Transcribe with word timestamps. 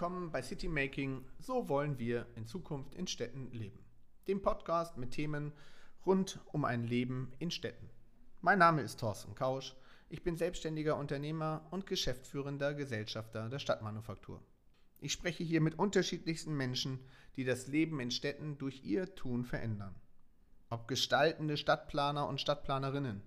Willkommen 0.00 0.32
bei 0.32 0.40
City 0.40 0.66
Making. 0.66 1.26
So 1.40 1.68
wollen 1.68 1.98
wir 1.98 2.26
in 2.34 2.46
Zukunft 2.46 2.94
in 2.94 3.06
Städten 3.06 3.50
leben. 3.52 3.84
Dem 4.28 4.40
Podcast 4.40 4.96
mit 4.96 5.10
Themen 5.10 5.52
rund 6.06 6.40
um 6.52 6.64
ein 6.64 6.84
Leben 6.84 7.34
in 7.38 7.50
Städten. 7.50 7.90
Mein 8.40 8.58
Name 8.58 8.80
ist 8.80 8.98
Thorsten 8.98 9.34
Kausch. 9.34 9.76
Ich 10.08 10.22
bin 10.22 10.38
selbstständiger 10.38 10.96
Unternehmer 10.96 11.66
und 11.70 11.86
geschäftsführender 11.86 12.72
Gesellschafter 12.72 13.50
der 13.50 13.58
Stadtmanufaktur. 13.58 14.42
Ich 15.00 15.12
spreche 15.12 15.44
hier 15.44 15.60
mit 15.60 15.78
unterschiedlichsten 15.78 16.56
Menschen, 16.56 17.00
die 17.36 17.44
das 17.44 17.66
Leben 17.66 18.00
in 18.00 18.10
Städten 18.10 18.56
durch 18.56 18.82
ihr 18.82 19.14
Tun 19.14 19.44
verändern. 19.44 19.94
Ob 20.70 20.88
gestaltende 20.88 21.58
Stadtplaner 21.58 22.26
und 22.26 22.40
Stadtplanerinnen, 22.40 23.20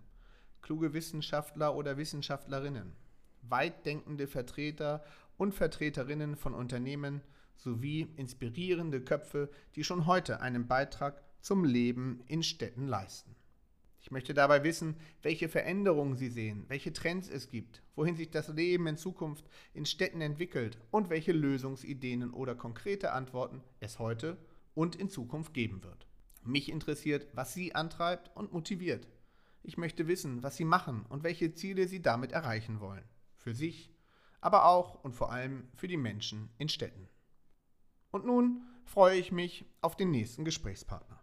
kluge 0.63 0.93
Wissenschaftler 0.93 1.75
oder 1.75 1.97
Wissenschaftlerinnen, 1.97 2.95
weitdenkende 3.43 4.25
Vertreter 4.25 5.03
und 5.43 5.53
Vertreterinnen 5.53 6.37
von 6.37 6.53
Unternehmen 6.53 7.21
sowie 7.57 8.07
inspirierende 8.15 9.01
Köpfe, 9.01 9.49
die 9.75 9.83
schon 9.83 10.05
heute 10.05 10.39
einen 10.39 10.67
Beitrag 10.67 11.21
zum 11.41 11.65
Leben 11.65 12.23
in 12.27 12.43
Städten 12.43 12.87
leisten. 12.87 13.35
Ich 13.99 14.09
möchte 14.09 14.33
dabei 14.33 14.63
wissen, 14.63 14.95
welche 15.21 15.49
Veränderungen 15.49 16.15
Sie 16.15 16.29
sehen, 16.29 16.63
welche 16.69 16.93
Trends 16.93 17.29
es 17.29 17.49
gibt, 17.49 17.83
wohin 17.95 18.15
sich 18.15 18.31
das 18.31 18.47
Leben 18.47 18.87
in 18.87 18.97
Zukunft 18.97 19.45
in 19.73 19.85
Städten 19.85 20.21
entwickelt 20.21 20.77
und 20.91 21.09
welche 21.09 21.33
Lösungsideen 21.33 22.31
oder 22.31 22.55
konkrete 22.55 23.11
Antworten 23.11 23.61
es 23.81 23.99
heute 23.99 24.37
und 24.73 24.95
in 24.95 25.09
Zukunft 25.09 25.53
geben 25.53 25.83
wird. 25.83 26.07
Mich 26.41 26.71
interessiert, 26.71 27.27
was 27.33 27.53
Sie 27.53 27.75
antreibt 27.75 28.31
und 28.35 28.53
motiviert. 28.53 29.09
Ich 29.61 29.77
möchte 29.77 30.07
wissen, 30.07 30.41
was 30.41 30.55
Sie 30.55 30.65
machen 30.65 31.05
und 31.09 31.23
welche 31.23 31.53
Ziele 31.53 31.89
Sie 31.89 32.01
damit 32.01 32.31
erreichen 32.31 32.79
wollen. 32.79 33.03
Für 33.35 33.53
sich, 33.53 33.92
aber 34.43 34.65
auch 34.65 34.95
und 35.03 35.13
vor 35.15 35.31
allem 35.31 35.69
für 35.73 35.87
die 35.87 35.95
Menschen 35.95 36.49
in 36.57 36.67
Städten. 36.67 37.07
Und 38.11 38.25
nun 38.25 38.61
freue 38.83 39.17
ich 39.17 39.31
mich 39.31 39.65
auf 39.81 39.95
den 39.95 40.11
nächsten 40.11 40.43
Gesprächspartner. 40.43 41.21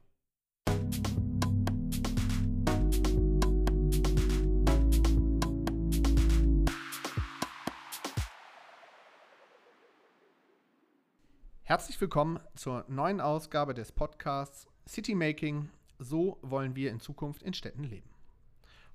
Herzlich 11.63 12.01
willkommen 12.01 12.41
zur 12.57 12.87
neuen 12.89 13.21
Ausgabe 13.21 13.75
des 13.75 13.93
Podcasts 13.93 14.67
City 14.89 15.15
Making. 15.15 15.69
So 15.99 16.39
wollen 16.41 16.75
wir 16.75 16.91
in 16.91 17.01
Zukunft 17.01 17.43
in 17.43 17.53
Städten 17.53 17.85
leben. 17.85 18.09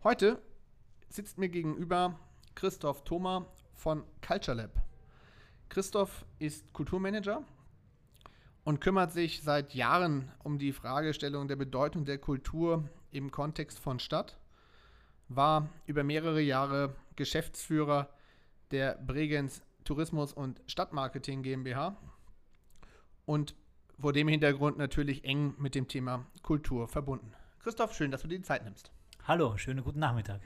Heute 0.04 0.42
sitzt 1.10 1.38
mir 1.38 1.48
gegenüber 1.48 2.20
Christoph 2.56 3.04
Thoma 3.04 3.46
von 3.76 4.04
Culture 4.26 4.58
Lab. 4.58 4.72
Christoph 5.70 6.26
ist 6.40 6.72
Kulturmanager 6.74 7.44
und 8.64 8.82
kümmert 8.82 9.12
sich 9.12 9.42
seit 9.44 9.74
Jahren 9.74 10.32
um 10.44 10.58
die 10.58 10.74
Fragestellung 10.74 11.48
der 11.48 11.56
Bedeutung 11.56 12.06
der 12.06 12.18
Kultur 12.18 12.90
im 13.12 13.32
Kontext 13.32 13.80
von 13.80 14.00
Stadt, 14.00 14.38
war 15.28 15.70
über 15.86 16.04
mehrere 16.04 16.42
Jahre 16.42 16.96
Geschäftsführer 17.16 18.10
der 18.72 18.96
Bregenz 18.96 19.62
Tourismus 19.84 20.34
und 20.34 20.62
Stadtmarketing 20.66 21.44
GmbH 21.44 21.96
und 23.26 23.56
vor 24.00 24.14
dem 24.14 24.28
Hintergrund 24.28 24.78
natürlich 24.78 25.24
eng 25.24 25.56
mit 25.58 25.76
dem 25.76 25.88
Thema 25.88 26.26
Kultur 26.42 26.88
verbunden. 26.88 27.34
Christoph, 27.60 27.94
schön, 27.94 28.12
dass 28.12 28.22
du 28.22 28.28
dir 28.28 28.38
die 28.38 28.44
Zeit 28.44 28.64
nimmst. 28.64 28.92
Hallo, 29.28 29.58
schönen 29.58 29.84
guten 29.84 30.00
Nachmittag. 30.00 30.42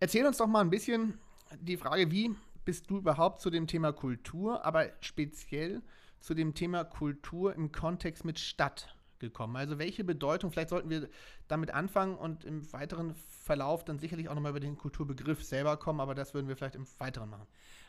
Erzähl 0.00 0.26
uns 0.26 0.38
doch 0.38 0.46
mal 0.46 0.60
ein 0.60 0.70
bisschen 0.70 1.18
die 1.60 1.76
Frage, 1.76 2.10
wie 2.10 2.34
bist 2.64 2.90
du 2.90 2.98
überhaupt 2.98 3.40
zu 3.40 3.50
dem 3.50 3.66
Thema 3.66 3.92
Kultur, 3.92 4.64
aber 4.64 4.90
speziell 5.00 5.82
zu 6.20 6.34
dem 6.34 6.54
Thema 6.54 6.84
Kultur 6.84 7.54
im 7.54 7.72
Kontext 7.72 8.24
mit 8.24 8.38
Stadt 8.38 8.94
gekommen? 9.18 9.56
Also 9.56 9.78
welche 9.78 10.04
Bedeutung, 10.04 10.52
vielleicht 10.52 10.70
sollten 10.70 10.90
wir 10.90 11.08
damit 11.48 11.72
anfangen 11.72 12.16
und 12.16 12.44
im 12.44 12.72
weiteren 12.72 13.14
Verlauf 13.14 13.84
dann 13.84 13.98
sicherlich 13.98 14.28
auch 14.28 14.34
nochmal 14.34 14.50
über 14.50 14.60
den 14.60 14.76
Kulturbegriff 14.76 15.42
selber 15.44 15.76
kommen, 15.76 16.00
aber 16.00 16.14
das 16.14 16.34
würden 16.34 16.48
wir 16.48 16.56
vielleicht 16.56 16.76
im 16.76 16.86
Weiteren 16.98 17.30
machen. 17.30 17.46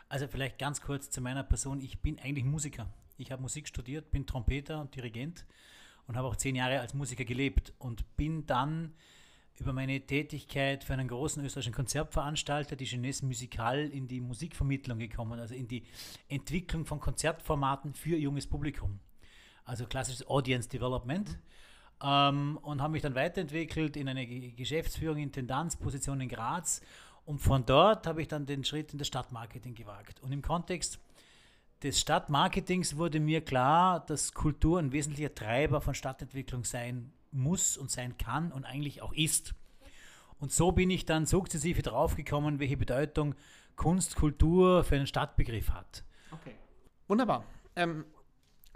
Also 0.09 0.28
vielleicht 0.28 0.59
ganz 0.59 0.81
kurz 0.81 1.09
zu 1.09 1.22
meiner 1.22 1.44
Person. 1.44 1.81
Ich 1.81 2.00
bin 2.02 2.19
eigentlich 2.19 2.46
Musiker. 2.46 2.88
Ich 3.18 3.31
habe 3.31 3.41
Musik 3.41 3.68
studiert, 3.68 4.12
bin 4.12 4.25
Trompeter 4.25 4.81
und 4.81 4.96
Dirigent 4.96 5.46
und 6.07 6.18
habe 6.18 6.28
auch 6.28 6.35
zehn 6.35 6.56
Jahre 6.56 6.79
als 6.79 6.94
Musiker 6.94 7.25
gelebt 7.25 7.73
und 7.78 8.18
bin 8.18 8.46
dann 8.46 8.94
über 9.59 9.74
meine 9.74 10.00
Tätigkeit 10.02 10.84
für 10.84 10.94
einen 10.94 11.08
großen 11.08 11.44
österreichischen 11.44 11.74
Konzertveranstalter, 11.74 12.75
die 12.75 12.86
Jeunesse 12.86 13.25
Musical, 13.25 13.80
in 13.80 14.08
die 14.08 14.19
Musikvermittlung 14.19 14.97
gekommen, 14.97 15.40
also 15.40 15.53
in 15.53 15.68
die 15.68 15.84
Entwicklung 16.28 16.86
von 16.86 17.00
Konzertformaten 17.00 17.94
für 17.94 18.18
junges 18.18 18.47
Publikum. 18.47 19.00
Also 19.66 19.86
klassisches 19.86 20.28
Audience 20.28 20.69
Development. 20.69 21.40
Ähm, 22.02 22.58
und 22.64 22.81
habe 22.81 22.94
mich 22.94 23.02
dann 23.02 23.16
weiterentwickelt 23.16 23.96
in 23.96 24.09
eine 24.09 24.25
Geschäftsführung, 24.25 25.18
Intendanzposition 25.18 26.20
in 26.20 26.30
Graz. 26.30 26.81
Und 27.25 27.40
von 27.40 27.66
dort 27.66 28.08
habe 28.08 28.22
ich 28.22 28.28
dann 28.28 28.46
den 28.46 28.64
Schritt 28.64 28.91
in 28.91 28.97
das 28.97 29.08
Stadtmarketing 29.08 29.75
gewagt. 29.75 30.20
Und 30.22 30.31
im 30.31 30.41
Kontext 30.41 31.00
des 31.84 32.00
Stadtmarketings 32.00 32.97
wurde 32.97 33.20
mir 33.20 33.41
klar, 33.41 34.06
dass 34.06 34.34
Kultur 34.34 34.80
ein 34.80 34.91
wesentlicher 34.91 35.34
Treiber 35.34 35.80
von 35.80 35.94
Stadtentwicklung 35.94 36.64
sein 36.64 37.14
muss 37.34 37.78
und 37.78 37.92
sein 37.92 38.18
kann 38.18 38.52
und 38.52 38.66
eigentlich 38.66 39.02
auch 39.02 39.14
ist. 39.14 39.54
Und 40.40 40.52
so 40.52 40.72
bin 40.72 40.90
ich 40.90 41.06
dann 41.06 41.26
sukzessive 41.26 41.82
draufgekommen, 41.82 42.60
welche 42.60 42.78
Bedeutung 42.78 43.36
Kunst, 43.76 44.16
Kultur 44.16 44.84
für 44.84 44.96
einen 44.96 45.08
Stadtbegriff 45.08 45.70
hat. 45.72 46.04
Okay. 46.32 46.56
Wunderbar. 47.08 47.46
Ähm, 47.76 48.06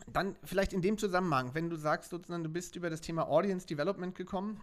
dann 0.06 0.35
vielleicht 0.44 0.73
in 0.73 0.81
dem 0.81 0.97
Zusammenhang, 0.97 1.53
wenn 1.53 1.69
du 1.69 1.75
sagst, 1.75 2.12
sozusagen, 2.12 2.44
du 2.44 2.50
bist 2.50 2.75
über 2.75 2.90
das 2.90 3.01
Thema 3.01 3.28
Audience 3.28 3.68
Development 3.68 4.16
gekommen, 4.16 4.62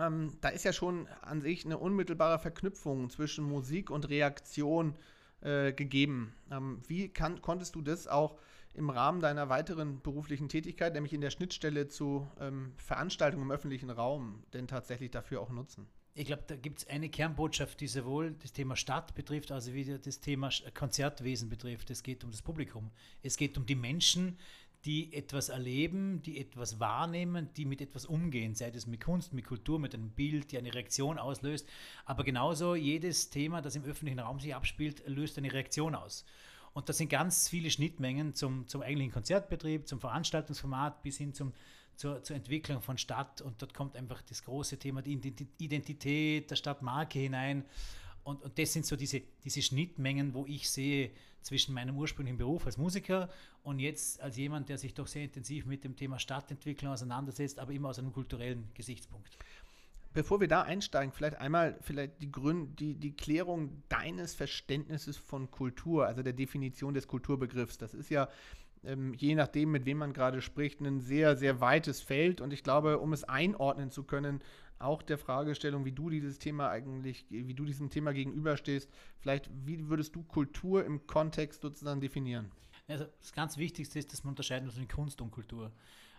ähm, 0.00 0.36
da 0.40 0.48
ist 0.48 0.64
ja 0.64 0.72
schon 0.72 1.08
an 1.22 1.40
sich 1.40 1.64
eine 1.64 1.78
unmittelbare 1.78 2.38
Verknüpfung 2.38 3.10
zwischen 3.10 3.44
Musik 3.44 3.90
und 3.90 4.08
Reaktion 4.08 4.96
äh, 5.40 5.72
gegeben. 5.72 6.34
Ähm, 6.50 6.80
wie 6.86 7.08
kann, 7.08 7.42
konntest 7.42 7.74
du 7.74 7.82
das 7.82 8.08
auch 8.08 8.38
im 8.76 8.90
Rahmen 8.90 9.20
deiner 9.20 9.48
weiteren 9.48 10.00
beruflichen 10.02 10.48
Tätigkeit, 10.48 10.92
nämlich 10.94 11.12
in 11.12 11.20
der 11.20 11.30
Schnittstelle 11.30 11.88
zu 11.88 12.28
ähm, 12.40 12.72
Veranstaltungen 12.76 13.44
im 13.44 13.50
öffentlichen 13.50 13.90
Raum, 13.90 14.42
denn 14.52 14.68
tatsächlich 14.68 15.10
dafür 15.10 15.40
auch 15.40 15.50
nutzen? 15.50 15.86
Ich 16.14 16.26
glaube, 16.26 16.44
da 16.46 16.56
gibt 16.56 16.78
es 16.78 16.88
eine 16.88 17.10
Kernbotschaft, 17.10 17.78
die 17.80 17.88
sowohl 17.88 18.34
das 18.40 18.52
Thema 18.52 18.74
Stadt 18.74 19.14
betrifft, 19.14 19.52
also 19.52 19.74
wie 19.74 19.84
das 19.84 20.20
Thema 20.20 20.48
Konzertwesen 20.72 21.50
betrifft. 21.50 21.90
Es 21.90 22.02
geht 22.02 22.24
um 22.24 22.30
das 22.30 22.40
Publikum. 22.40 22.90
Es 23.22 23.36
geht 23.36 23.58
um 23.58 23.66
die 23.66 23.74
Menschen, 23.74 24.38
die 24.86 25.12
etwas 25.12 25.48
erleben, 25.48 26.22
die 26.22 26.38
etwas 26.38 26.80
wahrnehmen, 26.80 27.48
die 27.56 27.66
mit 27.66 27.80
etwas 27.82 28.06
umgehen, 28.06 28.54
sei 28.54 28.68
es 28.68 28.86
mit 28.86 29.02
Kunst, 29.02 29.34
mit 29.34 29.44
Kultur, 29.44 29.78
mit 29.78 29.94
einem 29.94 30.10
Bild, 30.10 30.52
die 30.52 30.58
eine 30.58 30.72
Reaktion 30.72 31.18
auslöst. 31.18 31.68
Aber 32.04 32.24
genauso 32.24 32.74
jedes 32.74 33.28
Thema, 33.28 33.60
das 33.60 33.76
im 33.76 33.84
öffentlichen 33.84 34.20
Raum 34.20 34.40
sich 34.40 34.54
abspielt, 34.54 35.02
löst 35.06 35.36
eine 35.36 35.52
Reaktion 35.52 35.94
aus. 35.94 36.24
Und 36.76 36.90
das 36.90 36.98
sind 36.98 37.08
ganz 37.08 37.48
viele 37.48 37.70
Schnittmengen 37.70 38.34
zum, 38.34 38.68
zum 38.68 38.82
eigentlichen 38.82 39.10
Konzertbetrieb, 39.10 39.88
zum 39.88 39.98
Veranstaltungsformat 39.98 41.02
bis 41.02 41.16
hin 41.16 41.32
zum, 41.32 41.54
zur, 41.96 42.22
zur 42.22 42.36
Entwicklung 42.36 42.82
von 42.82 42.98
Stadt. 42.98 43.40
Und 43.40 43.62
dort 43.62 43.72
kommt 43.72 43.96
einfach 43.96 44.20
das 44.20 44.44
große 44.44 44.78
Thema, 44.78 45.00
die 45.00 45.18
Identität 45.56 46.50
der 46.50 46.56
Stadtmarke 46.56 47.18
hinein. 47.18 47.64
Und, 48.24 48.42
und 48.42 48.58
das 48.58 48.74
sind 48.74 48.84
so 48.84 48.94
diese, 48.94 49.22
diese 49.42 49.62
Schnittmengen, 49.62 50.34
wo 50.34 50.44
ich 50.44 50.68
sehe 50.68 51.12
zwischen 51.40 51.72
meinem 51.72 51.96
ursprünglichen 51.96 52.36
Beruf 52.36 52.66
als 52.66 52.76
Musiker 52.76 53.30
und 53.62 53.78
jetzt 53.78 54.20
als 54.20 54.36
jemand, 54.36 54.68
der 54.68 54.76
sich 54.76 54.92
doch 54.92 55.06
sehr 55.06 55.24
intensiv 55.24 55.64
mit 55.64 55.82
dem 55.82 55.96
Thema 55.96 56.18
Stadtentwicklung 56.18 56.92
auseinandersetzt, 56.92 57.58
aber 57.58 57.72
immer 57.72 57.88
aus 57.88 57.98
einem 57.98 58.12
kulturellen 58.12 58.68
Gesichtspunkt. 58.74 59.38
Bevor 60.16 60.40
wir 60.40 60.48
da 60.48 60.62
einsteigen, 60.62 61.12
vielleicht 61.12 61.36
einmal 61.36 61.76
vielleicht 61.82 62.22
die, 62.22 62.32
Grund, 62.32 62.80
die, 62.80 62.94
die 62.94 63.14
Klärung 63.14 63.82
deines 63.90 64.34
Verständnisses 64.34 65.18
von 65.18 65.50
Kultur, 65.50 66.06
also 66.06 66.22
der 66.22 66.32
Definition 66.32 66.94
des 66.94 67.06
Kulturbegriffs. 67.06 67.76
Das 67.76 67.92
ist 67.92 68.08
ja 68.08 68.26
ähm, 68.82 69.12
je 69.12 69.34
nachdem, 69.34 69.72
mit 69.72 69.84
wem 69.84 69.98
man 69.98 70.14
gerade 70.14 70.40
spricht, 70.40 70.80
ein 70.80 71.00
sehr, 71.00 71.36
sehr 71.36 71.60
weites 71.60 72.00
Feld. 72.00 72.40
Und 72.40 72.54
ich 72.54 72.62
glaube, 72.62 72.98
um 72.98 73.12
es 73.12 73.24
einordnen 73.24 73.90
zu 73.90 74.04
können, 74.04 74.40
auch 74.78 75.02
der 75.02 75.18
Fragestellung, 75.18 75.84
wie 75.84 75.92
du 75.92 76.08
dieses 76.08 76.38
Thema 76.38 76.70
eigentlich, 76.70 77.26
wie 77.28 77.52
du 77.52 77.66
diesem 77.66 77.90
Thema 77.90 78.14
gegenüberstehst, 78.14 78.88
vielleicht, 79.18 79.50
wie 79.66 79.90
würdest 79.90 80.16
du 80.16 80.22
Kultur 80.22 80.82
im 80.86 81.06
Kontext 81.06 81.60
sozusagen 81.60 82.00
definieren? 82.00 82.50
Also 82.88 83.04
das 83.20 83.34
ganz 83.34 83.58
Wichtigste 83.58 83.98
ist, 83.98 84.14
dass 84.14 84.24
man 84.24 84.30
unterscheiden 84.30 84.70
zwischen 84.70 84.88
Kunst 84.88 85.20
und 85.20 85.30
Kultur. 85.30 85.72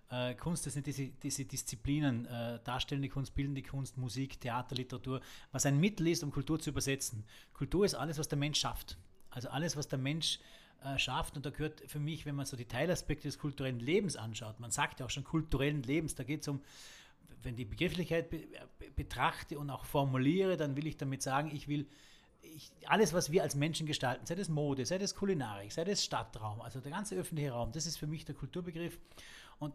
Äh, 0.09 0.35
Kunst, 0.35 0.65
das 0.65 0.73
sind 0.73 0.87
diese, 0.87 1.07
diese 1.07 1.45
Disziplinen, 1.45 2.25
äh, 2.27 2.59
darstellende 2.63 3.09
Kunst, 3.09 3.35
bildende 3.35 3.61
Kunst, 3.61 3.97
Musik, 3.97 4.39
Theater, 4.39 4.75
Literatur, 4.75 5.21
was 5.51 5.65
ein 5.65 5.79
Mittel 5.79 6.07
ist, 6.07 6.23
um 6.23 6.31
Kultur 6.31 6.59
zu 6.59 6.69
übersetzen. 6.69 7.25
Kultur 7.53 7.85
ist 7.85 7.95
alles, 7.95 8.17
was 8.17 8.27
der 8.27 8.37
Mensch 8.37 8.59
schafft. 8.59 8.97
Also 9.29 9.49
alles, 9.49 9.75
was 9.75 9.87
der 9.87 9.99
Mensch 9.99 10.39
äh, 10.83 10.97
schafft. 10.97 11.35
Und 11.35 11.45
da 11.45 11.49
gehört 11.49 11.81
für 11.87 11.99
mich, 11.99 12.25
wenn 12.25 12.35
man 12.35 12.45
so 12.45 12.55
die 12.55 12.65
Teilaspekte 12.65 13.27
des 13.27 13.37
kulturellen 13.37 13.79
Lebens 13.79 14.15
anschaut, 14.15 14.59
man 14.59 14.71
sagt 14.71 14.99
ja 14.99 15.05
auch 15.05 15.09
schon 15.09 15.25
kulturellen 15.25 15.83
Lebens, 15.83 16.15
da 16.15 16.23
geht 16.23 16.41
es 16.41 16.47
um, 16.47 16.61
wenn 17.43 17.55
die 17.55 17.65
Begrifflichkeit 17.65 18.29
be 18.29 18.43
betrachte 18.95 19.59
und 19.59 19.69
auch 19.69 19.85
formuliere, 19.85 20.57
dann 20.57 20.75
will 20.75 20.87
ich 20.87 20.97
damit 20.97 21.21
sagen, 21.21 21.51
ich 21.53 21.67
will 21.67 21.87
ich, 22.41 22.71
alles, 22.85 23.13
was 23.13 23.31
wir 23.31 23.43
als 23.43 23.55
Menschen 23.55 23.85
gestalten, 23.85 24.25
sei 24.25 24.35
das 24.35 24.49
Mode, 24.49 24.85
sei 24.85 24.97
das 24.97 25.15
Kulinarik, 25.15 25.71
sei 25.71 25.83
das 25.83 26.03
Stadtraum, 26.03 26.61
also 26.61 26.79
der 26.79 26.91
ganze 26.91 27.15
öffentliche 27.15 27.51
Raum, 27.51 27.71
das 27.71 27.85
ist 27.85 27.97
für 27.97 28.07
mich 28.07 28.25
der 28.25 28.35
Kulturbegriff. 28.35 28.99
Und 29.59 29.73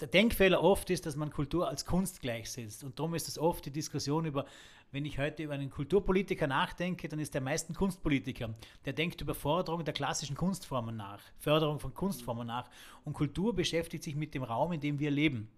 der 0.00 0.08
Denkfehler 0.08 0.62
oft 0.62 0.90
ist, 0.90 1.06
dass 1.06 1.16
man 1.16 1.30
Kultur 1.30 1.68
als 1.68 1.84
Kunst 1.84 2.20
gleichsetzt. 2.20 2.84
Und 2.84 2.98
darum 2.98 3.14
ist 3.14 3.28
es 3.28 3.38
oft 3.38 3.64
die 3.66 3.70
Diskussion 3.70 4.24
über, 4.24 4.46
wenn 4.90 5.04
ich 5.04 5.18
heute 5.18 5.42
über 5.42 5.54
einen 5.54 5.70
Kulturpolitiker 5.70 6.46
nachdenke, 6.46 7.08
dann 7.08 7.18
ist 7.18 7.34
der 7.34 7.40
meisten 7.40 7.74
Kunstpolitiker. 7.74 8.54
Der 8.84 8.92
denkt 8.92 9.20
über 9.20 9.34
Förderung 9.34 9.84
der 9.84 9.94
klassischen 9.94 10.36
Kunstformen 10.36 10.96
nach, 10.96 11.22
Förderung 11.38 11.80
von 11.80 11.94
Kunstformen 11.94 12.46
nach. 12.46 12.68
Und 13.04 13.14
Kultur 13.14 13.54
beschäftigt 13.54 14.04
sich 14.04 14.14
mit 14.14 14.34
dem 14.34 14.42
Raum, 14.42 14.72
in 14.72 14.80
dem 14.80 14.98
wir 14.98 15.10
leben. 15.10 15.48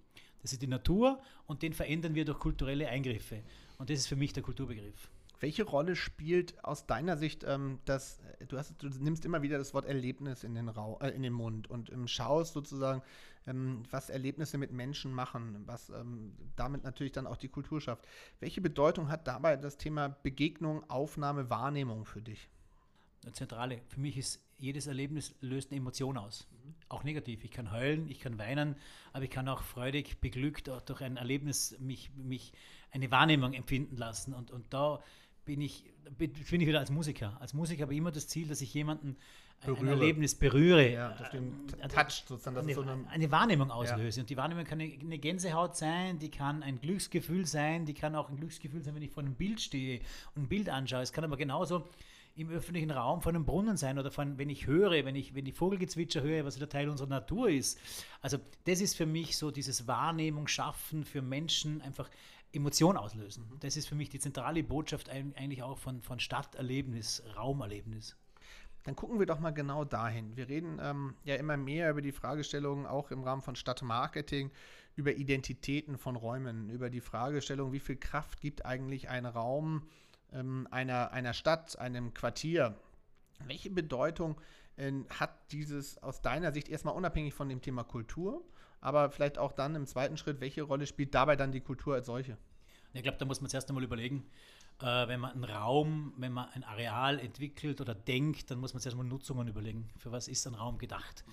Das 0.42 0.52
ist 0.52 0.62
die 0.62 0.66
Natur 0.66 1.20
und 1.46 1.62
den 1.62 1.72
verändern 1.72 2.14
wir 2.14 2.24
durch 2.24 2.38
kulturelle 2.38 2.88
Eingriffe. 2.88 3.42
Und 3.78 3.90
das 3.90 3.98
ist 3.98 4.06
für 4.06 4.16
mich 4.16 4.32
der 4.32 4.42
Kulturbegriff. 4.42 5.10
Welche 5.44 5.64
Rolle 5.64 5.94
spielt 5.94 6.64
aus 6.64 6.86
deiner 6.86 7.18
Sicht 7.18 7.44
ähm, 7.46 7.78
das, 7.84 8.18
du, 8.48 8.56
hast, 8.56 8.82
du 8.82 8.88
nimmst 8.88 9.26
immer 9.26 9.42
wieder 9.42 9.58
das 9.58 9.74
Wort 9.74 9.84
Erlebnis 9.84 10.42
in 10.42 10.54
den, 10.54 10.70
Rau, 10.70 10.98
äh, 11.02 11.10
in 11.10 11.20
den 11.20 11.34
Mund 11.34 11.68
und 11.68 11.92
ähm, 11.92 12.08
schaust 12.08 12.54
sozusagen, 12.54 13.02
ähm, 13.46 13.82
was 13.90 14.08
Erlebnisse 14.08 14.56
mit 14.56 14.72
Menschen 14.72 15.12
machen, 15.12 15.62
was 15.66 15.90
ähm, 15.90 16.32
damit 16.56 16.82
natürlich 16.84 17.12
dann 17.12 17.26
auch 17.26 17.36
die 17.36 17.50
Kultur 17.50 17.82
schafft. 17.82 18.06
Welche 18.40 18.62
Bedeutung 18.62 19.10
hat 19.10 19.28
dabei 19.28 19.58
das 19.58 19.76
Thema 19.76 20.08
Begegnung, 20.22 20.88
Aufnahme, 20.88 21.50
Wahrnehmung 21.50 22.06
für 22.06 22.22
dich? 22.22 22.48
Zentrale. 23.32 23.82
Für 23.88 24.00
mich 24.00 24.16
ist 24.16 24.40
jedes 24.56 24.86
Erlebnis 24.86 25.34
löst 25.42 25.70
eine 25.70 25.80
Emotion 25.80 26.16
aus. 26.16 26.46
Auch 26.88 27.04
negativ. 27.04 27.44
Ich 27.44 27.50
kann 27.50 27.70
heulen, 27.70 28.08
ich 28.08 28.20
kann 28.20 28.38
weinen, 28.38 28.76
aber 29.12 29.24
ich 29.24 29.30
kann 29.30 29.48
auch 29.48 29.62
freudig, 29.62 30.20
beglückt 30.20 30.70
durch 30.86 31.02
ein 31.02 31.18
Erlebnis 31.18 31.76
mich, 31.80 32.10
mich 32.16 32.52
eine 32.90 33.10
Wahrnehmung 33.10 33.52
empfinden 33.52 33.96
lassen. 33.96 34.32
Und, 34.32 34.50
und 34.50 34.72
da 34.72 35.02
bin 35.44 35.60
ich, 35.60 35.84
bin 36.18 36.60
ich 36.60 36.66
wieder 36.66 36.78
als 36.78 36.90
Musiker. 36.90 37.36
Als 37.40 37.54
Musiker 37.54 37.82
habe 37.82 37.92
ich 37.92 37.98
immer 37.98 38.12
das 38.12 38.28
Ziel, 38.28 38.48
dass 38.48 38.60
ich 38.60 38.72
jemanden 38.74 39.16
berühre. 39.64 39.80
ein 39.80 39.88
Erlebnis 39.88 40.34
berühre. 40.34 40.92
Ja, 40.92 41.10
das 41.10 41.28
stimmt. 41.28 41.82
Also 41.82 41.96
Touch 41.96 42.24
sozusagen. 42.26 42.56
Eine, 42.56 42.74
so 42.74 42.82
eine, 42.82 43.06
eine, 43.08 43.30
Wahrnehmung 43.30 43.70
auslöse. 43.70 44.18
Ja. 44.18 44.22
Und 44.22 44.30
die 44.30 44.36
Wahrnehmung 44.36 44.64
kann 44.64 44.80
eine 44.80 45.18
Gänsehaut 45.18 45.76
sein, 45.76 46.18
die 46.18 46.30
kann 46.30 46.62
ein 46.62 46.80
Glücksgefühl 46.80 47.46
sein, 47.46 47.86
die 47.86 47.94
kann 47.94 48.14
auch 48.14 48.28
ein 48.30 48.36
Glücksgefühl 48.36 48.82
sein, 48.82 48.94
wenn 48.94 49.02
ich 49.02 49.10
vor 49.10 49.22
einem 49.22 49.34
Bild 49.34 49.60
stehe 49.60 50.00
und 50.34 50.44
ein 50.44 50.48
Bild 50.48 50.68
anschaue. 50.68 51.02
Es 51.02 51.12
kann 51.12 51.24
aber 51.24 51.36
genauso 51.36 51.84
im 52.36 52.50
öffentlichen 52.50 52.90
Raum 52.90 53.22
vor 53.22 53.30
einem 53.30 53.44
Brunnen 53.44 53.76
sein 53.76 53.98
oder 53.98 54.10
von, 54.10 54.38
wenn 54.38 54.50
ich 54.50 54.66
höre, 54.66 55.04
wenn 55.04 55.14
ich, 55.14 55.34
wenn 55.34 55.46
ich 55.46 55.54
Vogelgezwitscher 55.54 56.22
höre, 56.22 56.44
was 56.44 56.56
wieder 56.56 56.68
Teil 56.68 56.88
unserer 56.88 57.08
Natur 57.08 57.48
ist. 57.48 57.78
Also 58.20 58.38
das 58.64 58.80
ist 58.80 58.96
für 58.96 59.06
mich 59.06 59.36
so 59.36 59.50
dieses 59.50 59.86
Wahrnehmung 59.86 60.48
schaffen 60.48 61.04
für 61.04 61.22
Menschen 61.22 61.80
einfach 61.82 62.10
Emotion 62.52 62.96
auslösen. 62.96 63.48
Mhm. 63.50 63.60
Das 63.60 63.76
ist 63.76 63.88
für 63.88 63.94
mich 63.94 64.08
die 64.08 64.18
zentrale 64.18 64.62
Botschaft 64.64 65.08
eigentlich 65.10 65.62
auch 65.62 65.78
von, 65.78 66.02
von 66.02 66.18
Stadterlebnis, 66.18 67.22
Raumerlebnis. 67.36 68.16
Dann 68.82 68.96
gucken 68.96 69.18
wir 69.18 69.26
doch 69.26 69.40
mal 69.40 69.52
genau 69.52 69.84
dahin. 69.84 70.36
Wir 70.36 70.48
reden 70.48 70.78
ähm, 70.80 71.14
ja 71.24 71.36
immer 71.36 71.56
mehr 71.56 71.90
über 71.90 72.02
die 72.02 72.12
Fragestellungen, 72.12 72.84
auch 72.84 73.10
im 73.10 73.22
Rahmen 73.22 73.42
von 73.42 73.56
Stadtmarketing, 73.56 74.50
über 74.94 75.14
Identitäten 75.14 75.96
von 75.96 76.16
Räumen, 76.16 76.68
über 76.68 76.90
die 76.90 77.00
Fragestellung, 77.00 77.72
wie 77.72 77.80
viel 77.80 77.96
Kraft 77.96 78.40
gibt 78.40 78.66
eigentlich 78.66 79.08
ein 79.08 79.24
Raum 79.24 79.88
ähm, 80.34 80.68
einer, 80.70 81.12
einer 81.12 81.32
Stadt, 81.32 81.78
einem 81.78 82.12
Quartier. 82.12 82.74
Welche 83.46 83.70
Bedeutung 83.70 84.40
äh, 84.76 84.92
hat 85.10 85.52
dieses 85.52 86.02
aus 86.02 86.20
deiner 86.20 86.52
Sicht 86.52 86.68
erstmal 86.68 86.94
unabhängig 86.94 87.34
von 87.34 87.48
dem 87.48 87.62
Thema 87.62 87.84
Kultur, 87.84 88.44
aber 88.80 89.10
vielleicht 89.10 89.38
auch 89.38 89.52
dann 89.52 89.74
im 89.74 89.86
zweiten 89.86 90.16
Schritt, 90.16 90.40
welche 90.40 90.62
Rolle 90.62 90.86
spielt 90.86 91.14
dabei 91.14 91.36
dann 91.36 91.52
die 91.52 91.60
Kultur 91.60 91.94
als 91.94 92.06
solche? 92.06 92.36
Ich 92.92 93.02
glaube, 93.02 93.18
da 93.18 93.24
muss 93.24 93.40
man 93.40 93.50
zuerst 93.50 93.68
einmal 93.68 93.82
überlegen, 93.82 94.24
äh, 94.80 95.08
wenn 95.08 95.20
man 95.20 95.32
einen 95.32 95.44
Raum, 95.44 96.12
wenn 96.16 96.32
man 96.32 96.48
ein 96.50 96.64
Areal 96.64 97.18
entwickelt 97.18 97.80
oder 97.80 97.94
denkt, 97.94 98.50
dann 98.50 98.58
muss 98.58 98.72
man 98.74 98.80
zuerst 98.80 98.96
mal 98.96 99.04
Nutzungen 99.04 99.48
überlegen. 99.48 99.88
Für 99.98 100.12
was 100.12 100.28
ist 100.28 100.46
ein 100.46 100.54
Raum 100.54 100.78
gedacht? 100.78 101.24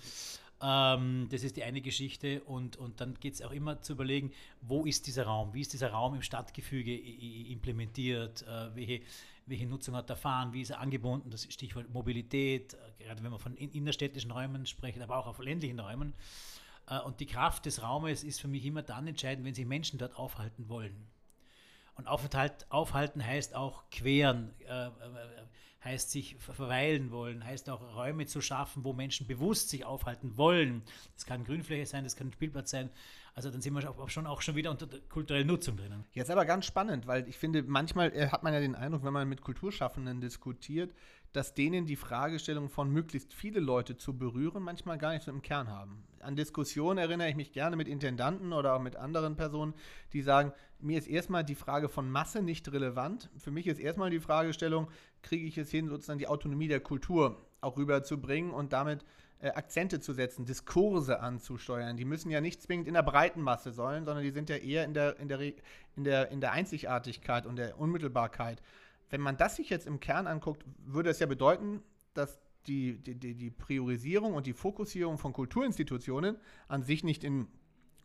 Ähm, 0.61 1.27
das 1.29 1.43
ist 1.43 1.57
die 1.57 1.63
eine 1.63 1.81
Geschichte 1.81 2.43
und, 2.43 2.77
und 2.77 3.01
dann 3.01 3.15
geht 3.15 3.33
es 3.33 3.41
auch 3.41 3.51
immer 3.51 3.81
zu 3.81 3.93
überlegen, 3.93 4.31
wo 4.61 4.85
ist 4.85 5.07
dieser 5.07 5.25
Raum? 5.25 5.53
Wie 5.53 5.61
ist 5.61 5.73
dieser 5.73 5.91
Raum 5.91 6.13
im 6.15 6.21
Stadtgefüge 6.21 6.95
implementiert? 6.95 8.43
Äh, 8.43 8.75
welche, 8.75 9.01
welche 9.47 9.65
Nutzung 9.65 9.95
hat 9.95 10.09
er 10.09 10.15
Fahren? 10.15 10.53
Wie 10.53 10.61
ist 10.61 10.69
er 10.69 10.79
angebunden? 10.79 11.31
Das 11.31 11.51
Stichwort 11.51 11.91
Mobilität, 11.91 12.75
äh, 12.75 13.03
gerade 13.03 13.23
wenn 13.23 13.31
man 13.31 13.39
von 13.39 13.55
innerstädtischen 13.55 14.29
Räumen 14.29 14.65
spricht, 14.67 15.01
aber 15.01 15.17
auch 15.17 15.27
auf 15.27 15.39
ländlichen 15.39 15.79
Räumen. 15.79 16.13
Äh, 16.87 16.99
und 16.99 17.19
die 17.19 17.25
Kraft 17.25 17.65
des 17.65 17.81
Raumes 17.81 18.23
ist 18.23 18.39
für 18.39 18.47
mich 18.47 18.63
immer 18.65 18.83
dann 18.83 19.07
entscheidend, 19.07 19.45
wenn 19.45 19.55
sich 19.55 19.65
Menschen 19.65 19.97
dort 19.97 20.15
aufhalten 20.15 20.69
wollen. 20.69 21.07
Und 21.95 22.07
aufhalten 22.07 23.25
heißt 23.25 23.55
auch 23.55 23.83
queren, 23.89 24.53
äh, 24.61 24.89
heißt 25.83 26.11
sich 26.11 26.35
verweilen 26.37 27.11
wollen, 27.11 27.43
heißt 27.43 27.69
auch 27.69 27.95
Räume 27.95 28.27
zu 28.27 28.41
schaffen, 28.41 28.83
wo 28.83 28.93
Menschen 28.93 29.27
bewusst 29.27 29.69
sich 29.69 29.83
aufhalten 29.85 30.37
wollen. 30.37 30.83
Das 31.15 31.25
kann 31.25 31.43
Grünfläche 31.43 31.85
sein, 31.85 32.03
das 32.03 32.15
kann 32.15 32.27
ein 32.27 32.33
Spielplatz 32.33 32.71
sein. 32.71 32.89
Also 33.33 33.49
dann 33.49 33.61
sind 33.61 33.73
wir 33.73 33.81
schon, 34.07 34.27
auch 34.27 34.41
schon 34.41 34.55
wieder 34.55 34.71
unter 34.71 34.87
der 34.87 34.99
kulturellen 35.01 35.47
Nutzung 35.47 35.77
drinnen. 35.77 36.05
Jetzt 36.11 36.29
aber 36.29 36.45
ganz 36.45 36.65
spannend, 36.65 37.07
weil 37.07 37.27
ich 37.29 37.37
finde, 37.37 37.63
manchmal 37.63 38.11
äh, 38.13 38.27
hat 38.27 38.43
man 38.43 38.53
ja 38.53 38.59
den 38.59 38.75
Eindruck, 38.75 39.03
wenn 39.03 39.13
man 39.13 39.27
mit 39.29 39.41
Kulturschaffenden 39.41 40.19
diskutiert, 40.19 40.93
dass 41.33 41.53
denen 41.53 41.85
die 41.85 41.95
Fragestellung 41.95 42.69
von 42.69 42.91
möglichst 42.91 43.33
viele 43.33 43.61
Leute 43.61 43.95
zu 43.95 44.17
berühren 44.17 44.63
manchmal 44.63 44.97
gar 44.97 45.13
nicht 45.13 45.23
so 45.23 45.31
im 45.31 45.41
Kern 45.41 45.69
haben. 45.69 46.03
An 46.19 46.35
Diskussionen 46.35 46.97
erinnere 46.97 47.29
ich 47.29 47.35
mich 47.35 47.53
gerne 47.53 47.77
mit 47.77 47.87
Intendanten 47.87 48.51
oder 48.51 48.75
auch 48.75 48.81
mit 48.81 48.97
anderen 48.97 49.37
Personen, 49.37 49.73
die 50.11 50.21
sagen, 50.21 50.51
mir 50.79 50.97
ist 50.97 51.07
erstmal 51.07 51.45
die 51.45 51.55
Frage 51.55 51.87
von 51.87 52.11
Masse 52.11 52.41
nicht 52.41 52.69
relevant. 52.71 53.29
Für 53.37 53.51
mich 53.51 53.67
ist 53.67 53.79
erstmal 53.79 54.09
die 54.09 54.19
Fragestellung, 54.19 54.89
kriege 55.21 55.47
ich 55.47 55.57
es 55.57 55.71
hin, 55.71 55.87
sozusagen 55.87 56.19
die 56.19 56.27
Autonomie 56.27 56.67
der 56.67 56.81
Kultur 56.81 57.45
auch 57.61 57.77
rüberzubringen 57.77 58.51
und 58.51 58.73
damit 58.73 59.05
äh, 59.41 59.49
Akzente 59.49 59.99
zu 59.99 60.13
setzen, 60.13 60.45
Diskurse 60.45 61.19
anzusteuern. 61.19 61.97
Die 61.97 62.05
müssen 62.05 62.29
ja 62.29 62.41
nicht 62.41 62.61
zwingend 62.61 62.87
in 62.87 62.93
der 62.93 63.03
breiten 63.03 63.41
Masse 63.41 63.71
sein, 63.71 64.05
sondern 64.05 64.23
die 64.23 64.31
sind 64.31 64.49
ja 64.49 64.57
eher 64.57 64.85
in 64.85 64.93
der, 64.93 65.19
in 65.19 65.27
der, 65.27 65.39
in 65.95 66.03
der, 66.03 66.31
in 66.31 66.41
der 66.41 66.51
Einzigartigkeit 66.51 67.45
und 67.45 67.57
der 67.57 67.77
Unmittelbarkeit 67.79 68.61
wenn 69.11 69.21
man 69.21 69.37
das 69.37 69.57
sich 69.57 69.69
jetzt 69.69 69.85
im 69.85 69.99
Kern 69.99 70.25
anguckt, 70.25 70.65
würde 70.85 71.09
es 71.09 71.19
ja 71.19 71.27
bedeuten, 71.27 71.83
dass 72.13 72.41
die, 72.65 72.97
die, 72.97 73.35
die 73.35 73.51
Priorisierung 73.51 74.33
und 74.33 74.47
die 74.47 74.53
Fokussierung 74.53 75.17
von 75.17 75.33
Kulturinstitutionen 75.33 76.37
an 76.67 76.83
sich 76.83 77.03
nicht 77.03 77.23
in, 77.23 77.47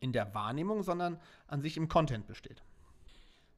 in 0.01 0.13
der 0.13 0.35
Wahrnehmung, 0.35 0.83
sondern 0.83 1.21
an 1.47 1.61
sich 1.61 1.77
im 1.77 1.89
Content 1.89 2.27
besteht. 2.27 2.63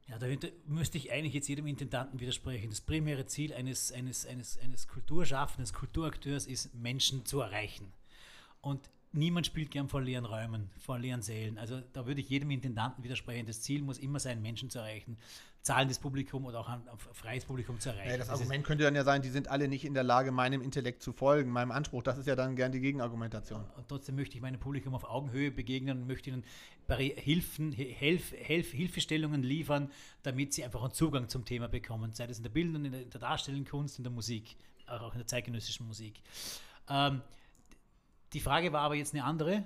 Ja, 0.09 0.17
da 0.17 0.27
müsste 0.65 0.97
ich 0.97 1.11
eigentlich 1.11 1.35
jetzt 1.35 1.47
jedem 1.47 1.67
Intendanten 1.67 2.19
widersprechen. 2.19 2.71
Das 2.71 2.81
primäre 2.81 3.27
Ziel 3.27 3.53
eines, 3.53 3.91
eines, 3.91 4.25
eines, 4.25 4.57
eines 4.57 4.87
Kulturschaffenden, 4.87 5.71
Kulturakteurs 5.71 6.47
ist, 6.47 6.73
Menschen 6.73 7.25
zu 7.25 7.41
erreichen. 7.41 7.91
Und 8.61 8.89
niemand 9.11 9.45
spielt 9.45 9.69
gern 9.69 9.87
vor 9.87 10.01
leeren 10.01 10.25
Räumen, 10.25 10.71
vor 10.79 10.97
leeren 10.97 11.21
Sälen. 11.21 11.59
Also 11.59 11.81
da 11.93 12.07
würde 12.07 12.21
ich 12.21 12.29
jedem 12.29 12.49
Intendanten 12.49 13.03
widersprechen. 13.03 13.45
Das 13.45 13.61
Ziel 13.61 13.83
muss 13.83 13.99
immer 13.99 14.19
sein, 14.19 14.41
Menschen 14.41 14.71
zu 14.71 14.79
erreichen, 14.79 15.17
zahlendes 15.61 15.99
Publikum 15.99 16.45
oder 16.45 16.59
auch 16.59 16.69
ein, 16.69 16.81
freies 17.13 17.45
Publikum 17.45 17.79
zu 17.79 17.89
erreichen. 17.89 18.09
Ja, 18.09 18.17
das, 18.17 18.27
das 18.27 18.39
Argument 18.39 18.63
könnte 18.65 18.85
dann 18.85 18.95
ja 18.95 19.03
sein, 19.03 19.21
die 19.21 19.29
sind 19.29 19.49
alle 19.49 19.67
nicht 19.67 19.85
in 19.85 19.93
der 19.93 20.03
Lage, 20.03 20.31
meinem 20.31 20.61
Intellekt 20.61 21.03
zu 21.03 21.11
folgen, 21.11 21.51
meinem 21.51 21.71
Anspruch. 21.71 22.01
Das 22.01 22.17
ist 22.17 22.27
ja 22.27 22.35
dann 22.35 22.55
gern 22.55 22.71
die 22.71 22.79
Gegenargumentation. 22.79 23.65
Und 23.75 23.87
trotzdem 23.87 24.15
möchte 24.15 24.35
ich 24.35 24.41
meinem 24.41 24.59
Publikum 24.59 24.95
auf 24.95 25.03
Augenhöhe 25.03 25.51
begegnen 25.51 26.01
und 26.01 26.07
möchte 26.07 26.29
ihnen 26.29 26.43
Hilfen, 26.87 27.71
Hilf, 27.71 28.31
Hilf, 28.31 28.71
Hilfestellungen 28.71 29.43
liefern, 29.43 29.91
damit 30.23 30.53
sie 30.53 30.63
einfach 30.63 30.81
einen 30.81 30.93
Zugang 30.93 31.29
zum 31.29 31.45
Thema 31.45 31.67
bekommen, 31.67 32.13
sei 32.13 32.25
das 32.25 32.37
in 32.37 32.43
der 32.43 32.49
Bildung, 32.49 32.85
in 32.85 32.91
der, 32.91 33.01
in 33.03 33.09
der 33.09 33.19
Darstellenden 33.19 33.69
Kunst, 33.69 33.99
in 33.99 34.03
der 34.03 34.11
Musik, 34.11 34.55
auch 34.87 35.13
in 35.13 35.19
der 35.19 35.27
zeitgenössischen 35.27 35.85
Musik. 35.87 36.21
Ähm, 36.89 37.21
die 38.33 38.39
Frage 38.39 38.71
war 38.73 38.81
aber 38.81 38.95
jetzt 38.95 39.13
eine 39.13 39.23
andere. 39.23 39.65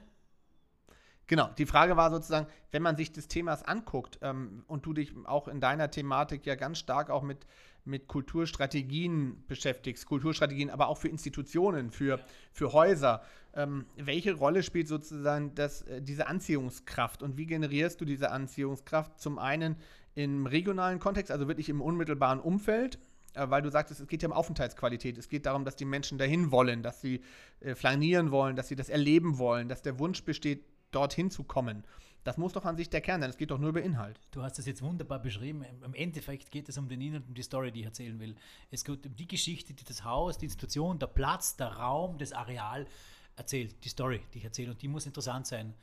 Genau, 1.34 1.50
die 1.58 1.66
Frage 1.66 1.98
war 1.98 2.12
sozusagen, 2.12 2.46
wenn 2.70 2.84
man 2.84 2.96
sich 2.96 3.12
des 3.12 3.28
Themas 3.28 3.64
anguckt 3.64 4.20
ähm, 4.22 4.64
und 4.68 4.86
du 4.86 4.94
dich 4.94 5.12
auch 5.26 5.48
in 5.48 5.60
deiner 5.60 5.90
Thematik 5.90 6.46
ja 6.46 6.54
ganz 6.54 6.78
stark 6.78 7.10
auch 7.10 7.24
mit, 7.24 7.48
mit 7.86 8.08
Kulturstrategien 8.08 9.44
beschäftigst, 9.48 10.06
Kulturstrategien, 10.06 10.70
aber 10.70 10.90
auch 10.90 11.00
für 11.00 11.08
Institutionen, 11.08 11.90
für, 11.90 12.20
für 12.52 12.72
Häuser, 12.72 13.24
ähm, 13.56 13.88
welche 13.96 14.36
Rolle 14.36 14.62
spielt 14.62 14.88
sozusagen 14.88 15.56
das, 15.56 15.82
äh, 15.82 16.04
diese 16.04 16.28
Anziehungskraft 16.28 17.24
und 17.24 17.36
wie 17.36 17.48
generierst 17.48 18.00
du 18.00 18.06
diese 18.06 18.30
Anziehungskraft? 18.30 19.20
Zum 19.20 19.40
einen 19.40 19.78
im 20.14 20.46
regionalen 20.46 21.00
Kontext, 21.00 21.32
also 21.32 21.48
wirklich 21.48 21.68
im 21.70 21.82
unmittelbaren 21.82 22.42
Umfeld, 22.42 23.00
äh, 23.34 23.50
weil 23.50 23.64
du 23.64 23.72
sagtest, 23.72 24.02
es 24.02 24.08
geht 24.08 24.22
ja 24.22 24.30
um 24.30 24.34
Aufenthaltsqualität. 24.34 25.18
Es 25.18 25.30
geht 25.30 25.48
darum, 25.48 25.66
dass 25.66 25.76
die 25.76 25.86
Menschen 25.86 26.20
dahin 26.20 26.52
wollen, 26.52 26.84
dass 26.84 27.02
sie 27.02 27.22
äh, 27.60 27.74
flanieren 27.74 28.30
wollen, 28.30 28.56
dass 28.56 28.68
sie 28.68 28.76
das 28.76 28.90
erleben 28.90 29.40
wollen, 29.40 29.68
dass 29.68 29.82
der 29.82 29.98
Wunsch 29.98 30.24
besteht, 30.24 30.64
dorthin 30.94 31.30
zu 31.30 31.44
kommen. 31.44 31.84
Das 32.24 32.38
muss 32.38 32.54
doch 32.54 32.64
an 32.64 32.78
sich 32.78 32.90
der 32.90 33.02
Kern 33.02 33.20
sein. 33.20 33.30
Es 33.30 33.38
geht 33.38 33.52
doch 33.52 33.60
nur 33.60 33.70
über 33.70 33.82
Inhalt. 33.82 34.20
Du 34.32 34.44
hast 34.44 34.58
das 34.58 34.66
jetzt 34.66 34.82
wunderbar 34.82 35.20
beschrieben. 35.20 35.66
Im 35.84 35.94
Endeffekt 35.94 36.52
geht 36.52 36.70
es 36.70 36.78
um 36.78 36.88
den 36.88 37.02
Inhalt, 37.02 37.28
um 37.28 37.34
die 37.34 37.42
Story, 37.42 37.72
die 37.72 37.82
ich 37.82 37.86
erzählen 37.86 38.20
will. 38.20 38.36
Es 38.72 38.86
geht 38.86 39.06
um 39.06 39.16
die 39.16 39.28
Geschichte, 39.28 39.74
die 39.74 39.84
das 39.84 40.06
Haus, 40.06 40.38
die 40.38 40.46
Institution, 40.46 41.00
der 41.00 41.08
Platz, 41.08 41.58
der 41.58 41.68
Raum, 41.68 42.18
das 42.18 42.32
Areal 42.32 42.88
erzählt. 43.36 43.84
Die 43.84 43.90
Story, 43.90 44.22
die 44.34 44.38
ich 44.38 44.46
erzähle. 44.46 44.72
Und 44.72 44.82
die 44.82 44.88
muss 44.88 45.06
interessant 45.06 45.48
sein. 45.48 45.74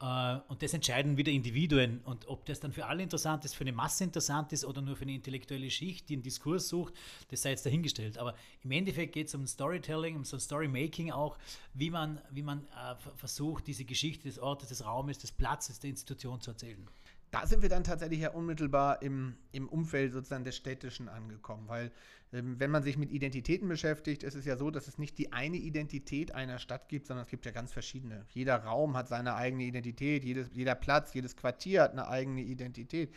Äh, 0.00 0.38
und 0.48 0.62
das 0.62 0.74
entscheiden 0.74 1.16
wieder 1.16 1.32
Individuen. 1.32 2.00
Und 2.04 2.28
ob 2.28 2.44
das 2.46 2.60
dann 2.60 2.72
für 2.72 2.86
alle 2.86 3.02
interessant 3.02 3.44
ist, 3.44 3.54
für 3.54 3.64
eine 3.64 3.72
Masse 3.72 4.04
interessant 4.04 4.52
ist 4.52 4.64
oder 4.64 4.82
nur 4.82 4.96
für 4.96 5.02
eine 5.02 5.14
intellektuelle 5.14 5.70
Schicht, 5.70 6.08
die 6.08 6.14
einen 6.14 6.22
Diskurs 6.22 6.68
sucht, 6.68 6.94
das 7.30 7.42
sei 7.42 7.50
jetzt 7.50 7.66
dahingestellt. 7.66 8.18
Aber 8.18 8.34
im 8.62 8.70
Endeffekt 8.70 9.12
geht 9.12 9.28
es 9.28 9.34
um 9.34 9.46
Storytelling, 9.46 10.16
um 10.16 10.24
so 10.24 10.38
Storymaking 10.38 11.10
auch, 11.10 11.38
wie 11.74 11.90
man, 11.90 12.20
wie 12.30 12.42
man 12.42 12.66
äh, 12.68 12.94
versucht, 13.16 13.66
diese 13.66 13.84
Geschichte 13.84 14.28
des 14.28 14.38
Ortes, 14.38 14.68
des 14.68 14.84
Raumes, 14.84 15.18
des 15.18 15.32
Platzes, 15.32 15.80
der 15.80 15.90
Institution 15.90 16.40
zu 16.40 16.50
erzählen 16.50 16.86
da 17.34 17.48
sind 17.48 17.62
wir 17.62 17.68
dann 17.68 17.82
tatsächlich 17.82 18.20
ja 18.20 18.30
unmittelbar 18.30 19.02
im, 19.02 19.34
im 19.50 19.68
Umfeld 19.68 20.12
sozusagen 20.12 20.44
des 20.44 20.56
Städtischen 20.56 21.08
angekommen, 21.08 21.66
weil 21.66 21.90
ähm, 22.32 22.60
wenn 22.60 22.70
man 22.70 22.84
sich 22.84 22.96
mit 22.96 23.10
Identitäten 23.10 23.68
beschäftigt, 23.68 24.22
ist 24.22 24.36
es 24.36 24.44
ja 24.44 24.56
so, 24.56 24.70
dass 24.70 24.86
es 24.86 24.98
nicht 24.98 25.18
die 25.18 25.32
eine 25.32 25.56
Identität 25.56 26.32
einer 26.32 26.60
Stadt 26.60 26.88
gibt, 26.88 27.08
sondern 27.08 27.24
es 27.24 27.30
gibt 27.30 27.44
ja 27.44 27.50
ganz 27.50 27.72
verschiedene. 27.72 28.24
Jeder 28.28 28.58
Raum 28.58 28.96
hat 28.96 29.08
seine 29.08 29.34
eigene 29.34 29.64
Identität, 29.64 30.24
jedes, 30.24 30.48
jeder 30.52 30.76
Platz, 30.76 31.12
jedes 31.12 31.34
Quartier 31.34 31.82
hat 31.82 31.90
eine 31.92 32.06
eigene 32.06 32.40
Identität. 32.40 33.12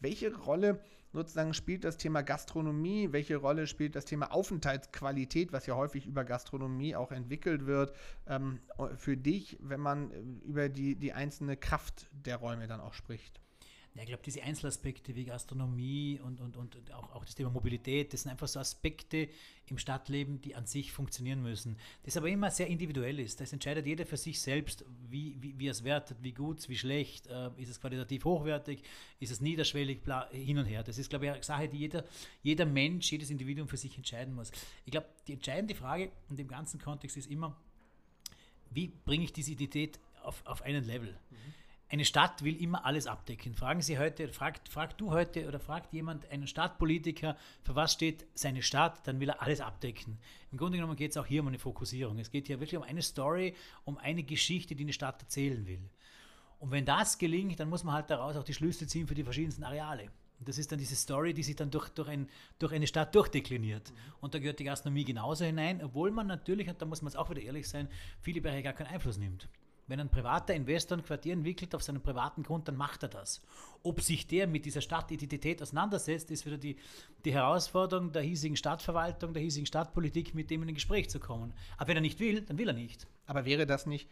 Welche 0.00 0.36
Rolle 0.36 0.78
sozusagen 1.14 1.54
spielt 1.54 1.84
das 1.84 1.96
Thema 1.96 2.20
Gastronomie? 2.20 3.12
Welche 3.12 3.36
Rolle 3.36 3.66
spielt 3.66 3.96
das 3.96 4.04
Thema 4.04 4.32
Aufenthaltsqualität, 4.32 5.50
was 5.50 5.64
ja 5.64 5.76
häufig 5.76 6.06
über 6.06 6.24
Gastronomie 6.24 6.94
auch 6.94 7.10
entwickelt 7.10 7.64
wird, 7.64 7.94
ähm, 8.26 8.58
für 8.96 9.16
dich, 9.16 9.56
wenn 9.62 9.80
man 9.80 10.10
äh, 10.10 10.20
über 10.46 10.68
die, 10.68 10.94
die 10.96 11.14
einzelne 11.14 11.56
Kraft 11.56 12.10
der 12.12 12.36
Räume 12.36 12.66
dann 12.66 12.80
auch 12.80 12.92
spricht? 12.92 13.41
Ja, 13.94 14.02
ich 14.02 14.08
glaube, 14.08 14.22
diese 14.24 14.42
Einzelaspekte 14.42 15.14
wie 15.14 15.26
Gastronomie 15.26 16.18
und, 16.24 16.40
und, 16.40 16.56
und 16.56 16.92
auch, 16.92 17.14
auch 17.14 17.26
das 17.26 17.34
Thema 17.34 17.50
Mobilität, 17.50 18.14
das 18.14 18.22
sind 18.22 18.30
einfach 18.30 18.48
so 18.48 18.58
Aspekte 18.58 19.28
im 19.66 19.76
Stadtleben, 19.76 20.40
die 20.40 20.54
an 20.54 20.64
sich 20.64 20.92
funktionieren 20.92 21.42
müssen. 21.42 21.76
Das 22.02 22.16
aber 22.16 22.28
immer 22.28 22.50
sehr 22.50 22.68
individuell 22.68 23.20
ist. 23.20 23.42
Das 23.42 23.52
entscheidet 23.52 23.86
jeder 23.86 24.06
für 24.06 24.16
sich 24.16 24.40
selbst, 24.40 24.86
wie, 25.10 25.36
wie, 25.42 25.58
wie 25.58 25.68
er 25.68 25.72
es 25.72 25.84
wertet, 25.84 26.16
wie 26.22 26.32
gut, 26.32 26.66
wie 26.70 26.76
schlecht, 26.76 27.26
äh, 27.26 27.50
ist 27.58 27.68
es 27.68 27.80
qualitativ 27.80 28.24
hochwertig, 28.24 28.82
ist 29.20 29.30
es 29.30 29.42
niederschwellig, 29.42 30.02
bla, 30.02 30.26
hin 30.30 30.56
und 30.56 30.64
her. 30.64 30.82
Das 30.82 30.96
ist, 30.96 31.10
glaube 31.10 31.26
ich, 31.26 31.30
eine 31.30 31.42
Sache, 31.42 31.68
die 31.68 31.76
jeder, 31.76 32.06
jeder 32.42 32.64
Mensch, 32.64 33.12
jedes 33.12 33.28
Individuum 33.28 33.68
für 33.68 33.76
sich 33.76 33.94
entscheiden 33.98 34.34
muss. 34.34 34.52
Ich 34.86 34.92
glaube, 34.92 35.08
die 35.28 35.34
entscheidende 35.34 35.74
Frage 35.74 36.10
in 36.30 36.36
dem 36.36 36.48
ganzen 36.48 36.80
Kontext 36.80 37.18
ist 37.18 37.30
immer, 37.30 37.60
wie 38.70 38.88
bringe 38.88 39.24
ich 39.24 39.34
diese 39.34 39.52
Identität 39.52 40.00
auf, 40.22 40.46
auf 40.46 40.62
einen 40.62 40.84
Level? 40.84 41.14
Mhm 41.28 41.61
eine 41.92 42.06
Stadt 42.06 42.42
will 42.42 42.56
immer 42.56 42.86
alles 42.86 43.06
abdecken. 43.06 43.54
Fragen 43.54 43.82
Sie 43.82 43.98
heute, 43.98 44.26
fragt, 44.28 44.70
fragt 44.70 44.98
du 44.98 45.10
heute 45.10 45.46
oder 45.46 45.60
fragt 45.60 45.92
jemand 45.92 46.26
einen 46.30 46.46
Stadtpolitiker, 46.46 47.36
für 47.62 47.74
was 47.74 47.92
steht 47.92 48.26
seine 48.32 48.62
Stadt, 48.62 49.06
dann 49.06 49.20
will 49.20 49.28
er 49.28 49.42
alles 49.42 49.60
abdecken. 49.60 50.18
Im 50.50 50.56
Grunde 50.56 50.78
genommen 50.78 50.96
geht 50.96 51.10
es 51.10 51.18
auch 51.18 51.26
hier 51.26 51.42
um 51.42 51.48
eine 51.48 51.58
Fokussierung. 51.58 52.18
Es 52.18 52.30
geht 52.30 52.46
hier 52.46 52.60
wirklich 52.60 52.78
um 52.78 52.82
eine 52.82 53.02
Story, 53.02 53.54
um 53.84 53.98
eine 53.98 54.22
Geschichte, 54.22 54.74
die 54.74 54.84
eine 54.84 54.94
Stadt 54.94 55.20
erzählen 55.20 55.66
will. 55.66 55.82
Und 56.60 56.70
wenn 56.70 56.86
das 56.86 57.18
gelingt, 57.18 57.60
dann 57.60 57.68
muss 57.68 57.84
man 57.84 57.94
halt 57.94 58.08
daraus 58.08 58.36
auch 58.36 58.44
die 58.44 58.54
Schlüsse 58.54 58.86
ziehen 58.86 59.06
für 59.06 59.14
die 59.14 59.24
verschiedensten 59.24 59.62
Areale. 59.62 60.04
Und 60.38 60.48
das 60.48 60.56
ist 60.56 60.72
dann 60.72 60.78
diese 60.78 60.96
Story, 60.96 61.34
die 61.34 61.42
sich 61.42 61.56
dann 61.56 61.70
durch, 61.70 61.90
durch, 61.90 62.08
ein, 62.08 62.26
durch 62.58 62.72
eine 62.72 62.86
Stadt 62.86 63.14
durchdekliniert. 63.14 63.90
Mhm. 63.90 63.96
Und 64.22 64.32
da 64.32 64.38
gehört 64.38 64.60
die 64.60 64.64
Gastronomie 64.64 65.04
genauso 65.04 65.44
hinein, 65.44 65.84
obwohl 65.84 66.10
man 66.10 66.26
natürlich, 66.26 66.70
und 66.70 66.80
da 66.80 66.86
muss 66.86 67.02
man 67.02 67.08
es 67.08 67.16
auch 67.16 67.28
wieder 67.28 67.42
ehrlich 67.42 67.68
sein, 67.68 67.88
viele 68.22 68.40
Bereiche 68.40 68.62
gar 68.62 68.72
keinen 68.72 68.94
Einfluss 68.94 69.18
nimmt. 69.18 69.46
Wenn 69.88 70.00
ein 70.00 70.08
privater 70.08 70.54
Investor 70.54 70.96
ein 70.96 71.04
Quartier 71.04 71.32
entwickelt 71.32 71.74
auf 71.74 71.82
seinem 71.82 72.00
privaten 72.00 72.42
Grund, 72.42 72.68
dann 72.68 72.76
macht 72.76 73.02
er 73.02 73.08
das. 73.08 73.40
Ob 73.82 74.00
sich 74.00 74.26
der 74.26 74.46
mit 74.46 74.64
dieser 74.64 74.80
Stadtidentität 74.80 75.60
auseinandersetzt, 75.60 76.30
ist 76.30 76.46
wieder 76.46 76.58
die, 76.58 76.76
die 77.24 77.32
Herausforderung 77.32 78.12
der 78.12 78.22
hiesigen 78.22 78.56
Stadtverwaltung, 78.56 79.32
der 79.34 79.42
hiesigen 79.42 79.66
Stadtpolitik, 79.66 80.34
mit 80.34 80.50
dem 80.50 80.62
in 80.62 80.68
ein 80.68 80.74
Gespräch 80.74 81.10
zu 81.10 81.18
kommen. 81.18 81.52
Aber 81.76 81.88
wenn 81.88 81.96
er 81.96 82.02
nicht 82.02 82.20
will, 82.20 82.42
dann 82.42 82.58
will 82.58 82.68
er 82.68 82.74
nicht. 82.74 83.06
Aber 83.26 83.44
wäre 83.44 83.66
das 83.66 83.86
nicht 83.86 84.08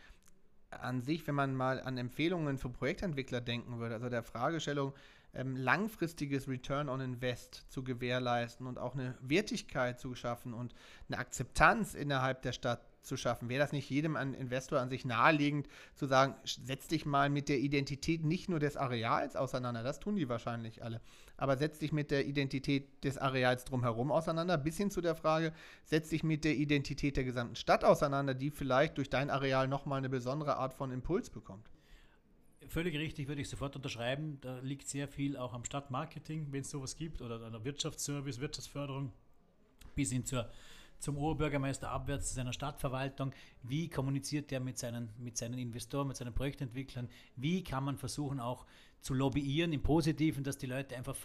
an 0.71 1.03
sich, 1.03 1.27
wenn 1.27 1.35
man 1.35 1.55
mal 1.55 1.81
an 1.81 1.99
Empfehlungen 1.99 2.59
für 2.59 2.69
Projektentwickler 2.69 3.41
denken 3.41 3.79
würde, 3.79 3.95
also 3.95 4.09
der 4.09 4.23
Fragestellung, 4.23 4.93
ähm, 5.35 5.57
langfristiges 5.57 6.49
Return 6.49 6.89
on 6.89 7.01
Invest 7.01 7.65
zu 7.71 7.85
gewährleisten 7.85 8.67
und 8.67 8.79
auch 8.79 8.95
eine 8.95 9.17
Wertigkeit 9.21 10.01
zu 10.01 10.15
schaffen 10.15 10.55
und 10.55 10.75
eine 11.09 11.19
Akzeptanz 11.19 11.95
innerhalb 11.95 12.43
der 12.43 12.53
Stadt 12.53 12.81
zu 13.03 13.17
schaffen. 13.17 13.49
Wäre 13.49 13.61
das 13.61 13.73
nicht 13.73 13.89
jedem 13.91 14.17
Investor 14.17 14.81
an 14.81 14.91
sich 14.91 15.05
naheliegend 15.05 15.69
zu 15.95 16.07
sagen, 16.07 16.35
setz 16.45 16.89
dich 16.89 17.07
mal 17.07 17.31
mit 17.31 17.49
der 17.49 17.59
Identität 17.59 18.25
nicht 18.25 18.49
nur 18.49 18.61
des 18.61 18.77
Areals 18.77 19.37
auseinander, 19.37 19.83
das 19.83 20.01
tun 20.01 20.17
die 20.17 20.29
wahrscheinlich 20.29 20.83
alle, 20.83 21.01
aber 21.37 21.57
setz 21.57 21.79
dich 21.79 21.93
mit 21.93 22.11
der 22.11 22.27
Identität 22.27 23.05
des 23.05 23.19
Areals 23.19 23.65
drumherum 23.65 24.13
auseinander, 24.13 24.59
bis 24.59 24.77
hin 24.77 24.91
zu 24.91 25.01
der 25.01 25.15
Frage, 25.15 25.53
setz 25.85 26.11
dich 26.11 26.23
mit 26.23 26.45
der 26.45 26.57
Identität 26.57 27.17
der 27.17 27.25
gesamten 27.25 27.57
Stadt 27.57 27.85
auseinander, 27.85 28.35
die 28.35 28.51
vielleicht 28.51 28.99
durch 28.99 29.11
dein 29.11 29.31
Areal 29.31 29.69
nochmal 29.69 29.99
eine 29.99 30.09
besondere 30.09 30.57
Art 30.57 30.75
von 30.75 30.91
Impuls 30.93 31.31
bekommt. 31.31 31.71
Völlig 32.69 32.95
richtig, 32.97 33.27
würde 33.27 33.41
ich 33.41 33.49
sofort 33.49 33.75
unterschreiben. 33.75 34.39
Da 34.43 34.59
liegt 34.59 34.87
sehr 34.87 35.09
viel 35.09 35.37
auch 35.37 35.55
am 35.55 35.65
Stadtmarketing, 35.65 36.49
wenn 36.51 36.61
es 36.61 36.71
sowas 36.71 36.97
gibt, 36.97 37.23
oder 37.23 37.41
an 37.41 37.53
der 37.53 37.65
Wirtschaftsservice, 37.65 38.39
Wirtschaftsförderung, 38.39 39.13
bis 39.95 40.13
hin 40.13 40.25
zur 40.25 40.49
zum 41.01 41.17
Oberbürgermeister 41.17 41.91
abwärts 41.91 42.29
zu 42.29 42.35
seiner 42.35 42.53
Stadtverwaltung. 42.53 43.33
Wie 43.63 43.89
kommuniziert 43.89 44.51
der 44.51 44.61
mit 44.61 44.79
seinen, 44.79 45.11
mit 45.19 45.37
seinen 45.37 45.59
Investoren, 45.59 46.09
mit 46.09 46.17
seinen 46.17 46.35
Projektentwicklern? 46.35 47.09
Wie 47.37 47.65
kann 47.65 47.85
man 47.85 47.97
versuchen 47.97 48.41
auch 48.41 48.67
zu 49.01 49.15
lobbyieren 49.15 49.73
im 49.73 49.83
Positiven, 49.83 50.45
dass 50.45 50.59
die 50.59 50.67
Leute 50.67 50.97
einfach 50.97 51.17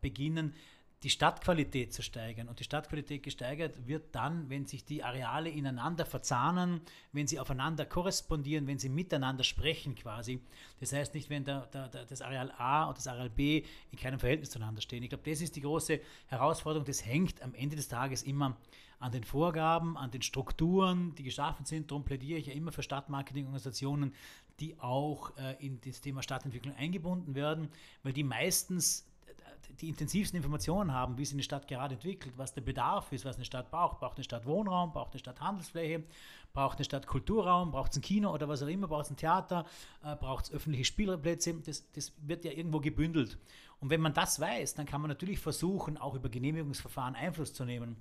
beginnen, 0.00 0.54
die 1.02 1.10
Stadtqualität 1.10 1.94
zu 1.94 2.02
steigern. 2.02 2.48
Und 2.48 2.60
die 2.60 2.64
Stadtqualität 2.64 3.22
gesteigert 3.22 3.86
wird 3.86 4.14
dann, 4.14 4.50
wenn 4.50 4.66
sich 4.66 4.84
die 4.84 5.02
Areale 5.02 5.48
ineinander 5.48 6.04
verzahnen, 6.04 6.82
wenn 7.12 7.26
sie 7.26 7.40
aufeinander 7.40 7.86
korrespondieren, 7.86 8.66
wenn 8.66 8.78
sie 8.78 8.90
miteinander 8.90 9.42
sprechen 9.42 9.94
quasi. 9.94 10.42
Das 10.78 10.92
heißt 10.92 11.14
nicht, 11.14 11.30
wenn 11.30 11.44
der, 11.44 11.66
der, 11.68 11.88
der, 11.88 12.04
das 12.04 12.20
Areal 12.20 12.52
A 12.58 12.84
und 12.84 12.98
das 12.98 13.06
Areal 13.06 13.30
B 13.30 13.64
in 13.90 13.98
keinem 13.98 14.20
Verhältnis 14.20 14.50
zueinander 14.50 14.82
stehen. 14.82 15.02
Ich 15.02 15.08
glaube, 15.08 15.28
das 15.28 15.40
ist 15.40 15.56
die 15.56 15.62
große 15.62 16.00
Herausforderung. 16.26 16.86
Das 16.86 17.04
hängt 17.04 17.40
am 17.40 17.54
Ende 17.54 17.76
des 17.76 17.88
Tages 17.88 18.22
immer 18.22 18.58
an 19.00 19.12
den 19.12 19.24
Vorgaben, 19.24 19.96
an 19.96 20.10
den 20.10 20.22
Strukturen, 20.22 21.14
die 21.16 21.22
geschaffen 21.22 21.64
sind. 21.64 21.90
Darum 21.90 22.04
plädiere 22.04 22.38
ich 22.38 22.46
ja 22.46 22.52
immer 22.52 22.70
für 22.70 22.82
Stadtmarketingorganisationen, 22.82 24.14
die 24.60 24.78
auch 24.78 25.36
äh, 25.38 25.56
in 25.64 25.80
das 25.80 26.02
Thema 26.02 26.22
Stadtentwicklung 26.22 26.76
eingebunden 26.76 27.34
werden, 27.34 27.70
weil 28.02 28.12
die 28.12 28.22
meistens 28.22 29.08
äh, 29.26 29.72
die 29.80 29.88
intensivsten 29.88 30.36
Informationen 30.36 30.92
haben, 30.92 31.16
wie 31.16 31.24
sich 31.24 31.34
eine 31.34 31.42
Stadt 31.42 31.66
gerade 31.66 31.94
entwickelt, 31.94 32.34
was 32.36 32.52
der 32.52 32.60
Bedarf 32.60 33.10
ist, 33.12 33.24
was 33.24 33.36
eine 33.36 33.46
Stadt 33.46 33.70
braucht. 33.70 34.00
Braucht 34.00 34.18
eine 34.18 34.24
Stadt 34.24 34.44
Wohnraum, 34.44 34.92
braucht 34.92 35.12
eine 35.12 35.18
Stadt 35.18 35.40
Handelsfläche, 35.40 36.04
braucht 36.52 36.76
eine 36.76 36.84
Stadt 36.84 37.06
Kulturraum, 37.06 37.70
braucht 37.70 37.92
es 37.92 37.98
ein 37.98 38.02
Kino 38.02 38.34
oder 38.34 38.48
was 38.48 38.62
auch 38.62 38.68
immer, 38.68 38.86
braucht 38.86 39.06
es 39.06 39.10
ein 39.12 39.16
Theater, 39.16 39.64
äh, 40.04 40.14
braucht 40.14 40.44
es 40.44 40.52
öffentliche 40.52 40.84
Spielplätze. 40.84 41.54
Das, 41.54 41.90
das 41.92 42.12
wird 42.20 42.44
ja 42.44 42.52
irgendwo 42.52 42.80
gebündelt. 42.80 43.38
Und 43.80 43.88
wenn 43.88 44.02
man 44.02 44.12
das 44.12 44.38
weiß, 44.38 44.74
dann 44.74 44.84
kann 44.84 45.00
man 45.00 45.08
natürlich 45.08 45.38
versuchen, 45.38 45.96
auch 45.96 46.14
über 46.14 46.28
Genehmigungsverfahren 46.28 47.14
Einfluss 47.14 47.54
zu 47.54 47.64
nehmen 47.64 47.96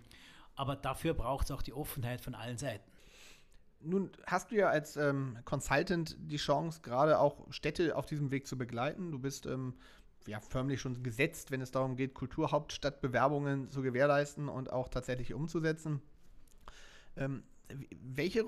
aber 0.60 0.76
dafür 0.76 1.14
braucht 1.14 1.46
es 1.46 1.52
auch 1.52 1.62
die 1.62 1.72
Offenheit 1.72 2.20
von 2.20 2.36
allen 2.36 2.58
Seiten. 2.58 2.84
Nun 3.80 4.12
hast 4.26 4.52
du 4.52 4.56
ja 4.56 4.68
als 4.68 4.98
ähm, 4.98 5.38
Consultant 5.46 6.18
die 6.20 6.36
Chance, 6.36 6.82
gerade 6.82 7.18
auch 7.18 7.50
Städte 7.50 7.96
auf 7.96 8.06
diesem 8.06 8.30
Weg 8.30 8.46
zu 8.46 8.58
begleiten. 8.58 9.10
Du 9.10 9.20
bist 9.20 9.46
ähm, 9.46 9.76
ja 10.28 10.42
förmlich 10.42 10.82
schon 10.82 11.02
gesetzt, 11.02 11.52
wenn 11.52 11.62
es 11.62 11.72
darum 11.72 11.96
geht, 11.96 12.14
Kulturhauptstadtbewerbungen 12.14 13.72
zu 13.72 13.82
gewährleisten 13.82 14.50
und 14.50 14.70
auch 14.70 14.90
tatsächlich 14.90 15.34
umzusetzen. 15.34 16.02
Ähm, 17.16 17.44
welche, 18.02 18.46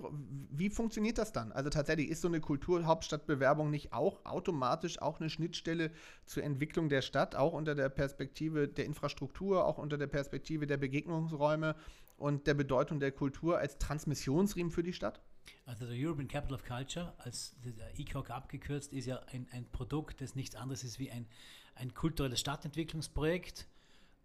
wie 0.49 0.69
funktioniert 0.69 1.17
das 1.17 1.31
dann? 1.31 1.51
Also 1.51 1.69
tatsächlich 1.69 2.09
ist 2.09 2.21
so 2.21 2.27
eine 2.27 2.41
Kulturhauptstadtbewerbung 2.41 3.69
nicht 3.69 3.93
auch 3.93 4.25
automatisch 4.25 5.01
auch 5.01 5.19
eine 5.19 5.29
Schnittstelle 5.29 5.91
zur 6.25 6.43
Entwicklung 6.43 6.89
der 6.89 7.01
Stadt, 7.01 7.35
auch 7.35 7.53
unter 7.53 7.75
der 7.75 7.89
Perspektive 7.89 8.67
der 8.67 8.85
Infrastruktur, 8.85 9.65
auch 9.65 9.77
unter 9.77 9.97
der 9.97 10.07
Perspektive 10.07 10.65
der 10.67 10.77
Begegnungsräume 10.77 11.75
und 12.17 12.47
der 12.47 12.53
Bedeutung 12.53 12.99
der 12.99 13.11
Kultur 13.11 13.57
als 13.57 13.77
Transmissionsriemen 13.77 14.71
für 14.71 14.83
die 14.83 14.93
Stadt? 14.93 15.21
Also 15.65 15.85
der 15.85 15.95
European 15.95 16.27
Capital 16.27 16.55
of 16.55 16.63
Culture, 16.63 17.13
als 17.19 17.55
ECOC 17.97 18.29
abgekürzt, 18.31 18.93
ist 18.93 19.05
ja 19.05 19.21
ein, 19.31 19.47
ein 19.51 19.65
Produkt, 19.71 20.21
das 20.21 20.35
nichts 20.35 20.55
anderes 20.55 20.83
ist 20.83 20.99
wie 20.99 21.11
ein, 21.11 21.27
ein 21.75 21.93
kulturelles 21.93 22.39
Stadtentwicklungsprojekt 22.39 23.67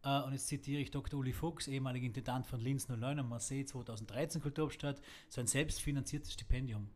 Uh, 0.06 0.24
und 0.24 0.34
jetzt 0.34 0.46
zitiere 0.46 0.80
ich 0.80 0.92
Dr. 0.92 1.18
Uli 1.18 1.32
Fuchs, 1.32 1.66
ehemaliger 1.66 2.06
Intendant 2.06 2.46
von 2.46 2.60
Linz 2.60 2.88
09 2.88 3.18
und 3.18 3.28
Marseille 3.28 3.64
2013 3.64 4.40
Kulturhauptstadt, 4.40 5.00
so 5.28 5.40
ein 5.40 5.48
selbstfinanziertes 5.48 6.32
Stipendium, 6.32 6.82
mhm. 6.82 6.88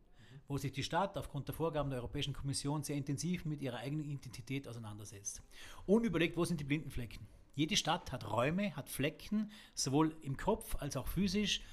wo 0.47 0.57
sich 0.57 0.71
die 0.71 0.81
Stadt 0.81 1.17
aufgrund 1.17 1.49
der 1.49 1.53
Vorgaben 1.53 1.89
der 1.89 1.99
Europäischen 1.99 2.33
Kommission 2.33 2.83
sehr 2.83 2.95
intensiv 2.95 3.43
mit 3.43 3.61
ihrer 3.61 3.79
eigenen 3.79 4.05
Identität 4.05 4.65
auseinandersetzt. 4.65 5.41
Und 5.85 6.05
überlegt, 6.05 6.37
wo 6.37 6.45
sind 6.45 6.61
die 6.61 6.63
blinden 6.63 6.89
Flecken? 6.89 7.27
Jede 7.53 7.75
Stadt 7.75 8.13
hat 8.13 8.31
Räume, 8.31 8.73
hat 8.77 8.87
Flecken, 8.87 9.51
sowohl 9.73 10.15
im 10.21 10.37
Kopf 10.37 10.77
als 10.77 10.95
auch 10.95 11.07
physisch. 11.07 11.63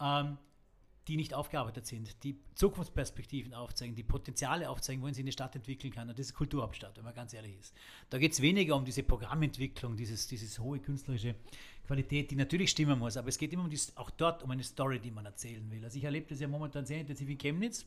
Ähm, 0.00 0.38
die 1.08 1.16
nicht 1.16 1.34
aufgearbeitet 1.34 1.86
sind, 1.86 2.22
die 2.24 2.36
Zukunftsperspektiven 2.54 3.54
aufzeigen, 3.54 3.94
die 3.94 4.02
Potenziale 4.02 4.68
aufzeigen, 4.68 5.02
wohin 5.02 5.14
sich 5.14 5.22
eine 5.22 5.32
Stadt 5.32 5.54
entwickeln 5.54 5.92
kann. 5.92 6.08
Und 6.08 6.18
das 6.18 6.26
ist 6.26 6.34
Kulturhauptstadt, 6.34 6.96
wenn 6.96 7.04
man 7.04 7.14
ganz 7.14 7.32
ehrlich 7.32 7.56
ist. 7.60 7.74
Da 8.10 8.18
geht 8.18 8.32
es 8.32 8.42
weniger 8.42 8.74
um 8.74 8.84
diese 8.84 9.04
Programmentwicklung, 9.04 9.96
dieses, 9.96 10.26
dieses 10.26 10.58
hohe 10.58 10.80
künstlerische 10.80 11.36
Qualität, 11.86 12.30
die 12.30 12.36
natürlich 12.36 12.70
stimmen 12.70 12.98
muss, 12.98 13.16
aber 13.16 13.28
es 13.28 13.38
geht 13.38 13.52
immer 13.52 13.64
um 13.64 13.70
die, 13.70 13.78
auch 13.94 14.10
dort 14.10 14.42
um 14.42 14.50
eine 14.50 14.64
Story, 14.64 14.98
die 14.98 15.12
man 15.12 15.26
erzählen 15.26 15.70
will. 15.70 15.84
Also 15.84 15.96
ich 15.96 16.04
erlebe 16.04 16.26
das 16.28 16.40
ja 16.40 16.48
momentan 16.48 16.84
sehr 16.84 17.00
intensiv 17.00 17.28
in 17.28 17.38
Chemnitz. 17.38 17.86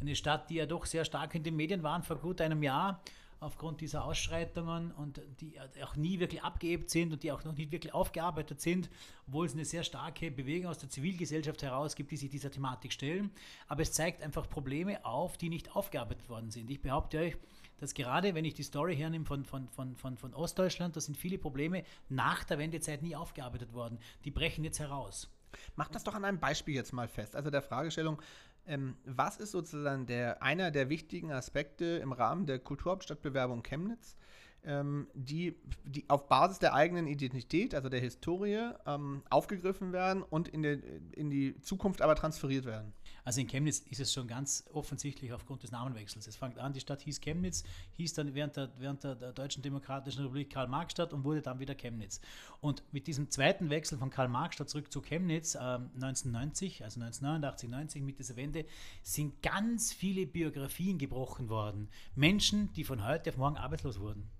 Eine 0.00 0.16
Stadt, 0.16 0.48
die 0.48 0.54
ja 0.54 0.66
doch 0.66 0.86
sehr 0.86 1.04
stark 1.04 1.34
in 1.34 1.42
den 1.42 1.54
Medien 1.54 1.82
war 1.82 2.02
vor 2.02 2.16
gut 2.16 2.40
einem 2.40 2.62
Jahr 2.62 3.02
aufgrund 3.42 3.80
dieser 3.80 4.04
Ausschreitungen 4.04 4.92
und 4.92 5.20
die 5.40 5.54
auch 5.82 5.96
nie 5.96 6.20
wirklich 6.20 6.42
abgeebt 6.42 6.90
sind 6.90 7.12
und 7.12 7.22
die 7.22 7.32
auch 7.32 7.44
noch 7.44 7.56
nicht 7.56 7.72
wirklich 7.72 7.92
aufgearbeitet 7.92 8.60
sind, 8.60 8.88
obwohl 9.26 9.46
es 9.46 9.52
eine 9.52 9.64
sehr 9.64 9.82
starke 9.82 10.30
Bewegung 10.30 10.70
aus 10.70 10.78
der 10.78 10.88
Zivilgesellschaft 10.88 11.62
heraus 11.62 11.96
gibt, 11.96 12.10
die 12.10 12.16
sich 12.16 12.30
dieser 12.30 12.50
Thematik 12.50 12.92
stellen. 12.92 13.30
Aber 13.68 13.82
es 13.82 13.92
zeigt 13.92 14.22
einfach 14.22 14.48
Probleme 14.48 15.04
auf, 15.04 15.36
die 15.36 15.48
nicht 15.48 15.74
aufgearbeitet 15.74 16.28
worden 16.28 16.50
sind. 16.50 16.70
Ich 16.70 16.80
behaupte 16.80 17.18
euch, 17.18 17.36
dass 17.78 17.94
gerade, 17.94 18.34
wenn 18.34 18.44
ich 18.44 18.54
die 18.54 18.62
Story 18.62 18.96
hernehme 18.96 19.24
von, 19.24 19.44
von, 19.44 19.68
von, 19.68 19.96
von, 19.96 20.16
von 20.16 20.34
Ostdeutschland, 20.34 20.94
da 20.94 21.00
sind 21.00 21.16
viele 21.16 21.36
Probleme 21.36 21.82
nach 22.08 22.44
der 22.44 22.58
Wendezeit 22.58 23.02
nie 23.02 23.16
aufgearbeitet 23.16 23.72
worden. 23.72 23.98
Die 24.24 24.30
brechen 24.30 24.62
jetzt 24.62 24.78
heraus. 24.78 25.28
Mach 25.76 25.88
das 25.88 26.04
doch 26.04 26.14
an 26.14 26.24
einem 26.24 26.38
Beispiel 26.38 26.74
jetzt 26.74 26.92
mal 26.92 27.08
fest. 27.08 27.34
Also 27.34 27.50
der 27.50 27.60
Fragestellung, 27.60 28.22
ähm, 28.66 28.96
was 29.04 29.36
ist 29.36 29.52
sozusagen 29.52 30.06
der, 30.06 30.42
einer 30.42 30.70
der 30.70 30.88
wichtigen 30.88 31.32
Aspekte 31.32 31.84
im 31.84 32.12
Rahmen 32.12 32.46
der 32.46 32.58
Kulturhauptstadtbewerbung 32.58 33.62
Chemnitz, 33.62 34.16
ähm, 34.64 35.08
die, 35.14 35.56
die 35.84 36.08
auf 36.08 36.28
Basis 36.28 36.58
der 36.58 36.74
eigenen 36.74 37.06
Identität, 37.06 37.74
also 37.74 37.88
der 37.88 38.00
Historie, 38.00 38.70
ähm, 38.86 39.22
aufgegriffen 39.28 39.92
werden 39.92 40.22
und 40.22 40.48
in, 40.48 40.62
der, 40.62 40.78
in 41.12 41.30
die 41.30 41.60
Zukunft 41.60 42.02
aber 42.02 42.14
transferiert 42.14 42.64
werden? 42.64 42.92
Also 43.24 43.40
in 43.40 43.46
Chemnitz 43.46 43.80
ist 43.90 44.00
es 44.00 44.12
schon 44.12 44.26
ganz 44.26 44.64
offensichtlich 44.72 45.32
aufgrund 45.32 45.62
des 45.62 45.70
Namenwechsels. 45.70 46.26
Es 46.26 46.36
fängt 46.36 46.58
an, 46.58 46.72
die 46.72 46.80
Stadt 46.80 47.02
hieß 47.02 47.20
Chemnitz, 47.20 47.62
hieß 47.96 48.14
dann 48.14 48.34
während 48.34 48.56
der, 48.56 48.70
während 48.78 49.04
der, 49.04 49.14
Deutschen 49.32 49.62
Demokratischen 49.62 50.22
Republik 50.22 50.50
Karl-Marx-Stadt 50.50 51.12
und 51.12 51.24
wurde 51.24 51.42
dann 51.42 51.58
wieder 51.60 51.74
Chemnitz. 51.74 52.20
Und 52.60 52.82
mit 52.92 53.06
diesem 53.06 53.30
zweiten 53.30 53.70
Wechsel 53.70 53.98
von 53.98 54.10
Karl-Marx-Stadt 54.10 54.68
zurück 54.68 54.92
zu 54.92 55.00
Chemnitz 55.00 55.54
äh, 55.54 55.58
1990, 55.58 56.82
also 56.84 57.00
1989, 57.00 57.70
90 57.70 58.02
mit 58.02 58.18
dieser 58.18 58.36
Wende, 58.36 58.64
sind 59.02 59.42
ganz 59.42 59.92
viele 59.92 60.26
Biografien 60.26 60.98
gebrochen 60.98 61.48
worden. 61.48 61.88
Menschen, 62.14 62.72
die 62.72 62.84
von 62.84 63.06
heute 63.06 63.30
auf 63.30 63.36
morgen 63.36 63.56
arbeitslos 63.56 64.00
wurden 64.00 64.30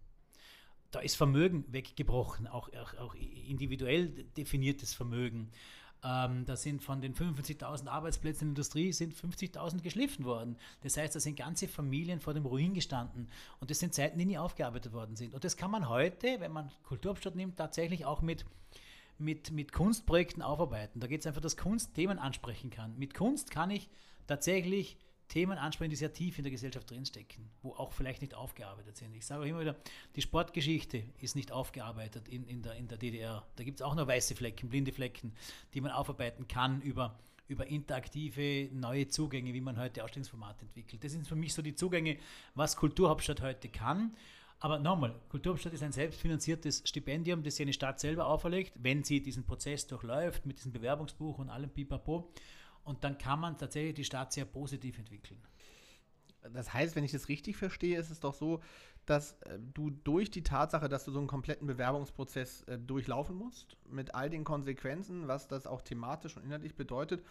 da 0.92 1.00
ist 1.00 1.16
Vermögen 1.16 1.64
weggebrochen, 1.72 2.46
auch, 2.46 2.68
auch, 2.74 2.94
auch 2.98 3.14
individuell 3.14 4.08
definiertes 4.36 4.94
Vermögen. 4.94 5.50
Ähm, 6.04 6.44
da 6.46 6.56
sind 6.56 6.82
von 6.82 7.00
den 7.00 7.14
55.000 7.14 7.86
Arbeitsplätzen 7.86 8.48
in 8.48 8.54
der 8.54 8.62
Industrie 8.62 8.92
sind 8.92 9.14
50.000 9.14 9.82
geschliffen 9.82 10.24
worden. 10.24 10.56
Das 10.82 10.96
heißt, 10.96 11.14
da 11.14 11.20
sind 11.20 11.36
ganze 11.36 11.68
Familien 11.68 12.20
vor 12.20 12.34
dem 12.34 12.44
Ruin 12.44 12.74
gestanden. 12.74 13.28
Und 13.60 13.70
das 13.70 13.78
sind 13.78 13.94
Zeiten, 13.94 14.18
die 14.18 14.24
nie 14.24 14.38
aufgearbeitet 14.38 14.92
worden 14.92 15.14
sind. 15.14 15.34
Und 15.34 15.44
das 15.44 15.56
kann 15.56 15.70
man 15.70 15.88
heute, 15.88 16.40
wenn 16.40 16.52
man 16.52 16.70
Kulturhauptstadt 16.82 17.36
nimmt, 17.36 17.56
tatsächlich 17.56 18.04
auch 18.04 18.22
mit 18.22 18.44
mit, 19.18 19.52
mit 19.52 19.72
Kunstprojekten 19.72 20.42
aufarbeiten. 20.42 21.00
Da 21.00 21.06
geht 21.06 21.20
es 21.20 21.26
einfach, 21.26 21.40
dass 21.40 21.56
Kunst 21.56 21.94
Themen 21.94 22.18
ansprechen 22.18 22.70
kann. 22.70 22.98
Mit 22.98 23.14
Kunst 23.14 23.50
kann 23.50 23.70
ich 23.70 23.88
tatsächlich 24.26 24.98
Themen 25.32 25.56
ansprechen, 25.56 25.88
die 25.88 25.96
sehr 25.96 26.12
tief 26.12 26.36
in 26.36 26.44
der 26.44 26.50
Gesellschaft 26.50 26.90
drinstecken, 26.90 27.48
wo 27.62 27.70
auch 27.70 27.94
vielleicht 27.94 28.20
nicht 28.20 28.34
aufgearbeitet 28.34 28.98
sind. 28.98 29.14
Ich 29.14 29.24
sage 29.24 29.40
auch 29.40 29.46
immer 29.46 29.60
wieder, 29.60 29.76
die 30.14 30.20
Sportgeschichte 30.20 31.04
ist 31.20 31.36
nicht 31.36 31.52
aufgearbeitet 31.52 32.28
in, 32.28 32.46
in, 32.46 32.60
der, 32.60 32.74
in 32.74 32.86
der 32.86 32.98
DDR. 32.98 33.42
Da 33.56 33.64
gibt 33.64 33.80
es 33.80 33.82
auch 33.82 33.94
noch 33.94 34.06
weiße 34.06 34.34
Flecken, 34.34 34.68
blinde 34.68 34.92
Flecken, 34.92 35.32
die 35.72 35.80
man 35.80 35.90
aufarbeiten 35.90 36.48
kann 36.48 36.82
über, 36.82 37.18
über 37.48 37.66
interaktive 37.66 38.68
neue 38.74 39.08
Zugänge, 39.08 39.54
wie 39.54 39.62
man 39.62 39.78
heute 39.78 40.04
Ausstellungsformate 40.04 40.66
entwickelt. 40.66 41.02
Das 41.02 41.12
sind 41.12 41.26
für 41.26 41.34
mich 41.34 41.54
so 41.54 41.62
die 41.62 41.74
Zugänge, 41.74 42.18
was 42.54 42.76
Kulturhauptstadt 42.76 43.40
heute 43.40 43.70
kann. 43.70 44.14
Aber 44.60 44.78
nochmal, 44.78 45.14
Kulturhauptstadt 45.30 45.72
ist 45.72 45.82
ein 45.82 45.92
selbstfinanziertes 45.92 46.82
Stipendium, 46.84 47.42
das 47.42 47.56
sie 47.56 47.62
eine 47.62 47.72
Stadt 47.72 48.00
selber 48.00 48.26
auferlegt, 48.26 48.74
wenn 48.82 49.02
sie 49.02 49.22
diesen 49.22 49.46
Prozess 49.46 49.86
durchläuft 49.86 50.44
mit 50.44 50.58
diesem 50.58 50.72
Bewerbungsbuch 50.72 51.38
und 51.38 51.48
allem 51.48 51.70
Pipapo. 51.70 52.30
Und 52.84 53.04
dann 53.04 53.18
kann 53.18 53.40
man 53.40 53.58
tatsächlich 53.58 53.94
die 53.94 54.04
Stadt 54.04 54.32
sehr 54.32 54.44
positiv 54.44 54.98
entwickeln. 54.98 55.40
Das 56.52 56.72
heißt, 56.72 56.96
wenn 56.96 57.04
ich 57.04 57.12
das 57.12 57.28
richtig 57.28 57.56
verstehe, 57.56 57.98
ist 57.98 58.10
es 58.10 58.20
doch 58.20 58.34
so, 58.34 58.60
dass 59.06 59.32
äh, 59.42 59.58
du 59.74 59.90
durch 59.90 60.30
die 60.30 60.42
Tatsache, 60.42 60.88
dass 60.88 61.04
du 61.04 61.12
so 61.12 61.18
einen 61.18 61.28
kompletten 61.28 61.66
Bewerbungsprozess 61.66 62.62
äh, 62.62 62.78
durchlaufen 62.78 63.36
musst, 63.36 63.76
mit 63.88 64.14
all 64.14 64.30
den 64.30 64.44
Konsequenzen, 64.44 65.28
was 65.28 65.48
das 65.48 65.66
auch 65.66 65.82
thematisch 65.82 66.36
und 66.36 66.44
inhaltlich 66.44 66.74
bedeutet, 66.74 67.24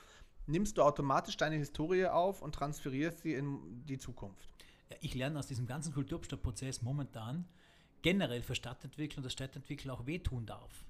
nimmst 0.47 0.77
du 0.77 0.83
automatisch 0.83 1.37
deine 1.37 1.55
Historie 1.55 2.07
auf 2.07 2.41
und 2.41 2.55
transferierst 2.55 3.19
sie 3.19 3.33
in 3.33 3.85
die 3.85 3.97
Zukunft. 3.97 4.49
Ja, 4.89 4.97
ich 5.01 5.13
lerne 5.13 5.39
aus 5.39 5.47
diesem 5.47 5.67
ganzen 5.67 5.93
Kulturhauptstadtprozess 5.93 6.81
momentan 6.81 7.45
generell 8.01 8.41
für 8.41 8.55
Stadtentwicklung, 8.55 9.23
dass 9.23 9.33
Stadtentwicklung 9.33 9.95
auch 9.95 10.05
wehtun 10.05 10.45
darf. 10.45 10.85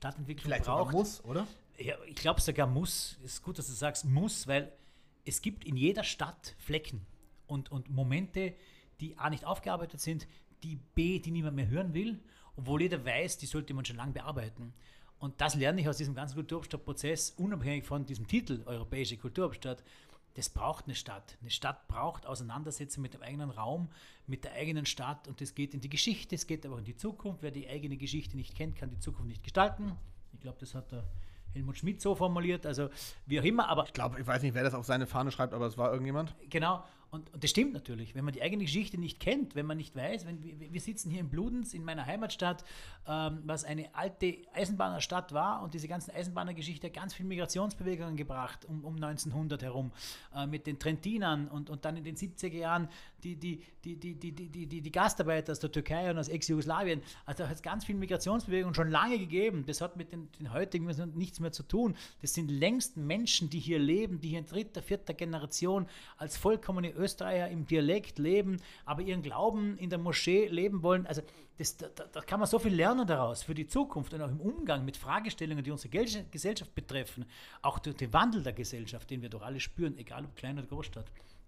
Stadtentwicklung 0.00 0.44
Vielleicht 0.44 0.64
braucht, 0.64 0.92
muss, 0.92 1.22
oder? 1.24 1.46
Ja, 1.76 1.94
ich 2.06 2.14
glaube 2.14 2.40
sogar 2.40 2.66
muss. 2.66 3.18
Es 3.22 3.34
ist 3.34 3.42
gut, 3.42 3.58
dass 3.58 3.66
du 3.66 3.74
sagst 3.74 4.06
muss, 4.06 4.48
weil 4.48 4.72
es 5.26 5.42
gibt 5.42 5.62
in 5.62 5.76
jeder 5.76 6.04
Stadt 6.04 6.54
Flecken 6.58 7.04
und, 7.46 7.70
und 7.70 7.90
Momente, 7.90 8.54
die 9.00 9.18
A 9.18 9.28
nicht 9.28 9.44
aufgearbeitet 9.44 10.00
sind, 10.00 10.26
die 10.62 10.76
B, 10.94 11.18
die 11.18 11.30
niemand 11.30 11.54
mehr 11.54 11.68
hören 11.68 11.92
will, 11.92 12.18
obwohl 12.56 12.80
jeder 12.80 13.04
weiß, 13.04 13.36
die 13.36 13.46
sollte 13.46 13.74
man 13.74 13.84
schon 13.84 13.96
lange 13.96 14.12
bearbeiten. 14.12 14.72
Und 15.18 15.38
das 15.42 15.54
lerne 15.54 15.82
ich 15.82 15.88
aus 15.88 15.98
diesem 15.98 16.14
ganzen 16.14 16.34
Kulturhauptstadtprozess, 16.36 17.34
unabhängig 17.36 17.84
von 17.84 18.06
diesem 18.06 18.26
Titel 18.26 18.62
Europäische 18.64 19.18
Kulturhauptstadt. 19.18 19.84
Das 20.34 20.48
braucht 20.48 20.86
eine 20.86 20.94
Stadt. 20.94 21.36
Eine 21.40 21.50
Stadt 21.50 21.88
braucht 21.88 22.26
Auseinandersetzung 22.26 23.02
mit 23.02 23.14
dem 23.14 23.22
eigenen 23.22 23.50
Raum, 23.50 23.88
mit 24.26 24.44
der 24.44 24.52
eigenen 24.52 24.86
Stadt 24.86 25.26
und 25.28 25.40
das 25.40 25.54
geht 25.54 25.74
in 25.74 25.80
die 25.80 25.90
Geschichte, 25.90 26.34
es 26.34 26.46
geht 26.46 26.64
aber 26.64 26.76
auch 26.76 26.78
in 26.78 26.84
die 26.84 26.96
Zukunft. 26.96 27.42
Wer 27.42 27.50
die 27.50 27.68
eigene 27.68 27.96
Geschichte 27.96 28.36
nicht 28.36 28.54
kennt, 28.54 28.76
kann 28.76 28.90
die 28.90 28.98
Zukunft 28.98 29.28
nicht 29.28 29.42
gestalten. 29.42 29.96
Ich 30.32 30.40
glaube, 30.40 30.58
das 30.60 30.74
hat 30.74 30.92
der 30.92 31.04
Helmut 31.52 31.78
Schmidt 31.78 32.00
so 32.00 32.14
formuliert, 32.14 32.64
also 32.64 32.90
wie 33.26 33.40
auch 33.40 33.44
immer, 33.44 33.68
aber. 33.68 33.84
Ich 33.84 33.92
glaube, 33.92 34.20
ich 34.20 34.26
weiß 34.26 34.42
nicht, 34.42 34.54
wer 34.54 34.62
das 34.62 34.74
auf 34.74 34.86
seine 34.86 35.06
Fahne 35.06 35.32
schreibt, 35.32 35.52
aber 35.52 35.66
es 35.66 35.76
war 35.76 35.90
irgendjemand. 35.90 36.34
Genau, 36.48 36.84
und, 37.10 37.32
und, 37.32 37.42
das 37.42 37.50
stimmt 37.50 37.72
natürlich, 37.72 38.14
wenn 38.14 38.24
man 38.24 38.32
die 38.32 38.42
eigene 38.42 38.64
Geschichte 38.64 38.98
nicht 38.98 39.20
kennt, 39.20 39.54
wenn 39.54 39.66
man 39.66 39.76
nicht 39.76 39.96
weiß, 39.96 40.26
wenn 40.26 40.42
wir, 40.42 40.72
wir 40.72 40.80
sitzen 40.80 41.10
hier 41.10 41.20
in 41.20 41.28
Bludenz, 41.28 41.74
in 41.74 41.84
meiner 41.84 42.06
Heimatstadt, 42.06 42.64
ähm, 43.06 43.40
was 43.44 43.64
eine 43.64 43.94
alte 43.94 44.38
Eisenbahnerstadt 44.52 45.32
war 45.32 45.62
und 45.62 45.74
diese 45.74 45.88
ganzen 45.88 46.12
Eisenbahnergeschichte 46.12 46.86
hat 46.86 46.94
ganz 46.94 47.14
viele 47.14 47.28
Migrationsbewegungen 47.28 48.16
gebracht, 48.16 48.64
um, 48.64 48.84
um 48.84 48.94
1900 48.94 49.62
herum, 49.62 49.92
äh, 50.34 50.46
mit 50.46 50.66
den 50.66 50.78
Trentinern 50.78 51.48
und, 51.48 51.70
und 51.70 51.84
dann 51.84 51.96
in 51.96 52.04
den 52.04 52.16
70er 52.16 52.56
Jahren 52.56 52.88
die, 53.22 53.36
die, 53.36 53.62
die, 53.84 53.96
die, 53.96 54.14
die, 54.14 54.32
die, 54.32 54.66
die, 54.66 54.80
die 54.80 54.92
Gastarbeiter 54.92 55.52
aus 55.52 55.60
der 55.60 55.72
Türkei 55.72 56.10
und 56.10 56.18
aus 56.18 56.28
Ex-Jugoslawien. 56.28 57.02
Also 57.26 57.46
hat 57.46 57.54
es 57.54 57.62
ganz 57.62 57.84
viele 57.84 57.98
Migrationsbewegungen 57.98 58.74
schon 58.74 58.90
lange 58.90 59.18
gegeben. 59.18 59.64
Das 59.66 59.80
hat 59.80 59.96
mit 59.96 60.12
den, 60.12 60.30
den 60.38 60.52
heutigen 60.52 60.86
nichts 61.14 61.40
mehr 61.40 61.52
zu 61.52 61.62
tun. 61.62 61.96
Das 62.20 62.34
sind 62.34 62.50
längst 62.50 62.96
Menschen, 62.96 63.50
die 63.50 63.58
hier 63.58 63.78
leben, 63.78 64.20
die 64.20 64.28
hier 64.28 64.38
in 64.38 64.46
dritter, 64.46 64.82
vierter 64.82 65.14
Generation 65.14 65.86
als 66.16 66.36
vollkommene 66.36 66.94
Österreicher 67.00 67.48
im 67.48 67.66
Dialekt 67.66 68.18
leben, 68.18 68.58
aber 68.84 69.02
ihren 69.02 69.22
Glauben 69.22 69.76
in 69.78 69.90
der 69.90 69.98
Moschee 69.98 70.46
leben 70.46 70.82
wollen. 70.82 71.06
Also 71.06 71.22
das, 71.58 71.76
da, 71.76 71.88
da, 71.88 72.20
kann 72.22 72.40
man 72.40 72.48
so 72.48 72.58
viel 72.58 72.74
lernen 72.74 73.06
daraus 73.06 73.42
für 73.42 73.54
die 73.54 73.66
Zukunft 73.66 74.14
und 74.14 74.22
auch 74.22 74.30
im 74.30 74.40
Umgang 74.40 74.84
mit 74.84 74.96
Fragestellungen, 74.96 75.62
die 75.62 75.70
unsere 75.70 75.90
Gesellschaft 76.30 76.74
betreffen. 76.74 77.26
Auch 77.60 77.78
durch 77.78 77.96
den 77.96 78.12
Wandel 78.12 78.42
der 78.42 78.54
Gesellschaft, 78.54 79.10
den 79.10 79.20
wir 79.20 79.28
doch 79.28 79.42
alle 79.42 79.60
spüren, 79.60 79.98
egal 79.98 80.24
ob 80.24 80.36
klein 80.36 80.58
oder 80.58 80.66
Großstadt 80.66 81.06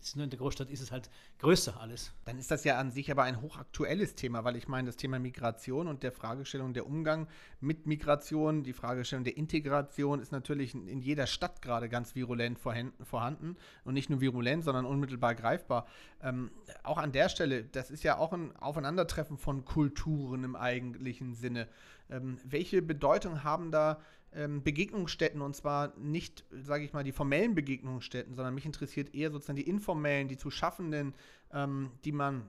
ist 0.08 0.16
nur 0.16 0.24
in 0.24 0.30
der 0.30 0.38
Großstadt 0.38 0.70
ist 0.70 0.80
es 0.80 0.92
halt 0.92 1.10
größer 1.38 1.80
alles. 1.80 2.12
Dann 2.24 2.38
ist 2.38 2.50
das 2.50 2.64
ja 2.64 2.78
an 2.78 2.90
sich 2.90 3.10
aber 3.10 3.22
ein 3.22 3.40
hochaktuelles 3.40 4.14
Thema, 4.14 4.44
weil 4.44 4.56
ich 4.56 4.68
meine, 4.68 4.86
das 4.86 4.96
Thema 4.96 5.18
Migration 5.18 5.86
und 5.86 6.02
der 6.02 6.12
Fragestellung 6.12 6.72
der 6.74 6.86
Umgang 6.86 7.28
mit 7.60 7.86
Migration, 7.86 8.62
die 8.62 8.72
Fragestellung 8.72 9.24
der 9.24 9.36
Integration 9.36 10.20
ist 10.20 10.32
natürlich 10.32 10.74
in 10.74 11.00
jeder 11.00 11.26
Stadt 11.26 11.62
gerade 11.62 11.88
ganz 11.88 12.14
virulent 12.14 12.58
vorhanden 12.58 13.56
und 13.84 13.94
nicht 13.94 14.10
nur 14.10 14.20
virulent, 14.20 14.64
sondern 14.64 14.84
unmittelbar 14.84 15.34
greifbar. 15.34 15.86
Ähm, 16.22 16.50
auch 16.82 16.98
an 16.98 17.12
der 17.12 17.28
Stelle, 17.28 17.64
das 17.64 17.90
ist 17.90 18.02
ja 18.02 18.18
auch 18.18 18.32
ein 18.32 18.54
Aufeinandertreffen 18.56 19.38
von 19.38 19.64
Kulturen 19.64 20.44
im 20.44 20.56
eigentlichen 20.56 21.34
Sinne. 21.34 21.68
Ähm, 22.10 22.38
welche 22.44 22.82
Bedeutung 22.82 23.44
haben 23.44 23.70
da 23.70 24.00
ähm, 24.34 24.62
Begegnungsstätten 24.62 25.40
und 25.42 25.54
zwar 25.54 25.96
nicht, 25.98 26.44
sage 26.50 26.84
ich 26.84 26.92
mal, 26.92 27.04
die 27.04 27.12
formellen 27.12 27.54
Begegnungsstätten, 27.54 28.34
sondern 28.34 28.54
mich 28.54 28.66
interessiert 28.66 29.14
eher 29.14 29.30
sozusagen 29.30 29.56
die 29.56 29.68
informellen, 29.68 30.28
die 30.28 30.36
zu 30.36 30.50
schaffenden, 30.50 31.14
ähm, 31.52 31.90
die 32.04 32.12
man, 32.12 32.46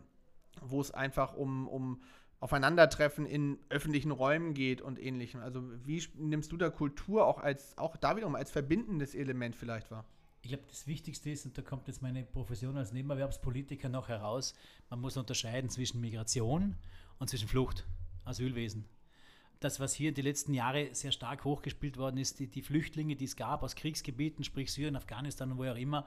wo 0.61 0.79
es 0.81 0.91
einfach 0.91 1.33
um, 1.33 1.67
um 1.67 2.01
Aufeinandertreffen 2.39 3.25
in 3.25 3.57
öffentlichen 3.69 4.11
Räumen 4.11 4.53
geht 4.53 4.81
und 4.81 4.99
ähnlichem. 5.01 5.41
Also 5.41 5.63
wie 5.85 6.03
nimmst 6.15 6.51
du 6.51 6.57
da 6.57 6.69
Kultur 6.69 7.25
auch 7.25 7.39
als, 7.39 7.77
auch 7.77 7.95
da 7.95 8.15
wiederum 8.17 8.35
als 8.35 8.51
verbindendes 8.51 9.15
Element 9.15 9.55
vielleicht 9.55 9.91
wahr? 9.91 10.05
Ich 10.41 10.49
glaube, 10.49 10.65
das 10.67 10.87
Wichtigste 10.87 11.29
ist, 11.29 11.45
und 11.45 11.57
da 11.57 11.61
kommt 11.61 11.87
jetzt 11.87 12.01
meine 12.01 12.23
Profession 12.23 12.75
als 12.75 12.91
Nebenerwerbspolitiker 12.91 13.87
noch 13.87 14.09
heraus, 14.09 14.53
man 14.89 14.99
muss 14.99 15.15
unterscheiden 15.15 15.69
zwischen 15.69 16.01
Migration 16.01 16.75
und 17.17 17.29
zwischen 17.29 17.47
Flucht, 17.47 17.85
Asylwesen 18.25 18.85
das, 19.63 19.79
was 19.79 19.93
hier 19.93 20.11
die 20.11 20.21
letzten 20.21 20.53
Jahre 20.53 20.89
sehr 20.93 21.11
stark 21.11 21.43
hochgespielt 21.43 21.97
worden 21.97 22.17
ist, 22.17 22.39
die, 22.39 22.47
die 22.47 22.61
Flüchtlinge, 22.61 23.15
die 23.15 23.25
es 23.25 23.35
gab 23.35 23.63
aus 23.63 23.75
Kriegsgebieten, 23.75 24.43
sprich 24.43 24.71
Syrien, 24.71 24.95
Afghanistan 24.95 25.51
und 25.51 25.57
wo 25.57 25.65
auch 25.65 25.75
immer, 25.75 26.05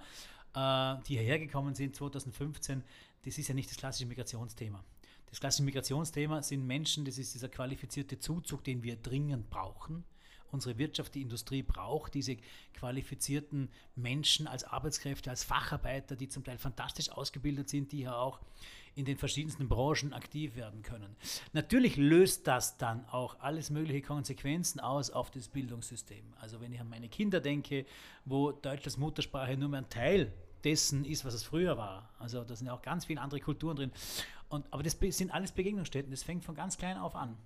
äh, 0.55 1.03
die 1.07 1.14
hierher 1.14 1.38
gekommen 1.38 1.75
sind 1.75 1.95
2015, 1.97 2.83
das 3.25 3.38
ist 3.38 3.49
ja 3.49 3.55
nicht 3.55 3.71
das 3.71 3.77
klassische 3.77 4.07
Migrationsthema. 4.07 4.85
Das 5.27 5.40
klassische 5.40 5.64
Migrationsthema 5.64 6.42
sind 6.42 6.66
Menschen, 6.66 7.05
das 7.05 7.19
ist 7.19 7.35
dieser 7.35 7.49
qualifizierte 7.49 8.19
Zuzug, 8.19 8.62
den 8.64 8.83
wir 8.83 8.97
dringend 8.97 9.51
brauchen 9.51 10.05
unsere 10.53 10.79
Wirtschaft, 10.79 11.15
die 11.15 11.23
Industrie 11.23 11.63
braucht, 11.63 12.15
diese 12.15 12.37
qualifizierten 12.75 13.69
Menschen 13.95 14.47
als 14.47 14.65
Arbeitskräfte, 14.65 15.31
als 15.31 15.45
Facharbeiter, 15.45 16.17
die 16.17 16.29
zum 16.29 16.45
Teil 16.45 16.59
fantastisch 16.59 17.11
ausgebildet 17.11 17.69
sind, 17.69 17.93
die 17.93 18.01
ja 18.01 18.15
auch 18.15 18.41
in 18.95 19.05
den 19.05 19.19
verschiedensten 19.19 19.69
Branchen 19.69 20.15
aktiv 20.15 20.57
werden 20.57 20.83
können. 20.83 21.15
Natürlich 21.53 21.97
löst 21.97 22.47
das 22.47 22.79
dann 22.79 23.05
auch 23.11 23.39
alles 23.41 23.69
mögliche 23.69 24.01
Konsequenzen 24.01 24.81
aus 24.81 25.11
auf 25.11 25.31
das 25.31 25.49
Bildungssystem. 25.49 26.25
Also 26.41 26.61
wenn 26.61 26.73
ich 26.73 26.81
an 26.81 26.89
meine 26.89 27.09
Kinder 27.09 27.41
denke, 27.41 27.85
wo 28.25 28.53
Deutsch 28.53 28.87
als 28.87 28.97
Muttersprache 28.97 29.57
nur 29.57 29.69
mehr 29.69 29.83
ein 29.83 29.91
Teil 29.91 30.33
dessen 30.65 31.05
ist, 31.05 31.25
was 31.25 31.35
es 31.35 31.45
früher 31.45 31.77
war. 31.77 32.09
Also 32.19 32.43
da 32.43 32.57
sind 32.57 32.67
ja 32.69 32.73
auch 32.73 32.83
ganz 32.83 33.05
viele 33.05 33.21
andere 33.21 33.41
Kulturen 33.41 33.77
drin. 33.77 33.93
Und, 34.49 34.67
aber 34.73 34.83
das 34.83 34.97
sind 34.99 35.31
alles 35.31 35.53
Begegnungsstätten, 35.53 36.11
das 36.11 36.23
fängt 36.23 36.45
von 36.45 36.55
ganz 36.55 36.79
klein 36.79 36.97
auf 36.97 37.17
an. 37.17 37.37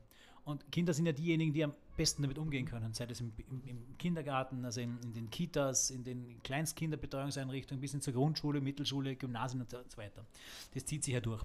Und 0.44 0.70
Kinder 0.72 0.92
sind 0.92 1.06
ja 1.06 1.12
diejenigen, 1.12 1.52
die 1.52 1.64
am 1.64 1.74
besten 1.96 2.22
damit 2.22 2.38
umgehen 2.38 2.66
können, 2.66 2.92
sei 2.94 3.04
es 3.04 3.20
im, 3.20 3.32
im, 3.50 3.62
im 3.66 3.98
Kindergarten, 3.98 4.64
also 4.64 4.80
in, 4.80 4.98
in, 5.02 5.12
den 5.12 5.30
Kitas, 5.30 5.90
in 5.90 6.02
den 6.02 6.42
Kleinstkinderbetreuungseinrichtungen 6.42 7.80
bis 7.80 7.92
hin 7.92 8.00
zur 8.00 8.14
Grundschule, 8.14 8.60
Mittelschule, 8.60 9.16
Gymnasien 9.16 9.60
und 9.60 9.70
so 9.70 9.96
weiter. 9.96 10.24
Das 10.74 10.84
zieht 10.86 11.04
sich 11.04 11.14
ja 11.14 11.20
durch. 11.20 11.42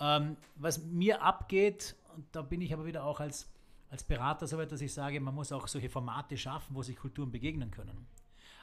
Ähm, 0.00 0.36
was 0.56 0.82
mir 0.82 1.22
abgeht, 1.22 1.94
und 2.16 2.24
da 2.32 2.42
bin 2.42 2.60
ich 2.60 2.72
aber 2.72 2.86
wieder 2.86 3.04
auch 3.04 3.20
als, 3.20 3.48
als 3.90 4.02
Berater 4.02 4.46
so 4.46 4.56
weit, 4.56 4.72
dass 4.72 4.80
ich 4.80 4.92
sage, 4.92 5.20
man 5.20 5.34
muss 5.34 5.52
auch 5.52 5.68
solche 5.68 5.90
Formate 5.90 6.36
schaffen, 6.36 6.74
wo 6.74 6.82
sich 6.82 6.96
Kulturen 6.96 7.30
begegnen 7.30 7.70
können. 7.70 8.06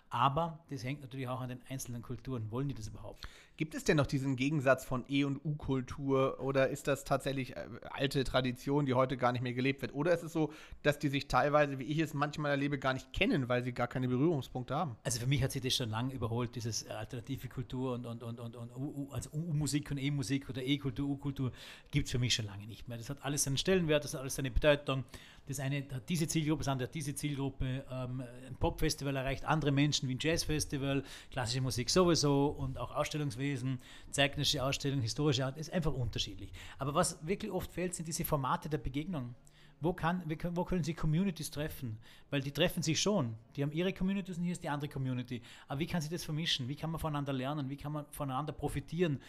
Aber 0.09 0.59
das 0.69 0.83
hängt 0.83 1.01
natürlich 1.01 1.27
auch 1.27 1.41
an 1.41 1.49
den 1.49 1.61
einzelnen 1.69 2.01
Kulturen. 2.01 2.51
Wollen 2.51 2.67
die 2.67 2.73
das 2.73 2.87
überhaupt? 2.87 3.27
Gibt 3.59 3.75
es 3.75 3.83
denn 3.83 3.97
noch 3.97 4.07
diesen 4.07 4.37
Gegensatz 4.37 4.85
von 4.85 5.03
E- 5.09 5.25
und 5.25 5.43
U-Kultur 5.43 6.39
oder 6.39 6.69
ist 6.69 6.87
das 6.87 7.03
tatsächlich 7.03 7.57
äh, 7.57 7.67
alte 7.89 8.23
Tradition, 8.23 8.85
die 8.85 8.93
heute 8.93 9.17
gar 9.17 9.33
nicht 9.33 9.41
mehr 9.41 9.51
gelebt 9.53 9.81
wird? 9.81 9.93
Oder 9.93 10.13
ist 10.13 10.23
es 10.23 10.31
so, 10.31 10.53
dass 10.81 10.97
die 10.97 11.09
sich 11.09 11.27
teilweise, 11.27 11.77
wie 11.77 11.83
ich 11.83 11.99
es 11.99 12.13
manchmal 12.13 12.51
erlebe, 12.51 12.79
gar 12.79 12.93
nicht 12.93 13.11
kennen, 13.11 13.49
weil 13.49 13.61
sie 13.61 13.73
gar 13.73 13.87
keine 13.87 14.07
Berührungspunkte 14.07 14.73
haben? 14.73 14.95
Also 15.03 15.19
für 15.19 15.27
mich 15.27 15.43
hat 15.43 15.51
sich 15.51 15.61
das 15.61 15.75
schon 15.75 15.89
lange 15.89 16.13
überholt, 16.13 16.55
dieses 16.55 16.87
alternative 16.87 17.49
Kultur 17.49 17.95
und, 17.95 18.05
und, 18.05 18.23
und, 18.23 18.39
und, 18.39 18.55
und 18.55 18.75
U, 18.77 19.09
also 19.11 19.29
U-Musik 19.33 19.91
und 19.91 19.97
E-Musik 19.97 20.47
oder 20.47 20.63
E-Kultur, 20.63 21.09
U-Kultur 21.09 21.51
gibt 21.91 22.05
es 22.05 22.11
für 22.13 22.19
mich 22.19 22.33
schon 22.33 22.45
lange 22.45 22.65
nicht 22.65 22.87
mehr. 22.87 22.97
Das 22.97 23.09
hat 23.09 23.25
alles 23.25 23.43
seinen 23.43 23.57
Stellenwert, 23.57 24.05
das 24.05 24.13
hat 24.13 24.21
alles 24.21 24.35
seine 24.35 24.51
Bedeutung. 24.51 25.03
Das 25.49 25.59
eine 25.59 25.83
hat 25.91 26.07
diese 26.07 26.27
Zielgruppe, 26.27 26.59
das 26.59 26.67
andere 26.67 26.87
hat 26.87 26.93
diese 26.93 27.15
Zielgruppe. 27.15 27.83
Ähm, 27.89 28.21
ein 28.47 28.55
Popfestival 28.59 29.15
erreicht 29.15 29.45
andere 29.45 29.71
Menschen 29.71 30.07
wie 30.07 30.13
ein 30.13 30.19
Jazzfestival, 30.21 31.03
klassische 31.31 31.61
Musik 31.61 31.89
sowieso 31.89 32.49
und 32.49 32.77
auch 32.77 32.93
Ausstellungswesen, 32.93 33.79
zeitgenössische 34.11 34.63
Ausstellungen, 34.63 35.01
historische 35.01 35.43
Art, 35.43 35.57
ist 35.57 35.73
einfach 35.73 35.91
unterschiedlich. 35.91 36.51
Aber 36.77 36.93
was 36.93 37.25
wirklich 37.25 37.51
oft 37.51 37.73
fehlt, 37.73 37.95
sind 37.95 38.07
diese 38.07 38.25
Formate 38.25 38.69
der 38.69 38.77
Begegnung. 38.77 39.33
Wo, 39.81 39.93
kann, 39.93 40.21
wo 40.51 40.65
können 40.65 40.83
sich 40.83 40.95
Communities 40.95 41.49
treffen? 41.49 41.97
Weil 42.29 42.41
die 42.41 42.51
treffen 42.51 42.83
sich 42.83 43.01
schon. 43.01 43.33
Die 43.55 43.63
haben 43.63 43.71
ihre 43.71 43.93
Communities 43.93 44.37
und 44.37 44.43
hier 44.43 44.51
ist 44.51 44.61
die 44.61 44.69
andere 44.69 44.91
Community. 44.91 45.41
Aber 45.67 45.79
wie 45.79 45.87
kann 45.87 46.01
sich 46.01 46.11
das 46.11 46.25
vermischen? 46.25 46.67
Wie 46.67 46.75
kann 46.75 46.91
man 46.91 46.99
voneinander 46.99 47.33
lernen? 47.33 47.69
Wie 47.69 47.77
kann 47.77 47.93
man 47.93 48.05
voneinander 48.11 48.51
profitieren? 48.51 49.19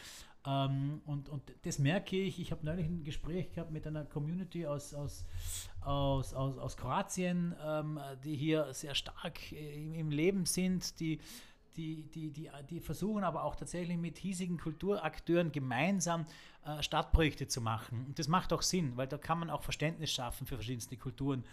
Ähm, 0.46 1.02
und, 1.04 1.28
und 1.28 1.42
das 1.62 1.78
merke 1.78 2.16
ich. 2.16 2.40
Ich 2.40 2.50
habe 2.50 2.64
neulich 2.64 2.86
ein 2.86 3.04
Gespräch 3.04 3.52
gehabt 3.52 3.70
mit 3.70 3.86
einer 3.86 4.04
Community 4.04 4.66
aus, 4.66 4.94
aus, 4.94 5.24
aus, 5.82 6.32
aus, 6.34 6.58
aus 6.58 6.76
Kroatien, 6.76 7.54
ähm, 7.62 8.00
die 8.24 8.36
hier 8.36 8.72
sehr 8.72 8.94
stark 8.94 9.52
im, 9.52 9.94
im 9.94 10.10
Leben 10.10 10.46
sind, 10.46 10.98
die 11.00 11.20
die, 11.76 12.02
die, 12.10 12.30
die, 12.30 12.50
die 12.68 12.80
versuchen 12.80 13.24
aber 13.24 13.44
auch 13.44 13.54
tatsächlich 13.54 13.96
mit 13.96 14.18
hiesigen 14.18 14.58
Kulturakteuren 14.58 15.52
gemeinsam 15.52 16.26
äh, 16.64 16.82
Stadtprojekte 16.82 17.46
zu 17.46 17.60
machen. 17.60 18.06
Und 18.06 18.18
das 18.18 18.28
macht 18.28 18.52
auch 18.52 18.62
Sinn, 18.62 18.96
weil 18.96 19.06
da 19.06 19.18
kann 19.18 19.38
man 19.38 19.50
auch 19.50 19.62
Verständnis 19.62 20.10
schaffen 20.10 20.46
für 20.46 20.56
verschiedenste 20.56 20.96
Kulturen. 20.96 21.44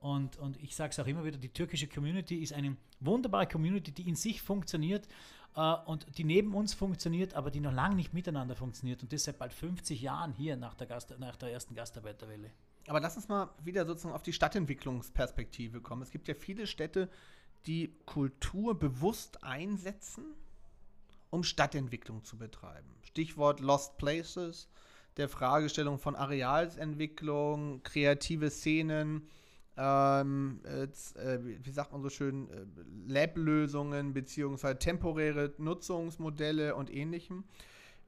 Und, 0.00 0.36
und 0.36 0.62
ich 0.62 0.76
sage 0.76 0.90
es 0.90 0.98
auch 0.98 1.06
immer 1.06 1.24
wieder, 1.24 1.38
die 1.38 1.48
türkische 1.48 1.88
Community 1.88 2.36
ist 2.36 2.52
eine 2.52 2.76
wunderbare 3.00 3.46
Community, 3.46 3.92
die 3.92 4.08
in 4.08 4.14
sich 4.14 4.40
funktioniert 4.40 5.08
äh, 5.56 5.74
und 5.86 6.18
die 6.18 6.24
neben 6.24 6.54
uns 6.54 6.74
funktioniert, 6.74 7.34
aber 7.34 7.50
die 7.50 7.60
noch 7.60 7.72
lange 7.72 7.96
nicht 7.96 8.14
miteinander 8.14 8.54
funktioniert. 8.54 9.02
Und 9.02 9.12
das 9.12 9.24
seit 9.24 9.38
bald 9.38 9.52
50 9.52 10.00
Jahren 10.00 10.32
hier 10.32 10.56
nach 10.56 10.74
der, 10.74 10.86
Gast, 10.86 11.18
nach 11.18 11.36
der 11.36 11.52
ersten 11.52 11.74
Gastarbeiterwelle. 11.74 12.50
Aber 12.86 13.00
lass 13.00 13.16
uns 13.16 13.28
mal 13.28 13.50
wieder 13.64 13.84
sozusagen 13.84 14.14
auf 14.14 14.22
die 14.22 14.32
Stadtentwicklungsperspektive 14.32 15.80
kommen. 15.80 16.02
Es 16.02 16.10
gibt 16.10 16.28
ja 16.28 16.34
viele 16.34 16.66
Städte, 16.66 17.08
die 17.66 17.92
Kultur 18.04 18.78
bewusst 18.78 19.42
einsetzen, 19.42 20.24
um 21.30 21.42
Stadtentwicklung 21.42 22.22
zu 22.22 22.38
betreiben. 22.38 22.94
Stichwort 23.02 23.58
Lost 23.58 23.98
Places, 23.98 24.68
der 25.16 25.28
Fragestellung 25.28 25.98
von 25.98 26.14
Arealsentwicklung, 26.14 27.82
kreative 27.82 28.50
Szenen, 28.50 29.28
ähm, 29.76 30.60
äh, 30.64 30.88
wie 31.62 31.70
sagt 31.70 31.92
man 31.92 32.02
so 32.02 32.08
schön, 32.08 32.48
äh, 32.50 32.64
Lab-Lösungen 33.06 34.14
beziehungsweise 34.14 34.78
temporäre 34.78 35.52
Nutzungsmodelle 35.58 36.74
und 36.74 36.92
ähnlichem. 36.92 37.44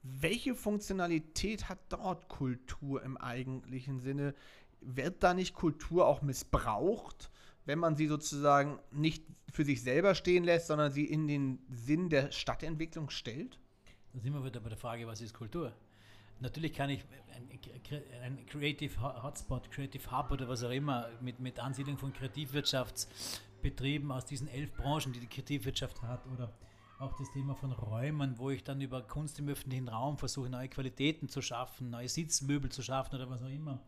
Welche 0.03 0.55
Funktionalität 0.55 1.69
hat 1.69 1.79
dort 1.91 2.29
Kultur 2.29 3.03
im 3.03 3.17
eigentlichen 3.17 4.01
Sinne? 4.01 4.35
Wird 4.81 5.23
da 5.23 5.35
nicht 5.35 5.55
Kultur 5.55 6.07
auch 6.07 6.23
missbraucht, 6.23 7.31
wenn 7.67 7.79
man 7.79 7.97
sie 7.97 8.07
sozusagen 8.07 8.79
nicht 8.91 9.25
für 9.53 9.65
sich 9.65 9.83
selber 9.83 10.15
stehen 10.15 10.45
lässt, 10.45 10.69
sondern 10.69 10.93
sie 10.93 11.05
in 11.05 11.27
den 11.27 11.59
Sinn 11.69 12.09
der 12.09 12.33
Stadtentwicklung 12.33 13.11
stellt? 13.11 13.59
Da 14.15 14.21
sind 14.21 14.33
wir 14.33 14.45
wieder 14.45 14.61
bei 14.61 14.71
der 14.71 14.79
Frage, 14.79 15.07
was 15.07 15.21
ist 15.21 15.35
Kultur? 15.35 15.75
Natürlich 16.41 16.73
kann 16.73 16.91
ich 16.91 17.05
ein, 18.23 18.47
Creative 18.47 19.23
Hotspot, 19.23 19.71
Creative 19.71 20.11
Hub 20.11 20.31
oder 20.31 20.49
was 20.49 20.63
auch 20.63 20.71
immer 20.71 21.09
mit, 21.21 21.41
mit 21.41 21.59
Ansiedlung 21.59 21.99
von 21.99 22.13
Kreativwirtschaftsbetrieben 22.13 24.13
aus 24.13 24.25
diesen 24.25 24.49
elf 24.49 24.73
Branchen, 24.75 25.13
die 25.13 25.21
die 25.21 25.27
Kreativwirtschaft 25.27 26.03
hat, 26.03 26.27
oder 26.29 26.53
auch 26.99 27.17
das 27.17 27.31
Thema 27.33 27.55
von 27.55 27.73
Räumen, 27.73 28.39
wo 28.39 28.51
ich 28.51 28.65
dann 28.65 28.81
über 28.81 29.03
Kunst 29.03 29.39
im 29.39 29.49
öffentlichen 29.49 29.89
Raum 29.89 30.19
versuche, 30.19 30.49
neue 30.49 30.69
Qualitäten 30.69 31.29
zu 31.29 31.43
schaffen, 31.43 31.91
neue 31.91 32.09
Sitzmöbel 32.09 32.71
zu 32.71 32.83
schaffen 32.83 33.17
oder 33.17 33.31
was 33.31 33.43
auch 33.43 33.49
immer. 33.49 33.81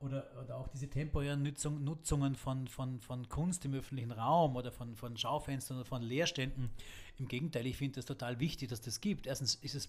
Oder, 0.00 0.26
oder 0.42 0.56
auch 0.56 0.66
diese 0.66 0.88
temporären 0.88 1.44
Nutzung, 1.44 1.84
Nutzungen 1.84 2.34
von, 2.34 2.66
von, 2.66 3.00
von 3.00 3.28
Kunst 3.28 3.64
im 3.64 3.74
öffentlichen 3.74 4.10
Raum 4.10 4.56
oder 4.56 4.72
von, 4.72 4.96
von 4.96 5.16
Schaufenstern 5.16 5.76
oder 5.76 5.86
von 5.86 6.02
Leerständen. 6.02 6.70
Im 7.18 7.28
Gegenteil, 7.28 7.66
ich 7.66 7.76
finde 7.76 8.00
es 8.00 8.06
total 8.06 8.40
wichtig, 8.40 8.68
dass 8.68 8.80
das 8.80 9.00
gibt. 9.00 9.28
Erstens 9.28 9.54
ist 9.54 9.76
es 9.76 9.88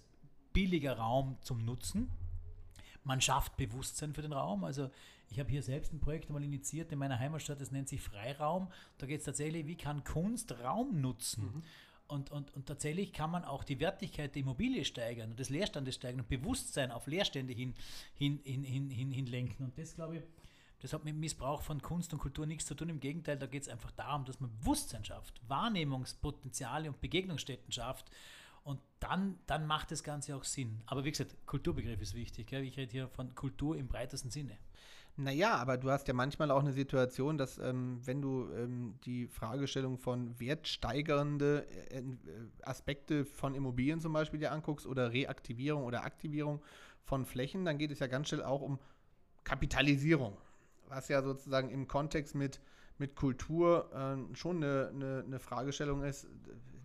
billiger 0.54 0.98
Raum 0.98 1.38
zum 1.42 1.66
Nutzen. 1.66 2.10
Man 3.04 3.20
schafft 3.20 3.58
Bewusstsein 3.58 4.14
für 4.14 4.22
den 4.22 4.34
Raum. 4.34 4.64
Also 4.64 4.90
ich 5.30 5.40
habe 5.40 5.50
hier 5.50 5.64
selbst 5.64 5.92
ein 5.94 6.00
Projekt 6.00 6.30
einmal 6.30 6.44
initiiert 6.44 6.92
in 6.92 7.00
meiner 7.00 7.20
Heimatstadt, 7.20 7.60
das 7.60 7.72
nennt 7.72 7.90
sich 7.90 8.02
Freiraum. 8.02 8.70
Da 8.98 9.08
geht 9.08 9.20
es 9.20 9.26
tatsächlich, 9.26 9.66
wie 9.68 9.76
kann 9.76 10.04
Kunst 10.04 10.52
Raum 10.60 11.02
nutzen? 11.02 11.44
Mhm. 11.44 11.64
Und, 12.08 12.32
und, 12.32 12.54
und 12.54 12.68
tatsächlich 12.68 13.14
kann 13.14 13.32
man 13.32 13.44
auch 13.44 13.64
die 13.64 13.80
Wertigkeit 13.80 14.36
der 14.36 14.42
Immobilie 14.42 14.86
steigern 14.86 15.32
und 15.32 15.40
des 15.40 15.50
Leerstandes 15.50 15.96
steigern 15.96 16.22
und 16.22 16.30
Bewusstsein 16.30 16.92
auf 16.92 17.08
Leerstände 17.08 17.54
hin, 17.54 17.74
hin, 18.14 18.40
hin, 18.44 18.64
hin, 18.64 18.90
hin, 18.90 19.12
hin 19.12 19.26
lenken. 19.26 19.64
Und 19.64 19.78
das, 19.78 19.96
glaube 19.96 20.18
ich, 20.18 20.24
das 20.82 20.94
hat 20.94 21.06
mit 21.06 21.16
Missbrauch 21.16 21.62
von 21.62 21.82
Kunst 21.82 22.14
und 22.14 22.20
Kultur 22.20 22.46
nichts 22.46 22.66
zu 22.66 22.76
tun. 22.76 22.90
Im 22.90 23.00
Gegenteil, 23.00 23.40
da 23.40 23.48
geht 23.48 23.64
es 23.64 23.70
einfach 23.70 23.92
darum, 23.92 24.26
dass 24.26 24.40
man 24.42 24.52
Bewusstsein 24.60 25.06
schafft, 25.06 25.42
Wahrnehmungspotenziale 25.48 26.90
und 26.90 27.00
Begegnungsstätten 27.02 27.72
schafft 27.72 28.12
und 28.64 28.80
dann, 29.00 29.38
dann 29.46 29.68
macht 29.68 29.92
das 29.92 30.04
Ganze 30.04 30.36
auch 30.36 30.44
Sinn. 30.44 30.82
Aber 30.86 31.04
wie 31.04 31.12
gesagt, 31.12 31.36
Kulturbegriff 31.46 32.02
ist 32.02 32.16
wichtig. 32.16 32.48
Gell? 32.48 32.64
Ich 32.64 32.78
rede 32.78 32.92
hier 32.92 33.08
von 33.10 33.36
Kultur 33.36 33.76
im 33.78 33.88
breitesten 33.88 34.32
Sinne. 34.32 34.58
Naja, 35.16 35.56
aber 35.58 35.78
du 35.78 35.92
hast 35.92 36.08
ja 36.08 36.14
manchmal 36.14 36.50
auch 36.50 36.62
eine 36.62 36.74
Situation, 36.74 37.38
dass 37.38 37.60
ähm, 37.60 38.00
wenn 38.04 38.22
du 38.22 38.50
ähm, 38.54 38.96
die 39.06 39.28
Fragestellung 39.28 40.00
von 40.00 40.40
wertsteigernde 40.40 41.68
äh, 41.92 42.00
äh, 42.00 42.04
Aspekte 42.64 43.24
von 43.24 43.54
Immobilien 43.54 44.02
zum 44.02 44.12
Beispiel 44.14 44.40
dir 44.40 44.52
anguckst 44.52 44.88
oder 44.88 45.14
Reaktivierung 45.14 45.84
oder 45.84 46.04
Aktivierung 46.04 46.64
von 47.04 47.26
Flächen, 47.26 47.64
dann 47.64 47.78
geht 47.78 47.92
es 47.92 48.00
ja 48.00 48.08
ganz 48.08 48.30
schnell 48.30 48.42
auch 48.42 48.62
um 48.62 48.80
Kapitalisierung, 49.44 50.36
was 50.88 51.10
ja 51.10 51.22
sozusagen 51.22 51.70
im 51.70 51.88
Kontext 51.88 52.34
mit, 52.34 52.60
mit 52.98 53.16
Kultur 53.16 53.92
äh, 53.94 54.36
schon 54.36 54.64
eine, 54.64 54.90
eine, 54.96 55.24
eine 55.28 55.40
Fragestellung 55.40 56.04
ist, 56.04 56.28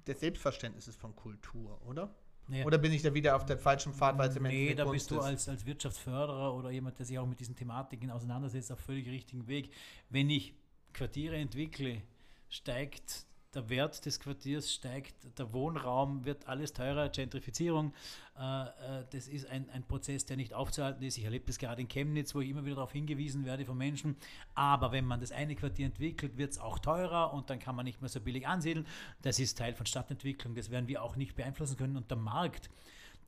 des 0.09 0.21
Selbstverständnisses 0.21 0.97
von 0.97 1.15
Kultur, 1.15 1.81
oder? 1.87 2.15
Ja. 2.49 2.65
Oder 2.65 2.79
bin 2.79 2.93
ich 2.93 3.03
da 3.03 3.13
wieder 3.13 3.37
auf 3.37 3.45
der 3.45 3.59
falschen 3.59 3.93
Pfad, 3.93 4.17
weil 4.17 4.31
es 4.31 4.37
im 4.37 4.45
Nee, 4.45 4.75
da 4.75 4.87
bist 4.87 5.11
du 5.11 5.21
als, 5.21 5.49
als 5.49 5.67
Wirtschaftsförderer 5.67 6.55
oder 6.55 6.71
jemand, 6.71 6.99
der 6.99 7.05
sich 7.05 7.19
auch 7.19 7.27
mit 7.27 7.41
diesen 7.41 7.55
Thematiken 7.55 8.11
auseinandersetzt, 8.11 8.73
auf 8.73 8.81
völlig 8.81 9.07
richtigen 9.09 9.47
Weg. 9.47 9.71
Wenn 10.09 10.31
ich 10.31 10.55
Quartiere 10.95 11.37
entwickle, 11.37 12.03
steigt 12.49 13.27
der 13.55 13.69
Wert 13.71 14.05
des 14.05 14.21
Quartiers 14.21 14.73
steigt, 14.73 15.39
der 15.39 15.53
Wohnraum 15.55 16.25
wird 16.27 16.47
alles 16.47 16.75
teurer, 16.75 17.09
Gentrifizierung. 17.09 17.95
Äh, 18.39 18.65
äh, 18.65 19.05
das 19.11 19.27
ist 19.27 19.47
ein, 19.47 19.71
ein 19.71 19.85
Prozess, 19.85 20.27
der 20.27 20.37
nicht 20.37 20.53
aufzuhalten 20.53 21.03
ist. 21.03 21.17
Ich 21.17 21.25
erlebe 21.25 21.47
das 21.47 21.59
gerade 21.59 21.81
in 21.81 21.89
Chemnitz, 21.89 22.35
wo 22.35 22.41
ich 22.41 22.51
immer 22.51 22.65
wieder 22.67 22.77
darauf 22.77 22.93
hingewiesen 22.93 23.47
werde 23.47 23.65
von 23.65 23.79
Menschen. 23.79 24.17
Aber 24.55 24.93
wenn 24.93 25.07
man 25.07 25.21
das 25.21 25.33
eine 25.33 25.57
Quartier 25.57 25.87
entwickelt, 25.87 26.37
wird 26.37 26.53
es 26.53 26.59
auch 26.59 26.79
teurer 26.79 27.33
und 27.33 27.49
dann 27.49 27.59
kann 27.59 27.75
man 27.75 27.87
nicht 27.87 28.03
mehr 28.03 28.11
so 28.11 28.21
billig 28.21 28.47
ansiedeln. 28.47 28.87
Das 29.23 29.39
ist 29.39 29.57
Teil 29.57 29.75
von 29.75 29.87
Stadtentwicklung. 29.87 30.55
Das 30.55 30.71
werden 30.71 30.87
wir 30.87 31.03
auch 31.03 31.17
nicht 31.17 31.35
beeinflussen 31.35 31.79
können. 31.79 31.97
Und 31.97 32.11
der 32.11 32.19
Markt, 32.19 32.69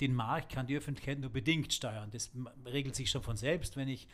den 0.00 0.14
Markt 0.14 0.52
kann 0.52 0.66
die 0.66 0.76
Öffentlichkeit 0.76 1.18
nur 1.18 1.30
bedingt 1.30 1.72
steuern. 1.72 2.11
Das 2.11 2.30
regelt 2.66 2.94
sich 2.94 3.11
schon 3.11 3.22
von 3.22 3.38
selbst, 3.38 3.76
wenn 3.76 3.88
ich 3.88 4.06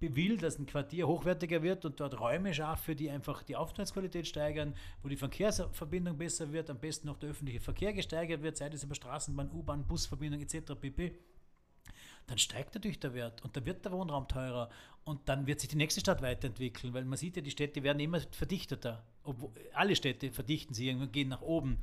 will, 0.00 0.36
dass 0.36 0.58
ein 0.58 0.66
Quartier 0.66 1.06
hochwertiger 1.06 1.62
wird 1.62 1.84
und 1.84 1.98
dort 2.00 2.18
Räume 2.20 2.54
schafft, 2.54 2.84
für 2.84 2.94
die 2.94 3.10
einfach 3.10 3.42
die 3.42 3.56
Aufenthaltsqualität 3.56 4.26
steigern, 4.26 4.74
wo 5.02 5.08
die 5.08 5.16
Verkehrsverbindung 5.16 6.16
besser 6.16 6.52
wird, 6.52 6.70
am 6.70 6.78
besten 6.78 7.08
noch 7.08 7.18
der 7.18 7.30
öffentliche 7.30 7.60
Verkehr 7.60 7.92
gesteigert 7.92 8.42
wird, 8.42 8.56
sei 8.56 8.68
es 8.68 8.84
über 8.84 8.94
Straßenbahn, 8.94 9.50
U-Bahn, 9.50 9.86
Busverbindung 9.86 10.40
etc. 10.40 10.74
pp 10.80 11.18
dann 12.28 12.38
steigt 12.38 12.74
natürlich 12.74 13.00
der 13.00 13.14
Wert 13.14 13.42
und 13.42 13.56
da 13.56 13.64
wird 13.64 13.84
der 13.84 13.92
Wohnraum 13.92 14.28
teurer 14.28 14.68
und 15.04 15.28
dann 15.28 15.46
wird 15.46 15.60
sich 15.60 15.70
die 15.70 15.76
nächste 15.76 16.00
Stadt 16.00 16.20
weiterentwickeln, 16.20 16.92
weil 16.92 17.04
man 17.04 17.16
sieht 17.16 17.36
ja, 17.36 17.42
die 17.42 17.50
Städte 17.50 17.82
werden 17.82 18.00
immer 18.00 18.20
verdichteter. 18.30 19.02
Obwohl, 19.24 19.50
alle 19.72 19.96
Städte 19.96 20.30
verdichten 20.30 20.74
sich 20.74 20.94
und 20.94 21.12
gehen 21.12 21.28
nach 21.28 21.40
oben. 21.40 21.78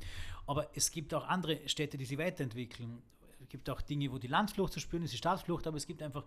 Aber 0.46 0.70
es 0.74 0.92
gibt 0.92 1.12
auch 1.12 1.26
andere 1.26 1.68
Städte, 1.68 1.98
die 1.98 2.04
sich 2.04 2.18
weiterentwickeln. 2.18 3.02
Es 3.46 3.50
gibt 3.50 3.70
auch 3.70 3.80
Dinge, 3.80 4.10
wo 4.10 4.18
die 4.18 4.26
Landflucht 4.26 4.72
zu 4.72 4.80
spüren 4.80 5.04
ist, 5.04 5.12
die 5.12 5.18
Stadtflucht, 5.18 5.68
aber 5.68 5.76
es 5.76 5.86
gibt 5.86 6.02
einfach 6.02 6.24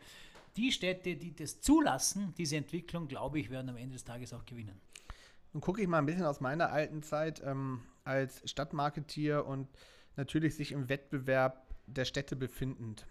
die 0.55 0.71
Städte, 0.71 1.17
die 1.17 1.36
das 1.36 1.60
zulassen, 1.60 2.34
diese 2.38 2.55
Entwicklung, 2.55 3.10
glaube 3.10 3.39
ich, 3.41 3.49
werden 3.49 3.67
am 3.67 3.75
Ende 3.75 3.95
des 3.95 4.05
Tages 4.05 4.34
auch 4.34 4.45
gewinnen. 4.45 4.79
Nun 5.51 5.60
gucke 5.60 5.82
ich 5.82 5.88
mal 5.89 5.97
ein 5.97 6.05
bisschen 6.05 6.23
aus 6.23 6.39
meiner 6.39 6.71
alten 6.71 7.03
Zeit 7.03 7.41
ähm, 7.43 7.82
als 8.05 8.41
Stadtmarketier 8.49 9.45
und 9.45 9.67
natürlich 10.15 10.55
sich 10.55 10.71
im 10.71 10.88
Wettbewerb 10.88 11.67
der 11.88 12.05
Städte 12.05 12.38
befindend. 12.38 13.05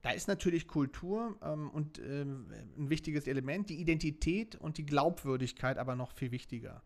Da 0.00 0.12
ist 0.12 0.26
natürlich 0.26 0.66
Kultur 0.66 1.36
ähm, 1.42 1.68
und 1.68 1.98
ähm, 1.98 2.46
ein 2.78 2.88
wichtiges 2.88 3.26
Element, 3.26 3.68
die 3.68 3.78
Identität 3.78 4.56
und 4.56 4.78
die 4.78 4.86
Glaubwürdigkeit 4.86 5.76
aber 5.76 5.96
noch 5.96 6.12
viel 6.12 6.30
wichtiger. 6.30 6.82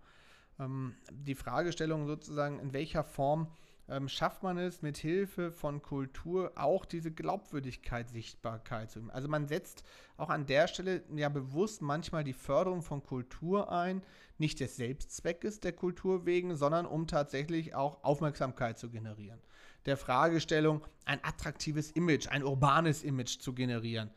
Ähm, 0.59 0.97
die 1.13 1.37
Fragestellung 1.37 2.09
sozusagen, 2.09 2.59
in 2.59 2.73
welcher 2.73 3.05
Form 3.05 3.47
ähm, 3.89 4.09
schafft 4.09 4.43
man 4.43 4.59
es 4.59 4.83
mit 4.83 4.97
Hilfe 4.97 5.53
von 5.53 5.83
Kultur 5.83 6.53
auch 6.57 6.85
diese 6.85 7.11
Glaubwürdigkeit, 7.11 8.09
Sichtbarkeit 8.09 8.91
zu 8.91 9.01
Also 9.11 9.29
man 9.29 9.47
setzt 9.47 9.85
auch 10.17 10.31
an 10.31 10.47
der 10.47 10.69
Stelle 10.69 11.03
ja 11.15 11.29
bewusst 11.29 11.83
manchmal 11.83 12.25
die 12.25 12.33
Förderung 12.33 12.83
von 12.83 13.03
Kultur 13.03 13.71
ein, 13.71 14.03
nicht 14.39 14.61
des 14.61 14.77
Selbstzweckes 14.77 15.61
der 15.61 15.73
Kultur 15.73 16.27
wegen, 16.27 16.57
sondern 16.57 16.87
um 16.87 17.07
tatsächlich 17.07 17.75
auch 17.75 18.03
Aufmerksamkeit 18.05 18.79
zu 18.79 18.91
generieren. 18.91 19.41
Der 19.87 19.97
Fragestellung, 19.97 20.85
ein 21.05 21.23
attraktives 21.23 21.91
Image, 21.91 22.29
ein 22.29 22.43
urbanes 22.43 23.03
Image 23.03 23.39
zu 23.39 23.53
generieren. 23.53 24.11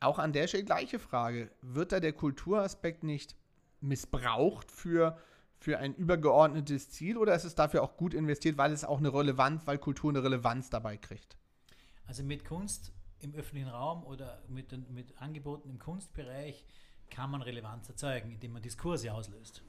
Auch 0.00 0.18
an 0.18 0.32
der 0.32 0.46
Stelle 0.48 0.64
gleiche 0.64 0.98
Frage. 0.98 1.50
Wird 1.60 1.92
da 1.92 2.00
der 2.00 2.12
Kulturaspekt 2.14 3.04
nicht 3.04 3.36
missbraucht 3.80 4.70
für 4.70 5.18
für 5.62 5.78
ein 5.78 5.94
übergeordnetes 5.94 6.90
Ziel 6.90 7.16
oder 7.16 7.34
ist 7.34 7.44
es 7.44 7.54
dafür 7.54 7.82
auch 7.82 7.96
gut 7.96 8.14
investiert, 8.14 8.58
weil 8.58 8.72
es 8.72 8.84
auch 8.84 8.98
eine 8.98 9.12
Relevanz, 9.14 9.66
weil 9.66 9.78
Kultur 9.78 10.10
eine 10.10 10.22
Relevanz 10.22 10.70
dabei 10.70 10.96
kriegt? 10.96 11.36
Also 12.06 12.24
mit 12.24 12.44
Kunst 12.44 12.92
im 13.20 13.32
öffentlichen 13.34 13.68
Raum 13.68 14.02
oder 14.04 14.42
mit, 14.48 14.72
mit 14.90 15.16
Angeboten 15.20 15.70
im 15.70 15.78
Kunstbereich 15.78 16.66
kann 17.10 17.30
man 17.30 17.42
Relevanz 17.42 17.88
erzeugen, 17.88 18.32
indem 18.32 18.52
man 18.52 18.62
Diskurse 18.62 19.12
auslöst. 19.12 19.62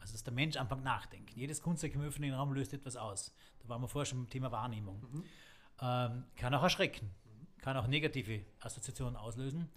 Also 0.00 0.12
dass 0.14 0.24
der 0.24 0.32
Mensch 0.32 0.56
anfängt 0.56 0.84
nachdenken. 0.84 1.38
Jedes 1.38 1.62
Kunstwerk 1.62 1.94
im 1.94 2.00
öffentlichen 2.02 2.34
Raum 2.34 2.52
löst 2.52 2.72
etwas 2.72 2.96
aus. 2.96 3.32
Da 3.60 3.68
waren 3.68 3.80
wir 3.80 3.88
vorher 3.88 4.06
schon 4.06 4.18
beim 4.18 4.30
Thema 4.30 4.50
Wahrnehmung. 4.50 5.00
Mhm. 5.00 5.24
Ähm, 5.80 6.24
kann 6.34 6.54
auch 6.54 6.62
erschrecken, 6.62 7.10
kann 7.60 7.76
auch 7.76 7.86
negative 7.86 8.40
Assoziationen 8.60 9.16
auslösen. 9.16 9.68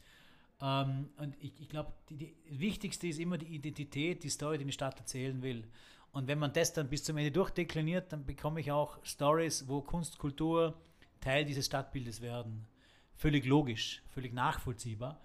Ähm, 0.62 1.10
und 1.18 1.36
ich, 1.40 1.60
ich 1.60 1.70
glaube, 1.70 1.94
die, 2.10 2.18
die 2.18 2.60
wichtigste 2.60 3.08
ist 3.08 3.20
immer 3.20 3.38
die 3.38 3.48
Identität, 3.48 4.24
die 4.24 4.30
Story, 4.30 4.58
die 4.58 4.64
eine 4.66 4.72
Stadt 4.72 5.00
erzählen 5.00 5.42
will. 5.42 5.68
Und 6.12 6.28
wenn 6.28 6.40
man 6.40 6.54
das 6.54 6.74
dann 6.74 6.90
bis 6.90 7.04
zum 7.04 7.18
Ende 7.18 7.32
durchdekliniert, 7.32 8.12
dann 8.12 8.26
bekomme 8.26 8.60
ich 8.60 8.72
auch 8.72 9.04
Stories, 9.04 9.68
wo 9.68 9.82
Kunst, 9.82 10.18
Kultur 10.18 10.80
Teil 11.22 11.46
dieses 11.46 11.68
Stadtbildes 11.68 12.22
werden. 12.22 12.68
Völlig 13.16 13.46
logisch, 13.46 14.02
völlig 14.10 14.34
nachvollziehbar. 14.34 15.22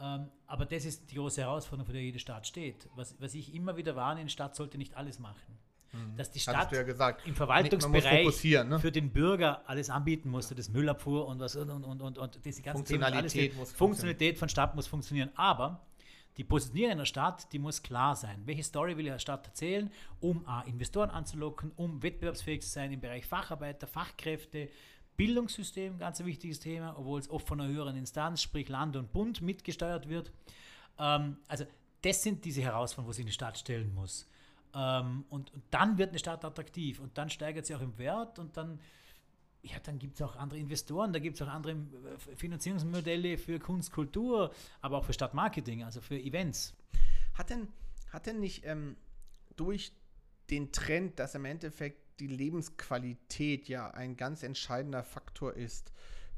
Ähm, 0.00 0.30
aber 0.46 0.64
das 0.64 0.84
ist 0.84 1.10
die 1.10 1.16
große 1.16 1.40
Herausforderung, 1.40 1.86
vor 1.86 1.92
der 1.92 2.02
jede 2.02 2.18
Stadt 2.18 2.46
steht. 2.46 2.88
Was, 2.94 3.20
was 3.20 3.34
ich 3.34 3.54
immer 3.54 3.76
wieder 3.76 3.94
warne, 3.96 4.20
eine 4.20 4.30
Stadt 4.30 4.54
sollte 4.54 4.78
nicht 4.78 4.96
alles 4.96 5.18
machen. 5.18 5.58
Mhm. 5.92 6.16
dass 6.16 6.30
die 6.30 6.40
Stadt 6.40 6.72
ja 6.72 6.80
im 7.26 7.34
Verwaltungsbereich 7.34 8.44
ne? 8.64 8.80
für 8.80 8.90
den 8.90 9.10
Bürger 9.12 9.62
alles 9.68 9.90
anbieten 9.90 10.30
musste, 10.30 10.54
das 10.54 10.70
Müllabfuhr 10.70 11.26
und 11.26 11.38
was 11.38 11.54
und, 11.54 11.68
und, 11.68 12.00
und, 12.00 12.18
und 12.18 12.44
diese 12.44 12.62
ganzen 12.62 12.78
Funktionalität, 12.78 13.54
alles, 13.58 13.72
Funktionalität 13.72 14.38
von 14.38 14.48
Stadt 14.48 14.74
muss 14.74 14.86
funktionieren. 14.86 15.30
Aber 15.34 15.84
die 16.38 16.44
Positionierung 16.44 16.92
einer 16.92 17.04
Stadt, 17.04 17.52
die 17.52 17.58
muss 17.58 17.82
klar 17.82 18.16
sein. 18.16 18.40
Welche 18.46 18.62
Story 18.62 18.96
will 18.96 19.10
als 19.10 19.20
Stadt 19.20 19.46
erzählen, 19.46 19.90
um 20.20 20.46
A, 20.46 20.62
Investoren 20.62 21.10
anzulocken, 21.10 21.72
um 21.76 22.02
wettbewerbsfähig 22.02 22.62
zu 22.62 22.70
sein 22.70 22.90
im 22.90 23.00
Bereich 23.00 23.26
Facharbeiter, 23.26 23.86
Fachkräfte, 23.86 24.70
Bildungssystem, 25.18 25.98
ganz 25.98 26.20
ein 26.20 26.26
wichtiges 26.26 26.58
Thema, 26.58 26.98
obwohl 26.98 27.20
es 27.20 27.28
oft 27.28 27.46
von 27.46 27.60
einer 27.60 27.70
höheren 27.70 27.96
Instanz, 27.96 28.40
sprich 28.40 28.70
Land 28.70 28.96
und 28.96 29.12
Bund, 29.12 29.42
mitgesteuert 29.42 30.08
wird. 30.08 30.32
Ähm, 30.98 31.36
also 31.48 31.66
das 32.00 32.22
sind 32.22 32.46
diese 32.46 32.62
Herausforderungen, 32.62 33.08
wo 33.08 33.12
sich 33.12 33.24
eine 33.26 33.32
Stadt 33.32 33.58
stellen 33.58 33.92
muss. 33.92 34.26
Ähm, 34.74 35.24
und, 35.28 35.52
und, 35.52 35.62
dann 35.70 35.98
wird 35.98 36.10
eine 36.10 36.18
Stadt 36.18 36.44
attraktiv 36.44 37.00
und 37.00 37.16
dann 37.18 37.30
steigert 37.30 37.66
sie 37.66 37.74
auch 37.74 37.80
im 37.80 37.98
Wert 37.98 38.38
und 38.38 38.56
dann, 38.56 38.80
ja, 39.62 39.78
dann 39.82 39.98
gibt 39.98 40.14
es 40.14 40.22
auch 40.22 40.36
andere 40.36 40.58
Investoren, 40.58 41.12
da 41.12 41.18
gibt 41.18 41.36
es 41.36 41.42
auch 41.42 41.52
andere 41.52 41.72
äh, 41.72 42.36
Finanzierungsmodelle 42.36 43.36
für 43.36 43.58
Kunst, 43.58 43.92
Kultur, 43.92 44.52
aber 44.80 44.98
auch 44.98 45.04
für 45.04 45.12
Stadtmarketing, 45.12 45.84
also 45.84 46.00
für 46.00 46.18
Events. 46.18 46.74
Hat 47.34 47.50
denn, 47.50 47.68
hat 48.10 48.26
denn 48.26 48.40
nicht 48.40 48.64
ähm, 48.64 48.96
durch 49.56 49.92
den 50.50 50.72
Trend, 50.72 51.18
dass 51.18 51.34
im 51.34 51.44
Endeffekt 51.44 52.20
die 52.20 52.26
Lebensqualität 52.26 53.68
ja 53.68 53.90
ein 53.90 54.16
ganz 54.16 54.42
entscheidender 54.42 55.02
Faktor 55.02 55.54
ist, 55.54 55.92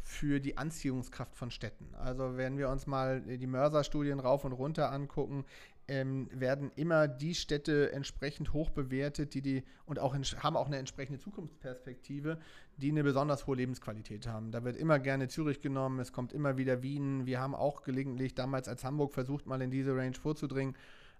für 0.04 0.38
die 0.38 0.58
Anziehungskraft 0.58 1.34
von 1.34 1.50
Städten. 1.50 1.94
Also 1.94 2.36
wenn 2.36 2.58
wir 2.58 2.68
uns 2.68 2.86
mal 2.86 3.22
die 3.22 3.46
Mörser-Studien 3.46 4.20
rauf 4.20 4.44
und 4.44 4.52
runter 4.52 4.92
angucken, 4.92 5.46
ähm, 5.88 6.28
werden 6.32 6.70
immer 6.76 7.08
die 7.08 7.34
Städte 7.34 7.92
entsprechend 7.92 8.52
hoch 8.52 8.70
bewertet, 8.70 9.34
die 9.34 9.42
die 9.42 9.64
und 9.84 9.98
auch 9.98 10.14
haben 10.14 10.56
auch 10.56 10.66
eine 10.66 10.78
entsprechende 10.78 11.18
Zukunftsperspektive, 11.18 12.38
die 12.78 12.90
eine 12.90 13.04
besonders 13.04 13.46
hohe 13.46 13.56
Lebensqualität 13.56 14.26
haben. 14.26 14.50
Da 14.50 14.64
wird 14.64 14.76
immer 14.76 14.98
gerne 14.98 15.28
Zürich 15.28 15.60
genommen, 15.60 16.00
es 16.00 16.12
kommt 16.12 16.32
immer 16.32 16.56
wieder 16.56 16.82
Wien. 16.82 17.26
Wir 17.26 17.40
haben 17.40 17.54
auch 17.54 17.82
gelegentlich 17.82 18.34
damals 18.34 18.68
als 18.68 18.84
Hamburg 18.84 19.12
versucht, 19.12 19.46
mal 19.46 19.60
in 19.60 19.70
diese 19.70 19.94
Range 19.94 20.14
vorzudringen, 20.14 20.74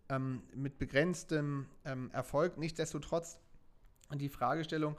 ähm, 0.08 0.42
mit 0.54 0.78
begrenztem 0.78 1.66
ähm, 1.84 2.10
Erfolg. 2.12 2.56
Nichtsdestotrotz 2.56 3.38
die 4.14 4.28
Fragestellung, 4.28 4.96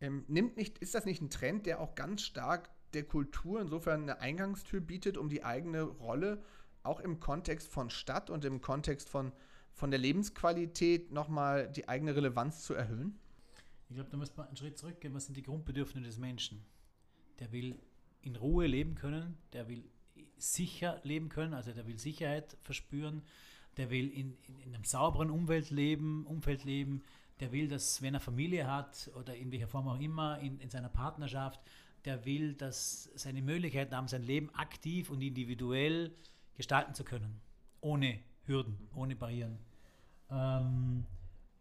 ähm, 0.00 0.24
nimmt 0.28 0.56
nicht, 0.56 0.78
ist 0.78 0.94
das 0.94 1.04
nicht 1.04 1.20
ein 1.20 1.30
Trend, 1.30 1.66
der 1.66 1.80
auch 1.80 1.94
ganz 1.94 2.22
stark 2.22 2.70
der 2.94 3.04
Kultur 3.04 3.60
insofern 3.60 4.02
eine 4.02 4.20
Eingangstür 4.20 4.80
bietet, 4.80 5.16
um 5.16 5.28
die 5.28 5.44
eigene 5.44 5.82
Rolle 5.82 6.38
zu 6.38 6.59
auch 6.82 7.00
im 7.00 7.20
Kontext 7.20 7.68
von 7.68 7.90
Stadt 7.90 8.30
und 8.30 8.44
im 8.44 8.60
Kontext 8.60 9.08
von, 9.08 9.32
von 9.72 9.90
der 9.90 10.00
Lebensqualität 10.00 11.12
nochmal 11.12 11.70
die 11.70 11.88
eigene 11.88 12.14
Relevanz 12.16 12.62
zu 12.62 12.74
erhöhen? 12.74 13.18
Ich 13.88 13.96
glaube, 13.96 14.10
da 14.10 14.16
muss 14.16 14.36
man 14.36 14.46
einen 14.46 14.56
Schritt 14.56 14.78
zurückgehen. 14.78 15.14
Was 15.14 15.26
sind 15.26 15.36
die 15.36 15.42
Grundbedürfnisse 15.42 16.06
des 16.06 16.18
Menschen? 16.18 16.64
Der 17.40 17.50
will 17.52 17.78
in 18.22 18.36
Ruhe 18.36 18.66
leben 18.66 18.94
können, 18.94 19.36
der 19.52 19.68
will 19.68 19.84
sicher 20.36 21.00
leben 21.02 21.28
können, 21.28 21.54
also 21.54 21.72
der 21.72 21.86
will 21.86 21.98
Sicherheit 21.98 22.56
verspüren, 22.62 23.22
der 23.76 23.90
will 23.90 24.08
in, 24.08 24.36
in, 24.46 24.58
in 24.60 24.74
einem 24.74 24.84
sauberen 24.84 25.30
Umfeld 25.30 25.70
leben, 25.70 26.26
Umfeld 26.26 26.64
leben, 26.64 27.02
der 27.40 27.52
will, 27.52 27.68
dass 27.68 28.02
wenn 28.02 28.14
er 28.14 28.20
Familie 28.20 28.70
hat 28.70 29.10
oder 29.14 29.34
in 29.34 29.50
welcher 29.50 29.68
Form 29.68 29.88
auch 29.88 29.98
immer, 29.98 30.38
in, 30.40 30.60
in 30.60 30.70
seiner 30.70 30.88
Partnerschaft, 30.88 31.60
der 32.04 32.24
will, 32.24 32.54
dass 32.54 33.10
seine 33.14 33.42
Möglichkeiten 33.42 33.94
haben, 33.94 34.08
sein 34.08 34.22
Leben 34.22 34.50
aktiv 34.54 35.10
und 35.10 35.20
individuell 35.20 36.14
gestalten 36.60 36.92
zu 36.94 37.04
können. 37.04 37.40
Ohne 37.80 38.20
Hürden, 38.44 38.76
ohne 38.94 39.16
Barrieren. 39.16 39.58
Ähm, 40.30 41.06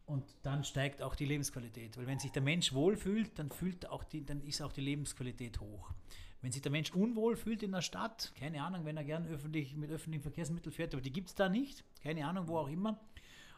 und 0.06 0.26
dann 0.44 0.66
steigt 0.66 1.02
auch 1.02 1.16
die 1.16 1.26
Lebensqualität. 1.26 1.98
Weil 1.98 2.06
wenn 2.06 2.20
sich 2.20 2.34
der 2.34 2.42
Mensch 2.42 2.74
wohlfühlt, 2.74 3.40
dann, 3.40 3.50
fühlt 3.50 3.90
auch 3.90 4.04
die, 4.04 4.26
dann 4.26 4.42
ist 4.42 4.62
auch 4.62 4.74
die 4.74 4.82
Lebensqualität 4.82 5.62
hoch. 5.62 5.92
Wenn 6.42 6.52
sich 6.52 6.62
der 6.62 6.72
Mensch 6.72 6.92
unwohl 6.92 7.38
fühlt 7.38 7.64
in 7.64 7.72
der 7.72 7.82
Stadt, 7.82 8.34
keine 8.36 8.62
Ahnung, 8.62 8.84
wenn 8.84 8.98
er 8.98 9.06
gern 9.06 9.26
öffentlich, 9.28 9.76
mit 9.76 9.90
öffentlichen 9.90 10.24
Verkehrsmitteln 10.24 10.74
fährt, 10.74 10.94
aber 10.94 11.02
die 11.02 11.14
gibt 11.14 11.30
es 11.30 11.36
da 11.36 11.48
nicht, 11.48 11.86
keine 12.04 12.26
Ahnung, 12.28 12.48
wo 12.48 12.58
auch 12.58 12.70
immer. 12.70 13.00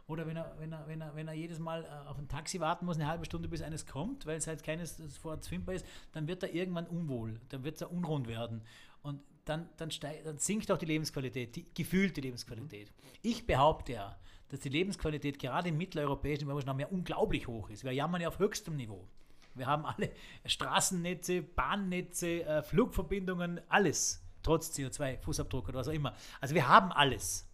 Oder 0.07 0.27
wenn 0.27 0.37
er, 0.37 0.55
wenn 0.59 0.73
er, 0.73 0.85
wenn 0.87 1.01
er, 1.01 1.15
wenn 1.15 1.27
er 1.27 1.33
jedes 1.33 1.57
Mal 1.57 1.85
äh, 1.85 2.07
auf 2.07 2.19
ein 2.19 2.27
Taxi 2.27 2.59
warten 2.59 2.85
muss, 2.85 2.97
eine 2.97 3.07
halbe 3.07 3.25
Stunde, 3.25 3.47
bis 3.47 3.61
eines 3.61 3.87
kommt, 3.87 4.25
weil 4.27 4.37
es 4.37 4.45
halt 4.45 4.61
keines 4.63 5.01
vor 5.21 5.31
Ort 5.31 5.45
findbar 5.45 5.73
ist, 5.73 5.85
dann 6.11 6.27
wird 6.27 6.43
er 6.43 6.53
irgendwann 6.53 6.85
unwohl, 6.85 7.39
dann 7.49 7.63
wird 7.63 7.81
er 7.81 7.91
unrund 7.91 8.27
werden. 8.27 8.61
Und 9.01 9.21
dann, 9.45 9.69
dann, 9.77 9.91
steigt, 9.91 10.25
dann 10.25 10.37
sinkt 10.37 10.71
auch 10.71 10.77
die 10.77 10.85
Lebensqualität, 10.85 11.55
die 11.55 11.65
gefühlte 11.73 12.21
Lebensqualität. 12.21 12.91
Ich 13.21 13.45
behaupte 13.45 13.93
ja, 13.93 14.17
dass 14.49 14.59
die 14.59 14.69
Lebensqualität 14.69 15.39
gerade 15.39 15.69
im 15.69 15.77
mitteleuropäischen 15.77 16.49
Raum 16.49 16.79
ja 16.79 16.87
unglaublich 16.87 17.47
hoch 17.47 17.69
ist. 17.69 17.83
Wir 17.83 17.91
jammern 17.91 18.21
ja 18.21 18.27
auf 18.27 18.39
höchstem 18.39 18.75
Niveau. 18.75 19.07
Wir 19.55 19.65
haben 19.67 19.85
alle 19.85 20.11
Straßennetze, 20.45 21.41
Bahnnetze, 21.41 22.43
äh, 22.43 22.63
Flugverbindungen, 22.63 23.61
alles, 23.69 24.23
trotz 24.43 24.69
CO2-Fußabdruck 24.77 25.69
oder 25.69 25.79
was 25.79 25.87
auch 25.87 25.93
immer. 25.93 26.15
Also 26.39 26.55
wir 26.55 26.67
haben 26.67 26.91
alles. 26.91 27.49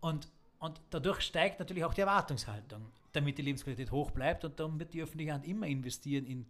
Und, 0.00 0.28
und 0.58 0.80
dadurch 0.90 1.20
steigt 1.20 1.58
natürlich 1.60 1.84
auch 1.84 1.94
die 1.94 2.02
Erwartungshaltung, 2.02 2.90
damit 3.12 3.38
die 3.38 3.42
Lebensqualität 3.42 3.90
hoch 3.90 4.10
bleibt 4.10 4.44
und 4.44 4.58
darum 4.58 4.78
wird 4.78 4.94
die 4.94 5.02
öffentliche 5.02 5.32
Hand 5.32 5.46
immer 5.46 5.66
investieren 5.66 6.26
in, 6.26 6.46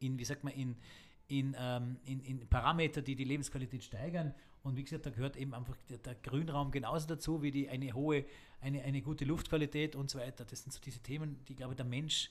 in 0.00 0.18
wie 0.18 0.24
sagt 0.24 0.44
man, 0.44 0.52
in, 0.52 0.76
in, 1.28 1.56
ähm, 1.58 1.96
in, 2.04 2.20
in 2.20 2.46
Parameter, 2.48 3.02
die 3.02 3.14
die 3.14 3.24
Lebensqualität 3.24 3.84
steigern. 3.84 4.34
Und 4.62 4.76
wie 4.76 4.84
gesagt, 4.84 5.06
da 5.06 5.10
gehört 5.10 5.36
eben 5.36 5.54
einfach 5.54 5.76
der, 5.88 5.98
der, 5.98 6.14
Grünraum 6.14 6.70
genauso 6.70 7.06
dazu 7.06 7.42
wie 7.42 7.50
die, 7.50 7.68
eine 7.68 7.92
hohe, 7.92 8.24
eine, 8.60 8.82
eine 8.82 9.02
gute 9.02 9.24
Luftqualität 9.24 9.94
und 9.94 10.10
so 10.10 10.18
weiter. 10.18 10.44
Das 10.44 10.62
sind 10.62 10.72
so 10.72 10.80
diese 10.80 11.00
Themen, 11.00 11.38
die, 11.48 11.54
glaube 11.54 11.72
ich, 11.72 11.76
der 11.76 11.86
Mensch 11.86 12.30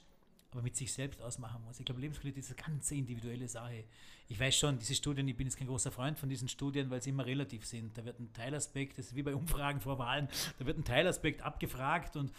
aber 0.54 0.62
mit 0.62 0.76
sich 0.76 0.94
selbst 0.94 1.22
ausmachen 1.22 1.64
muss. 1.66 1.80
Ich 1.80 1.86
glaube, 1.86 2.02
Lebensqualität 2.02 2.44
ist 2.44 2.52
eine 2.52 2.62
ganz 2.62 2.92
individuelle 2.92 3.48
Sache. 3.48 3.86
Ich 4.28 4.40
weiß 4.40 4.56
schon, 4.56 4.80
diese 4.80 4.96
Studien, 4.96 5.28
ich 5.28 5.36
bin 5.36 5.48
jetzt 5.48 5.58
kein 5.58 5.68
großer 5.68 5.92
Freund 5.92 6.18
von 6.18 6.30
diesen 6.30 6.48
Studien, 6.48 6.90
weil 6.90 7.02
sie 7.02 7.10
immer 7.10 7.26
relativ 7.26 7.66
sind. 7.66 7.98
Da 7.98 8.06
wird 8.06 8.20
ein 8.20 8.32
Teilaspekt, 8.34 8.98
das 8.98 9.08
ist 9.08 9.16
wie 9.16 9.24
bei 9.24 9.36
Umfragen 9.36 9.80
vor 9.82 9.98
Wahlen, 10.00 10.28
da 10.60 10.66
wird 10.66 10.78
ein 10.78 10.84
Teilaspekt 10.84 11.42
abgefragt 11.42 12.16
und, 12.16 12.32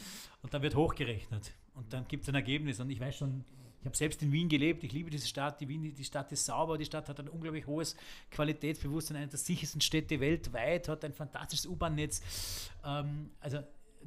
und 0.43 0.55
dann 0.55 0.63
wird 0.63 0.77
hochgerechnet. 0.77 1.53
Und 1.75 1.93
dann 1.93 2.07
gibt 2.07 2.23
es 2.23 2.29
ein 2.29 2.37
Ergebnis. 2.37 2.79
Und 2.81 2.91
ich 2.91 3.01
weiß 3.01 3.17
schon, 3.17 3.45
ich 3.85 3.87
habe 3.87 3.99
selbst 3.99 4.23
in 4.23 4.33
Wien 4.33 4.49
gelebt, 4.49 4.83
ich 4.83 4.93
liebe 4.93 5.11
diese 5.11 5.27
Stadt. 5.27 5.61
Die, 5.61 5.69
Wien, 5.69 5.95
die 5.95 6.05
Stadt 6.05 6.33
ist 6.33 6.47
sauber, 6.47 6.79
die 6.79 6.87
Stadt 6.87 7.07
hat 7.07 7.21
ein 7.21 7.29
unglaublich 7.29 7.67
hohes 7.67 7.95
Qualitätsbewusstsein, 8.31 9.19
eine 9.19 9.29
der 9.29 9.39
sichersten 9.39 9.83
Städte 9.83 10.21
weltweit, 10.21 10.89
hat 10.89 11.05
ein 11.05 11.13
fantastisches 11.13 11.67
U-Bahn-Netz. 11.67 12.71
Ähm, 12.83 13.33
also 13.41 13.59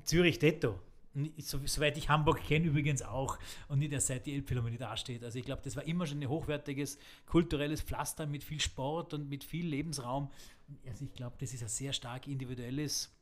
Zürich 0.04 0.40
detto. 0.40 0.80
So, 1.38 1.60
soweit 1.64 1.96
ich 1.96 2.10
Hamburg 2.10 2.44
kenne, 2.44 2.66
übrigens 2.66 3.04
auch 3.04 3.38
und 3.68 3.78
nicht 3.78 3.92
erst 3.92 4.08
seit 4.08 4.26
die 4.26 4.34
Elbphilharmonie 4.34 4.78
dasteht. 4.78 5.24
Also 5.24 5.38
ich 5.38 5.46
glaube, 5.46 5.62
das 5.64 5.76
war 5.76 5.84
immer 5.84 6.08
schon 6.08 6.20
ein 6.20 6.28
hochwertiges 6.28 6.98
kulturelles 7.28 7.82
Pflaster 7.82 8.26
mit 8.26 8.44
viel 8.44 8.60
Sport 8.60 9.14
und 9.14 9.30
mit 9.30 9.44
viel 9.44 9.68
Lebensraum. 9.68 10.32
Also 10.88 11.06
ich 11.06 11.14
glaube, 11.14 11.36
das 11.40 11.54
ist 11.54 11.62
ein 11.62 11.70
sehr 11.70 11.94
stark 11.94 12.28
individuelles 12.28 13.16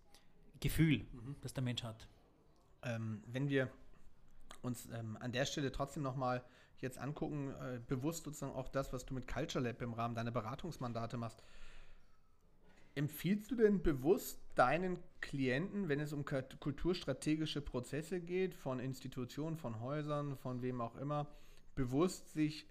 Gefühl, 0.61 0.99
mhm. 1.11 1.35
das 1.41 1.53
der 1.53 1.63
Mensch 1.63 1.83
hat. 1.83 2.07
Ähm, 2.81 3.21
wenn 3.27 3.49
wir 3.49 3.69
uns 4.65 4.89
ähm, 4.91 5.17
an 5.19 5.31
der 5.31 5.45
Stelle 5.45 5.71
trotzdem 5.71 6.03
nochmal 6.03 6.43
jetzt 6.79 6.97
angucken, 6.97 7.51
äh, 7.51 7.79
bewusst 7.87 8.25
sozusagen 8.25 8.53
auch 8.53 8.67
das, 8.67 8.91
was 8.91 9.05
du 9.05 9.13
mit 9.13 9.27
Culture 9.27 9.63
Lab 9.63 9.81
im 9.81 9.93
Rahmen 9.93 10.15
deiner 10.15 10.31
Beratungsmandate 10.31 11.17
machst. 11.17 11.43
Empfiehlst 12.95 13.51
du 13.51 13.55
denn 13.55 13.81
bewusst 13.81 14.41
deinen 14.55 14.99
Klienten, 15.19 15.89
wenn 15.89 15.99
es 15.99 16.13
um 16.13 16.23
kulturstrategische 16.25 17.61
Prozesse 17.61 18.21
geht, 18.21 18.55
von 18.55 18.79
Institutionen, 18.79 19.57
von 19.57 19.81
Häusern, 19.81 20.37
von 20.37 20.61
wem 20.61 20.79
auch 20.79 20.95
immer, 20.95 21.27
bewusst 21.75 22.31
sich 22.31 22.67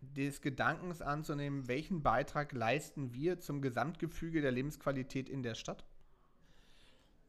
des 0.00 0.40
Gedankens 0.40 1.02
anzunehmen, 1.02 1.68
welchen 1.68 2.02
Beitrag 2.02 2.52
leisten 2.52 3.12
wir 3.12 3.40
zum 3.40 3.62
Gesamtgefüge 3.62 4.40
der 4.40 4.50
Lebensqualität 4.50 5.28
in 5.28 5.42
der 5.42 5.54
Stadt? 5.54 5.84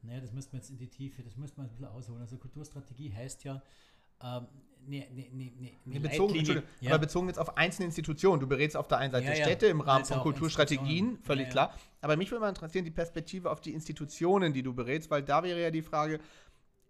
Naja, 0.03 0.19
das 0.19 0.33
müsste 0.33 0.53
man 0.53 0.61
jetzt 0.61 0.69
in 0.69 0.77
die 0.77 0.87
Tiefe, 0.87 1.23
das 1.23 1.37
müsste 1.37 1.57
man 1.57 1.67
ein 1.67 1.69
bisschen 1.69 1.85
ausholen. 1.85 2.21
Also 2.21 2.37
Kulturstrategie 2.37 3.13
heißt 3.13 3.43
ja, 3.43 3.61
ähm, 4.21 4.47
nee, 4.85 5.07
nee, 5.13 5.29
nee, 5.33 5.73
nee, 5.85 5.99
bezogen, 5.99 6.63
ja. 6.81 6.91
aber 6.91 6.99
bezogen 6.99 7.27
jetzt 7.27 7.39
auf 7.39 7.57
einzelne 7.57 7.85
Institutionen. 7.85 8.39
Du 8.39 8.47
berätst 8.47 8.75
auf 8.75 8.87
der 8.87 8.97
einen 8.99 9.11
Seite 9.11 9.27
ja, 9.27 9.35
Städte 9.35 9.67
im 9.67 9.81
Rahmen 9.81 10.05
von 10.05 10.19
Kulturstrategien, 10.19 11.19
völlig 11.23 11.49
klar. 11.49 11.73
Aber 12.01 12.17
mich 12.17 12.31
würde 12.31 12.41
mal 12.41 12.49
interessieren, 12.49 12.85
die 12.85 12.91
Perspektive 12.91 13.49
auf 13.49 13.61
die 13.61 13.73
Institutionen, 13.73 14.53
die 14.53 14.63
du 14.63 14.73
berätst, 14.73 15.09
weil 15.09 15.23
da 15.23 15.43
wäre 15.43 15.61
ja 15.61 15.71
die 15.71 15.81
Frage, 15.81 16.19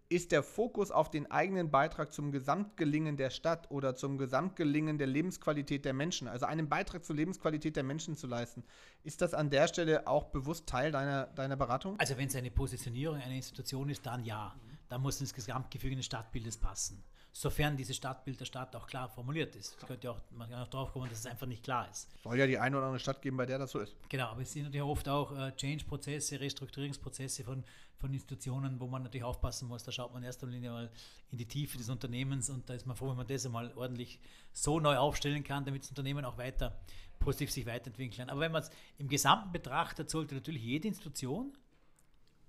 ist 0.08 0.32
der 0.32 0.42
Fokus 0.42 0.90
auf 0.90 1.10
den 1.10 1.30
eigenen 1.30 1.70
Beitrag 1.70 2.12
zum 2.12 2.30
Gesamtgelingen 2.30 3.16
der 3.16 3.30
Stadt 3.30 3.70
oder 3.70 3.94
zum 3.94 4.18
Gesamtgelingen 4.18 4.98
der 4.98 5.06
Lebensqualität 5.06 5.84
der 5.84 5.94
Menschen, 5.94 6.28
also 6.28 6.46
einen 6.46 6.68
Beitrag 6.68 7.04
zur 7.04 7.16
Lebensqualität 7.16 7.76
der 7.76 7.84
Menschen 7.84 8.16
zu 8.16 8.26
leisten, 8.26 8.64
ist 9.02 9.22
das 9.22 9.34
an 9.34 9.50
der 9.50 9.66
Stelle 9.68 10.06
auch 10.06 10.24
bewusst 10.24 10.66
Teil 10.66 10.92
deiner, 10.92 11.26
deiner 11.26 11.56
Beratung? 11.56 11.98
Also 11.98 12.16
wenn 12.18 12.28
es 12.28 12.36
eine 12.36 12.50
Positionierung 12.50 13.16
einer 13.16 13.34
Institution 13.34 13.88
ist, 13.88 14.04
dann 14.06 14.24
ja. 14.24 14.54
Mhm. 14.54 14.78
Dann 14.88 15.00
muss 15.00 15.20
ins 15.20 15.32
Gesamtgefüge 15.32 15.96
des 15.96 16.04
Stadtbildes 16.04 16.58
passen 16.58 17.02
sofern 17.36 17.76
dieses 17.76 17.96
Stadtbild 17.96 18.38
der 18.38 18.44
Stadt 18.44 18.76
auch 18.76 18.86
klar 18.86 19.08
formuliert 19.08 19.56
ist. 19.56 19.76
Es 19.76 19.86
könnte 19.86 20.08
auch, 20.12 20.20
man 20.30 20.48
kann 20.48 20.62
auch 20.62 20.68
drauf 20.68 20.92
kommen, 20.92 21.10
dass 21.10 21.18
es 21.18 21.26
einfach 21.26 21.48
nicht 21.48 21.64
klar 21.64 21.90
ist. 21.90 22.08
Soll 22.22 22.38
ja 22.38 22.46
die 22.46 22.58
eine 22.58 22.76
oder 22.76 22.86
andere 22.86 23.00
Stadt 23.00 23.20
geben, 23.20 23.36
bei 23.36 23.44
der 23.44 23.58
das 23.58 23.72
so 23.72 23.80
ist. 23.80 23.96
Genau, 24.08 24.28
aber 24.28 24.42
es 24.42 24.52
sind 24.52 24.62
natürlich 24.62 24.86
oft 24.86 25.08
auch 25.08 25.36
äh, 25.36 25.50
Change-Prozesse, 25.56 26.38
Restrukturierungsprozesse 26.38 27.42
von, 27.42 27.64
von 27.96 28.14
Institutionen, 28.14 28.78
wo 28.78 28.86
man 28.86 29.02
natürlich 29.02 29.24
aufpassen 29.24 29.66
muss. 29.66 29.82
Da 29.82 29.90
schaut 29.90 30.12
man 30.12 30.22
in 30.22 30.26
erster 30.26 30.46
Linie 30.46 30.70
mal 30.70 30.90
in 31.32 31.38
die 31.38 31.46
Tiefe 31.46 31.76
des 31.76 31.90
Unternehmens 31.90 32.50
und 32.50 32.70
da 32.70 32.74
ist 32.74 32.86
man 32.86 32.94
froh, 32.96 33.10
wenn 33.10 33.16
man 33.16 33.26
das 33.26 33.44
einmal 33.44 33.72
ordentlich 33.74 34.20
so 34.52 34.78
neu 34.78 34.96
aufstellen 34.96 35.42
kann, 35.42 35.64
damit 35.64 35.82
das 35.82 35.90
Unternehmen 35.90 36.24
auch 36.24 36.38
weiter 36.38 36.78
positiv 37.18 37.50
sich 37.50 37.66
weiterentwickeln 37.66 38.16
kann. 38.16 38.30
Aber 38.30 38.42
wenn 38.42 38.52
man 38.52 38.62
es 38.62 38.70
im 38.98 39.08
Gesamten 39.08 39.50
betrachtet, 39.50 40.08
sollte 40.08 40.36
natürlich 40.36 40.62
jede 40.62 40.86
Institution 40.86 41.52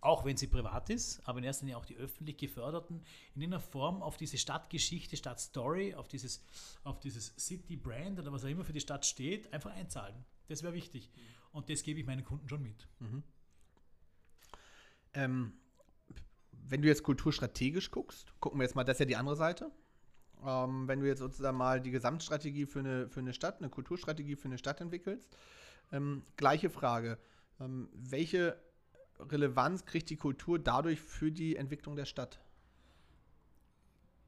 auch 0.05 0.23
wenn 0.23 0.37
sie 0.37 0.47
privat 0.47 0.89
ist, 0.89 1.19
aber 1.27 1.39
in 1.39 1.45
erster 1.45 1.65
Linie 1.65 1.77
auch 1.77 1.85
die 1.85 1.97
öffentlich 1.97 2.37
geförderten, 2.37 3.03
in 3.33 3.43
einer 3.43 3.59
Form 3.59 4.01
auf 4.01 4.17
diese 4.17 4.37
Stadtgeschichte, 4.37 5.17
Stadtstory, 5.17 5.95
auf 5.95 6.07
dieses, 6.07 6.43
auf 6.83 6.99
dieses 6.99 7.33
City-Brand 7.37 8.19
oder 8.19 8.31
was 8.31 8.43
auch 8.43 8.49
immer 8.49 8.63
für 8.63 8.73
die 8.73 8.79
Stadt 8.79 9.05
steht, 9.05 9.51
einfach 9.51 9.71
einzahlen. 9.71 10.15
Das 10.47 10.61
wäre 10.61 10.73
wichtig. 10.73 11.09
Und 11.51 11.69
das 11.69 11.81
gebe 11.81 11.99
ich 11.99 12.05
meinen 12.05 12.23
Kunden 12.23 12.47
schon 12.47 12.61
mit. 12.61 12.87
Mhm. 12.99 13.23
Ähm, 15.13 15.53
wenn 16.51 16.81
du 16.81 16.87
jetzt 16.87 17.03
kulturstrategisch 17.03 17.89
guckst, 17.89 18.33
gucken 18.39 18.59
wir 18.59 18.63
jetzt 18.63 18.75
mal, 18.75 18.83
das 18.83 18.95
ist 18.95 18.99
ja 18.99 19.05
die 19.05 19.15
andere 19.15 19.35
Seite. 19.35 19.71
Ähm, 20.45 20.87
wenn 20.87 20.99
du 20.99 21.07
jetzt 21.07 21.19
sozusagen 21.19 21.57
mal 21.57 21.81
die 21.81 21.91
Gesamtstrategie 21.91 22.67
für 22.67 22.79
eine, 22.79 23.09
für 23.09 23.21
eine 23.21 23.33
Stadt, 23.33 23.59
eine 23.59 23.69
Kulturstrategie 23.69 24.35
für 24.35 24.45
eine 24.45 24.57
Stadt 24.57 24.81
entwickelst, 24.81 25.35
ähm, 25.91 26.23
gleiche 26.35 26.69
Frage. 26.69 27.17
Ähm, 27.59 27.89
welche 27.93 28.59
Relevanz 29.19 29.85
kriegt 29.85 30.09
die 30.09 30.17
Kultur 30.17 30.59
dadurch 30.59 30.99
für 30.99 31.31
die 31.31 31.55
Entwicklung 31.55 31.95
der 31.95 32.05
Stadt? 32.05 32.39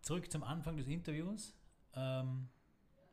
Zurück 0.02 0.32
zum 0.32 0.44
Anfang 0.44 0.78
des 0.78 0.88
Interviews. 0.88 1.54
Ähm, 1.94 2.48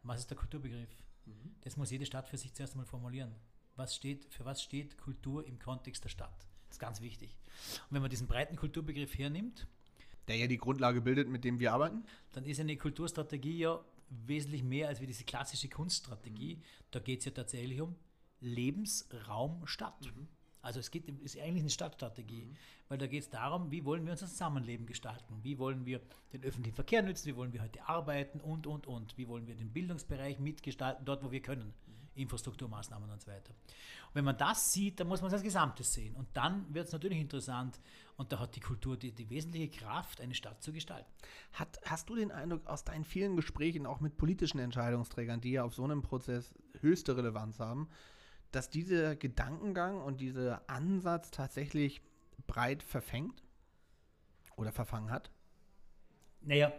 was 0.03 0.21
ist 0.21 0.31
der 0.31 0.37
Kulturbegriff? 0.37 0.91
Mhm. 1.27 1.55
Das 1.63 1.77
muss 1.77 1.91
jede 1.91 2.07
Stadt 2.07 2.29
für 2.29 2.37
sich 2.37 2.53
zuerst 2.55 2.75
einmal 2.75 2.87
formulieren. 2.87 3.35
Was 3.77 3.97
steht, 3.97 4.33
für 4.33 4.45
was 4.45 4.63
steht 4.63 4.99
Kultur 4.99 5.47
im 5.47 5.59
Kontext 5.59 6.05
der 6.05 6.09
Stadt? 6.09 6.47
Das 6.69 6.77
ist 6.77 6.79
ganz 6.79 7.01
wichtig. 7.01 7.37
Und 7.89 7.95
wenn 7.95 8.03
man 8.03 8.11
diesen 8.11 8.27
breiten 8.27 8.57
Kulturbegriff 8.57 9.19
hernimmt, 9.19 9.67
der 10.29 10.37
ja 10.37 10.47
die 10.47 10.59
Grundlage 10.59 11.01
bildet, 11.01 11.29
mit 11.29 11.45
dem 11.45 11.59
wir 11.59 11.73
arbeiten, 11.73 12.05
dann 12.33 12.45
ist 12.45 12.61
eine 12.61 12.77
Kulturstrategie 12.77 13.59
ja 13.59 13.85
wesentlich 14.09 14.63
mehr 14.63 14.89
als 14.89 15.01
wie 15.01 15.07
diese 15.07 15.25
klassische 15.25 15.69
Kunststrategie. 15.69 16.57
Mhm. 16.57 16.63
Da 16.91 17.01
geht 17.01 17.21
es 17.21 17.25
ja 17.25 17.33
tatsächlich 17.33 17.81
um 17.81 17.97
Lebensraum 18.41 19.67
Stadt. 19.67 20.01
Mhm. 20.15 20.29
Also 20.65 20.81
es 20.81 20.91
geht, 20.91 21.09
ist 21.23 21.39
eigentlich 21.39 21.63
eine 21.63 21.71
Stadtstrategie, 21.71 22.47
mhm. 22.47 22.57
weil 22.89 22.99
da 22.99 23.07
geht 23.07 23.23
es 23.23 23.31
darum, 23.31 23.71
wie 23.71 23.85
wollen 23.85 24.05
wir 24.05 24.13
unser 24.13 24.27
Zusammenleben 24.27 24.87
gestalten, 24.87 25.39
wie 25.43 25.59
wollen 25.59 25.85
wir 25.85 26.01
den 26.33 26.43
öffentlichen 26.43 26.75
Verkehr 26.75 27.03
nutzen, 27.03 27.27
wie 27.27 27.37
wollen 27.37 27.53
wir 27.53 27.63
heute 27.63 27.87
arbeiten 27.87 28.41
und, 28.41 28.67
und, 28.67 28.87
und, 28.87 29.17
wie 29.19 29.29
wollen 29.29 29.47
wir 29.47 29.55
den 29.55 29.73
Bildungsbereich 29.73 30.39
mitgestalten, 30.39 31.05
dort, 31.05 31.23
wo 31.23 31.31
wir 31.31 31.43
können, 31.43 31.75
mhm. 31.87 31.95
Infrastrukturmaßnahmen 32.15 33.11
und 33.11 33.21
so 33.21 33.31
weiter. 33.31 33.51
Und 33.51 34.15
wenn 34.15 34.25
man 34.25 34.39
das 34.39 34.73
sieht, 34.73 35.01
dann 35.01 35.09
muss 35.09 35.21
man 35.21 35.27
das 35.27 35.35
als 35.35 35.43
Gesamtes 35.43 35.93
sehen 35.93 36.15
und 36.15 36.29
dann 36.33 36.73
wird 36.73 36.87
es 36.87 36.93
natürlich 36.93 37.19
interessant 37.19 37.81
und 38.17 38.33
da 38.33 38.39
hat 38.39 38.57
die 38.57 38.61
Kultur 38.61 38.97
die, 38.97 39.13
die 39.13 39.29
wesentliche 39.29 39.69
Kraft, 39.69 40.21
eine 40.21 40.35
Stadt 40.35 40.63
zu 40.63 40.73
gestalten. 40.73 41.11
Hat, 41.53 41.81
hast 41.85 42.09
du 42.09 42.15
den 42.15 42.31
Eindruck 42.31 42.67
aus 42.67 42.85
deinen 42.85 43.05
vielen 43.05 43.37
Gesprächen 43.37 43.87
auch 43.87 44.01
mit 44.01 44.17
politischen 44.17 44.61
Entscheidungsträgern, 44.61 45.41
die 45.41 45.53
ja 45.53 45.65
auf 45.65 45.75
so 45.75 45.85
einem 45.85 46.03
Prozess 46.03 46.55
höchste 46.81 47.17
Relevanz 47.17 47.59
haben, 47.59 47.89
dass 48.55 48.71
dieser 48.71 49.17
Gedankengang 49.17 50.01
und 50.01 50.21
dieser 50.21 50.69
Ansatz 50.69 51.31
tatsächlich 51.31 52.01
breit 52.47 52.83
verfängt 52.83 53.43
oder 54.57 54.73
verfangen 54.73 55.11
hat? 55.11 55.31
Naja, 56.41 56.73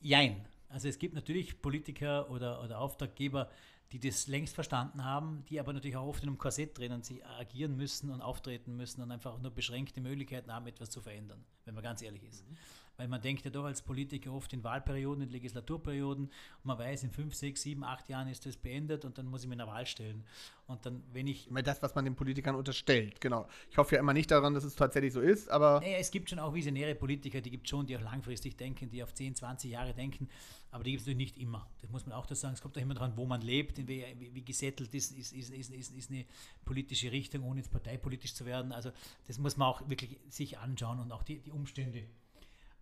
jein. 0.00 0.44
Also 0.68 0.88
es 0.88 0.98
gibt 0.98 1.14
natürlich 1.14 1.62
Politiker 1.62 2.30
oder, 2.30 2.62
oder 2.64 2.80
Auftraggeber, 2.80 3.50
die 3.92 4.00
das 4.00 4.26
längst 4.26 4.54
verstanden 4.54 5.04
haben, 5.04 5.44
die 5.48 5.60
aber 5.60 5.72
natürlich 5.72 5.96
auch 5.96 6.08
oft 6.08 6.22
in 6.22 6.30
einem 6.30 6.38
Korsett 6.38 6.76
drin 6.76 6.90
und 6.92 7.04
sie 7.04 7.22
agieren 7.22 7.76
müssen 7.76 8.10
und 8.10 8.20
auftreten 8.22 8.74
müssen 8.76 9.02
und 9.02 9.12
einfach 9.12 9.38
nur 9.38 9.52
beschränkte 9.52 10.00
Möglichkeiten 10.00 10.52
haben, 10.52 10.66
etwas 10.66 10.90
zu 10.90 11.00
verändern, 11.00 11.44
wenn 11.64 11.74
man 11.74 11.84
ganz 11.84 12.02
ehrlich 12.02 12.24
ist. 12.24 12.48
Mhm 12.48 12.56
weil 12.96 13.08
man 13.08 13.20
denkt 13.20 13.44
ja 13.44 13.50
doch 13.50 13.64
als 13.64 13.82
Politiker 13.82 14.32
oft 14.32 14.52
in 14.52 14.62
Wahlperioden, 14.62 15.24
in 15.24 15.30
Legislaturperioden 15.30 16.26
und 16.26 16.64
man 16.64 16.78
weiß, 16.78 17.04
in 17.04 17.10
fünf, 17.10 17.34
sechs, 17.34 17.62
sieben, 17.62 17.84
acht 17.84 18.08
Jahren 18.08 18.28
ist 18.28 18.46
das 18.46 18.56
beendet 18.56 19.04
und 19.04 19.18
dann 19.18 19.26
muss 19.26 19.42
ich 19.42 19.48
mir 19.48 19.54
eine 19.54 19.66
Wahl 19.66 19.86
stellen. 19.86 20.24
Und 20.66 20.86
dann, 20.86 21.02
wenn 21.12 21.26
ich. 21.26 21.48
Immer 21.48 21.62
das, 21.62 21.82
was 21.82 21.94
man 21.94 22.04
den 22.04 22.14
Politikern 22.14 22.54
unterstellt, 22.54 23.20
genau. 23.20 23.46
Ich 23.70 23.76
hoffe 23.76 23.96
ja 23.96 24.00
immer 24.00 24.14
nicht 24.14 24.30
daran, 24.30 24.54
dass 24.54 24.64
es 24.64 24.74
tatsächlich 24.74 25.12
so 25.12 25.20
ist, 25.20 25.50
aber. 25.50 25.80
Naja, 25.80 25.98
es 25.98 26.10
gibt 26.10 26.30
schon 26.30 26.38
auch 26.38 26.54
visionäre 26.54 26.94
Politiker, 26.94 27.40
die 27.40 27.50
gibt 27.50 27.66
es 27.66 27.70
schon, 27.70 27.86
die 27.86 27.96
auch 27.96 28.02
langfristig 28.02 28.56
denken, 28.56 28.88
die 28.88 29.02
auf 29.02 29.12
10, 29.12 29.34
20 29.34 29.70
Jahre 29.70 29.92
denken, 29.92 30.28
aber 30.70 30.84
die 30.84 30.92
gibt 30.92 31.02
es 31.02 31.06
natürlich 31.06 31.34
nicht 31.34 31.38
immer. 31.38 31.68
Das 31.82 31.90
muss 31.90 32.06
man 32.06 32.14
auch 32.14 32.26
das 32.26 32.40
sagen. 32.40 32.54
Es 32.54 32.62
kommt 32.62 32.78
auch 32.78 32.82
immer 32.82 32.94
daran, 32.94 33.16
wo 33.16 33.26
man 33.26 33.42
lebt, 33.42 33.76
wie, 33.86 34.04
wie, 34.18 34.34
wie 34.34 34.44
gesettelt 34.44 34.94
ist, 34.94 35.16
ist, 35.16 35.32
ist, 35.32 35.50
ist, 35.50 35.70
ist, 35.70 35.92
ist 35.94 36.10
eine 36.10 36.24
politische 36.64 37.12
Richtung, 37.12 37.44
ohne 37.44 37.60
jetzt 37.60 37.70
parteipolitisch 37.70 38.34
zu 38.34 38.46
werden. 38.46 38.72
Also 38.72 38.90
das 39.26 39.38
muss 39.38 39.56
man 39.56 39.68
auch 39.68 39.88
wirklich 39.88 40.18
sich 40.30 40.58
anschauen 40.58 40.98
und 40.98 41.12
auch 41.12 41.22
die, 41.22 41.40
die 41.40 41.52
Umstände 41.52 42.04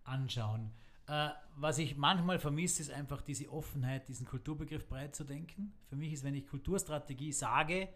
anschauen. 0.03 0.71
Äh, 1.07 1.29
was 1.55 1.77
ich 1.77 1.97
manchmal 1.97 2.39
vermisse, 2.39 2.81
ist 2.81 2.91
einfach 2.91 3.21
diese 3.21 3.51
Offenheit, 3.51 4.07
diesen 4.07 4.25
Kulturbegriff 4.25 4.87
breit 4.87 5.15
zu 5.15 5.23
denken. 5.23 5.73
Für 5.89 5.95
mich 5.95 6.13
ist, 6.13 6.23
wenn 6.23 6.35
ich 6.35 6.47
Kulturstrategie 6.47 7.31
sage, 7.31 7.89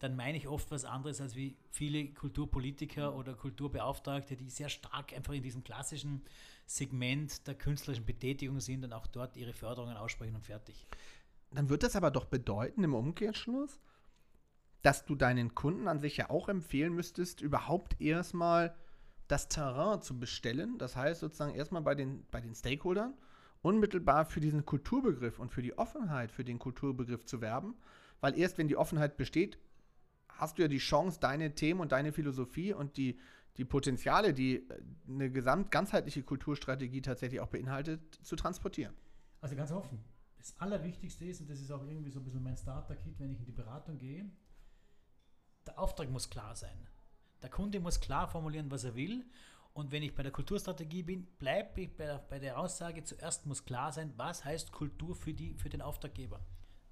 dann 0.00 0.16
meine 0.16 0.36
ich 0.36 0.48
oft 0.48 0.70
was 0.70 0.84
anderes 0.84 1.20
als 1.20 1.36
wie 1.36 1.56
viele 1.70 2.08
Kulturpolitiker 2.08 3.14
oder 3.14 3.34
Kulturbeauftragte, 3.34 4.36
die 4.36 4.50
sehr 4.50 4.68
stark 4.68 5.12
einfach 5.12 5.32
in 5.32 5.42
diesem 5.42 5.62
klassischen 5.62 6.22
Segment 6.66 7.46
der 7.46 7.54
künstlerischen 7.54 8.04
Betätigung 8.04 8.60
sind 8.60 8.84
und 8.84 8.92
auch 8.92 9.06
dort 9.06 9.36
ihre 9.36 9.52
Förderungen 9.52 9.96
aussprechen 9.96 10.34
und 10.34 10.44
fertig. 10.44 10.86
dann 11.52 11.68
wird 11.68 11.82
das 11.82 11.94
aber 11.94 12.10
doch 12.10 12.24
bedeuten 12.24 12.82
im 12.82 12.94
Umkehrschluss, 12.94 13.78
dass 14.82 15.04
du 15.04 15.14
deinen 15.14 15.54
Kunden 15.54 15.86
an 15.86 16.00
sich 16.00 16.16
ja 16.16 16.30
auch 16.30 16.48
empfehlen 16.48 16.94
müsstest, 16.94 17.40
überhaupt 17.40 18.00
erstmal 18.00 18.74
das 19.28 19.48
Terrain 19.48 20.02
zu 20.02 20.18
bestellen. 20.18 20.78
Das 20.78 20.96
heißt 20.96 21.20
sozusagen 21.20 21.54
erstmal 21.54 21.82
bei 21.82 21.94
den, 21.94 22.24
bei 22.30 22.40
den 22.40 22.54
Stakeholdern 22.54 23.14
unmittelbar 23.62 24.26
für 24.26 24.40
diesen 24.40 24.66
Kulturbegriff 24.66 25.38
und 25.38 25.50
für 25.50 25.62
die 25.62 25.78
Offenheit 25.78 26.30
für 26.30 26.44
den 26.44 26.58
Kulturbegriff 26.58 27.24
zu 27.24 27.40
werben. 27.40 27.74
Weil 28.20 28.38
erst 28.38 28.58
wenn 28.58 28.68
die 28.68 28.76
Offenheit 28.76 29.16
besteht, 29.16 29.58
hast 30.28 30.58
du 30.58 30.62
ja 30.62 30.68
die 30.68 30.78
Chance, 30.78 31.18
deine 31.20 31.54
Themen 31.54 31.80
und 31.80 31.92
deine 31.92 32.12
Philosophie 32.12 32.74
und 32.74 32.96
die, 32.96 33.18
die 33.56 33.64
Potenziale, 33.64 34.34
die 34.34 34.56
äh, 34.56 34.82
eine 35.08 35.30
gesamt 35.30 35.70
ganzheitliche 35.70 36.22
Kulturstrategie 36.22 37.00
tatsächlich 37.00 37.40
auch 37.40 37.48
beinhaltet, 37.48 38.00
zu 38.22 38.36
transportieren. 38.36 38.94
Also 39.40 39.56
ganz 39.56 39.72
offen. 39.72 39.98
Das 40.36 40.58
Allerwichtigste 40.60 41.24
ist, 41.24 41.40
und 41.40 41.48
das 41.48 41.60
ist 41.60 41.70
auch 41.70 41.86
irgendwie 41.86 42.10
so 42.10 42.20
ein 42.20 42.24
bisschen 42.24 42.42
mein 42.42 42.56
Starter-Kit, 42.56 43.18
wenn 43.18 43.30
ich 43.30 43.38
in 43.38 43.46
die 43.46 43.52
Beratung 43.52 43.96
gehe, 43.98 44.30
der 45.66 45.78
Auftrag 45.78 46.10
muss 46.10 46.28
klar 46.28 46.54
sein. 46.54 46.86
Der 47.44 47.50
Kunde 47.50 47.78
muss 47.78 48.00
klar 48.00 48.26
formulieren, 48.26 48.70
was 48.70 48.84
er 48.84 48.94
will. 48.94 49.22
Und 49.74 49.92
wenn 49.92 50.02
ich 50.02 50.14
bei 50.14 50.22
der 50.22 50.32
Kulturstrategie 50.32 51.02
bin, 51.02 51.26
bleibe 51.38 51.82
ich 51.82 51.94
bei 51.94 52.06
der, 52.06 52.18
bei 52.30 52.38
der, 52.38 52.58
Aussage, 52.58 53.04
zuerst 53.04 53.44
muss 53.44 53.66
klar 53.66 53.92
sein, 53.92 54.14
was 54.16 54.46
heißt 54.46 54.72
Kultur 54.72 55.14
für, 55.14 55.34
die, 55.34 55.52
für 55.52 55.68
den 55.68 55.82
Auftraggeber. 55.82 56.40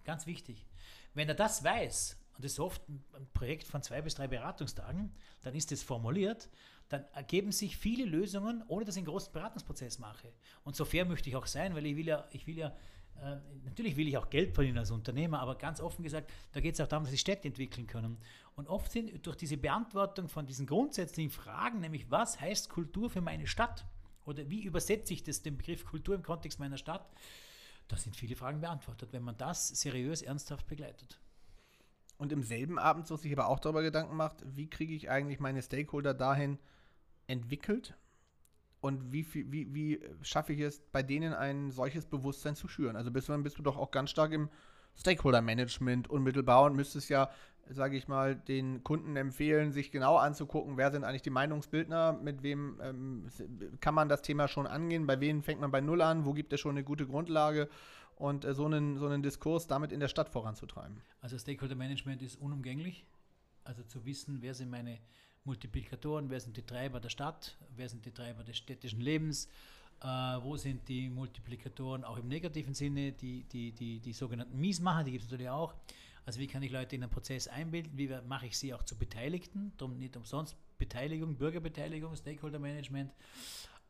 Ganz 0.04 0.26
wichtig. 0.26 0.66
Wenn 1.14 1.26
er 1.26 1.34
das 1.34 1.64
weiß, 1.64 2.18
und 2.36 2.44
das 2.44 2.52
ist 2.52 2.60
oft 2.60 2.86
ein 2.86 3.02
Projekt 3.32 3.66
von 3.66 3.82
zwei 3.82 4.02
bis 4.02 4.16
drei 4.16 4.28
Beratungstagen, 4.28 5.14
dann 5.40 5.54
ist 5.54 5.72
das 5.72 5.82
formuliert, 5.82 6.50
dann 6.90 7.06
ergeben 7.14 7.50
sich 7.50 7.78
viele 7.78 8.04
Lösungen, 8.04 8.62
ohne 8.68 8.84
dass 8.84 8.96
ich 8.96 9.00
einen 9.00 9.06
großen 9.06 9.32
Beratungsprozess 9.32 9.98
mache. 10.00 10.34
Und 10.64 10.76
so 10.76 10.84
fair 10.84 11.06
möchte 11.06 11.30
ich 11.30 11.36
auch 11.36 11.46
sein, 11.46 11.74
weil 11.74 11.86
ich 11.86 11.96
will 11.96 12.08
ja, 12.08 12.28
ich 12.30 12.46
will 12.46 12.58
ja 12.58 12.76
äh, 13.20 13.36
natürlich 13.64 13.96
will 13.96 14.08
ich 14.08 14.16
auch 14.16 14.30
Geld 14.30 14.54
verdienen 14.54 14.78
als 14.78 14.90
Unternehmer, 14.90 15.40
aber 15.40 15.56
ganz 15.56 15.80
offen 15.80 16.02
gesagt, 16.02 16.30
da 16.52 16.60
geht 16.60 16.74
es 16.74 16.80
auch 16.80 16.88
darum, 16.88 17.04
dass 17.04 17.12
sie 17.12 17.18
Städte 17.18 17.48
entwickeln 17.48 17.86
können. 17.86 18.18
Und 18.56 18.68
oft 18.68 18.90
sind 18.90 19.26
durch 19.26 19.36
diese 19.36 19.56
Beantwortung 19.56 20.28
von 20.28 20.46
diesen 20.46 20.66
grundsätzlichen 20.66 21.30
Fragen, 21.30 21.80
nämlich 21.80 22.10
was 22.10 22.40
heißt 22.40 22.68
Kultur 22.68 23.10
für 23.10 23.20
meine 23.20 23.46
Stadt 23.46 23.86
oder 24.24 24.48
wie 24.48 24.64
übersetze 24.64 25.12
ich 25.12 25.22
das 25.22 25.42
den 25.42 25.56
Begriff 25.56 25.84
Kultur 25.84 26.14
im 26.14 26.22
Kontext 26.22 26.58
meiner 26.58 26.78
Stadt, 26.78 27.08
da 27.88 27.96
sind 27.96 28.16
viele 28.16 28.36
Fragen 28.36 28.60
beantwortet, 28.60 29.12
wenn 29.12 29.22
man 29.22 29.36
das 29.36 29.68
seriös, 29.68 30.22
ernsthaft 30.22 30.66
begleitet. 30.66 31.20
Und 32.16 32.32
im 32.32 32.42
selben 32.42 32.78
Abend 32.78 33.06
so 33.06 33.16
sich 33.16 33.32
aber 33.32 33.48
auch 33.48 33.58
darüber 33.58 33.82
Gedanken 33.82 34.16
macht, 34.16 34.44
wie 34.44 34.70
kriege 34.70 34.94
ich 34.94 35.10
eigentlich 35.10 35.40
meine 35.40 35.60
Stakeholder 35.60 36.14
dahin 36.14 36.58
entwickelt, 37.26 37.94
und 38.82 39.12
wie, 39.12 39.24
wie, 39.32 39.72
wie 39.72 40.00
schaffe 40.22 40.52
ich 40.52 40.60
es, 40.60 40.80
bei 40.90 41.04
denen 41.04 41.32
ein 41.32 41.70
solches 41.70 42.04
Bewusstsein 42.04 42.56
zu 42.56 42.66
schüren? 42.66 42.96
Also 42.96 43.10
du, 43.10 43.42
bist 43.42 43.58
du 43.58 43.62
doch 43.62 43.78
auch 43.78 43.92
ganz 43.92 44.10
stark 44.10 44.32
im 44.32 44.50
Stakeholder-Management 44.96 46.10
unmittelbar 46.10 46.64
und 46.64 46.74
müsstest 46.74 47.08
ja, 47.08 47.30
sage 47.70 47.96
ich 47.96 48.08
mal, 48.08 48.34
den 48.34 48.82
Kunden 48.82 49.14
empfehlen, 49.14 49.70
sich 49.70 49.92
genau 49.92 50.16
anzugucken, 50.16 50.76
wer 50.76 50.90
sind 50.90 51.04
eigentlich 51.04 51.22
die 51.22 51.30
Meinungsbildner, 51.30 52.14
mit 52.14 52.42
wem 52.42 52.80
ähm, 52.82 53.28
kann 53.80 53.94
man 53.94 54.08
das 54.08 54.20
Thema 54.20 54.48
schon 54.48 54.66
angehen, 54.66 55.06
bei 55.06 55.20
wem 55.20 55.44
fängt 55.44 55.60
man 55.60 55.70
bei 55.70 55.80
Null 55.80 56.02
an, 56.02 56.26
wo 56.26 56.32
gibt 56.32 56.52
es 56.52 56.58
schon 56.58 56.72
eine 56.72 56.82
gute 56.82 57.06
Grundlage 57.06 57.68
und 58.16 58.44
äh, 58.44 58.52
so, 58.52 58.66
einen, 58.66 58.98
so 58.98 59.06
einen 59.06 59.22
Diskurs 59.22 59.68
damit 59.68 59.92
in 59.92 60.00
der 60.00 60.08
Stadt 60.08 60.28
voranzutreiben. 60.28 61.00
Also 61.20 61.38
Stakeholder-Management 61.38 62.20
ist 62.20 62.34
unumgänglich. 62.34 63.06
Also 63.62 63.84
zu 63.84 64.04
wissen, 64.04 64.38
wer 64.40 64.54
sind 64.54 64.70
meine 64.70 64.98
Multiplikatoren, 65.44 66.30
wer 66.30 66.40
sind 66.40 66.56
die 66.56 66.62
Treiber 66.62 67.00
der 67.00 67.08
Stadt, 67.08 67.56
wer 67.76 67.88
sind 67.88 68.04
die 68.06 68.12
Treiber 68.12 68.44
des 68.44 68.56
städtischen 68.56 69.00
Lebens, 69.00 69.48
äh, 70.00 70.06
wo 70.06 70.56
sind 70.56 70.88
die 70.88 71.08
Multiplikatoren 71.08 72.04
auch 72.04 72.18
im 72.18 72.28
negativen 72.28 72.74
Sinne, 72.74 73.12
die, 73.12 73.44
die, 73.44 73.72
die, 73.72 74.00
die 74.00 74.12
sogenannten 74.12 74.58
Miesmacher, 74.60 75.04
die 75.04 75.12
gibt 75.12 75.24
es 75.24 75.30
natürlich 75.30 75.50
auch. 75.50 75.74
Also 76.24 76.38
wie 76.38 76.46
kann 76.46 76.62
ich 76.62 76.70
Leute 76.70 76.94
in 76.94 77.02
einen 77.02 77.10
Prozess 77.10 77.48
einbilden, 77.48 77.90
wie 77.96 78.08
mache 78.28 78.46
ich 78.46 78.56
sie 78.56 78.72
auch 78.72 78.84
zu 78.84 78.96
Beteiligten, 78.96 79.72
darum 79.76 79.98
nicht 79.98 80.16
umsonst 80.16 80.56
Beteiligung, 80.78 81.36
Bürgerbeteiligung, 81.36 82.14
Stakeholder 82.14 82.60
Management 82.60 83.12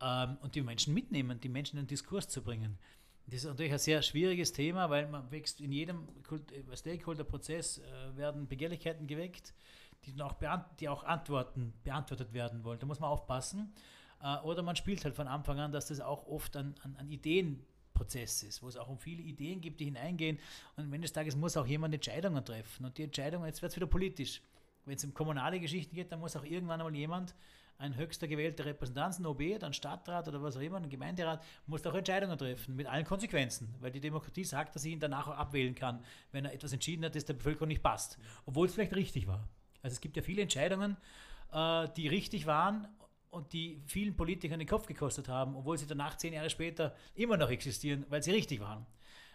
ähm, 0.01 0.39
und 0.41 0.55
die 0.55 0.63
Menschen 0.63 0.95
mitnehmen, 0.95 1.39
die 1.41 1.51
Menschen 1.51 1.77
in 1.77 1.85
den 1.85 1.89
Diskurs 1.89 2.29
zu 2.29 2.43
bringen. 2.43 2.79
Das 3.27 3.37
ist 3.37 3.45
natürlich 3.45 3.73
ein 3.73 3.79
sehr 3.79 4.01
schwieriges 4.03 4.53
Thema, 4.53 4.89
weil 4.89 5.07
man 5.09 5.31
wächst 5.31 5.61
in 5.61 5.71
jedem 5.71 6.09
Stakeholder-Prozess 6.75 7.79
äh, 7.79 8.17
werden 8.17 8.49
Begehrlichkeiten 8.49 9.07
geweckt 9.07 9.53
die, 10.07 10.21
auch, 10.23 10.35
die 10.81 10.89
auch 10.89 11.05
Antworten 11.05 11.73
beantwortet 11.85 12.33
werden 12.33 12.65
wollen. 12.65 12.79
Da 12.79 12.87
muss 12.87 13.01
man 13.01 13.11
aufpassen. 13.11 13.73
Äh, 14.23 14.39
oder 14.39 14.63
man 14.63 14.77
spielt 14.77 15.05
halt 15.05 15.15
von 15.15 15.29
Anfang 15.29 15.59
an, 15.59 15.73
dass 15.73 15.89
das 15.89 16.01
auch 16.01 16.27
oft 16.27 16.57
an, 16.57 16.75
an, 16.83 16.97
an 16.97 17.09
Ideenprozess 17.09 18.43
ist, 18.43 18.63
wo 18.63 18.69
es 18.69 18.77
auch 18.77 18.89
um 18.89 18.99
viele 18.99 19.23
Ideen 19.23 19.61
gibt, 19.61 19.81
die 19.81 19.87
hineingehen. 19.87 20.39
Und 20.77 20.85
am 20.85 20.93
Ende 20.93 21.07
des 21.07 21.13
Tages 21.13 21.37
muss 21.37 21.57
auch 21.57 21.67
jemand 21.67 21.95
Entscheidungen 21.95 22.45
treffen. 22.45 22.85
Und 22.85 22.99
die 22.99 23.05
Entscheidungen, 23.05 23.47
jetzt 23.47 23.63
wird 23.63 23.73
es 23.73 23.77
wieder 23.77 23.87
politisch. 23.87 24.43
Wenn 24.85 24.97
es 24.97 25.05
um 25.05 25.15
kommunale 25.15 25.61
Geschichten 25.61 25.95
geht, 25.95 26.11
dann 26.11 26.21
muss 26.21 26.37
auch 26.37 26.45
irgendwann 26.45 26.81
einmal 26.81 26.95
jemand, 26.95 27.35
ein 27.79 27.97
höchster 27.97 28.29
gewählter 28.29 28.65
Repräsentant, 28.65 29.19
ein 29.19 29.27
OB, 29.27 29.59
dann 29.59 29.73
Stadtrat 29.73 30.29
oder 30.29 30.43
was 30.43 30.57
auch 30.57 30.61
immer, 30.61 30.77
ein 30.77 30.89
Gemeinderat, 30.89 31.43
muss 31.67 31.85
auch 31.87 31.95
Entscheidungen 31.95 32.39
treffen, 32.39 32.77
mit 32.77 32.87
allen 32.87 33.05
Konsequenzen. 33.05 33.75
Weil 33.81 33.91
die 33.91 34.01
Demokratie 34.01 34.45
sagt, 34.45 34.75
dass 34.75 34.85
ich 34.85 34.93
ihn 34.93 35.01
danach 35.01 35.27
auch 35.29 35.37
abwählen 35.37 35.75
kann, 35.75 36.05
wenn 36.31 36.45
er 36.45 36.53
etwas 36.53 36.73
entschieden 36.73 37.05
hat, 37.05 37.15
das 37.15 37.25
der 37.25 37.35
Bevölkerung 37.35 37.69
nicht 37.69 37.83
passt. 37.83 38.19
Obwohl 38.45 38.67
es 38.67 38.75
vielleicht 38.75 38.95
richtig 38.95 39.27
war. 39.27 39.49
Also 39.83 39.95
es 39.95 40.01
gibt 40.01 40.16
ja 40.16 40.22
viele 40.22 40.43
Entscheidungen, 40.43 40.97
äh, 41.53 41.89
die 41.97 42.09
richtig 42.09 42.47
waren 42.47 42.89
und 43.30 43.53
die 43.53 43.80
vielen 43.87 44.14
Politikern 44.14 44.59
den 44.59 44.68
Kopf 44.68 44.87
gekostet 44.87 45.28
haben, 45.28 45.57
obwohl 45.57 45.78
sie 45.78 45.87
danach 45.87 46.16
zehn 46.16 46.35
Jahre 46.35 46.51
später 46.51 46.95
immer 47.14 47.37
noch 47.37 47.51
existieren, 47.51 48.05
weil 48.09 48.22
sie 48.22 48.30
richtig 48.30 48.61
waren. 48.61 48.87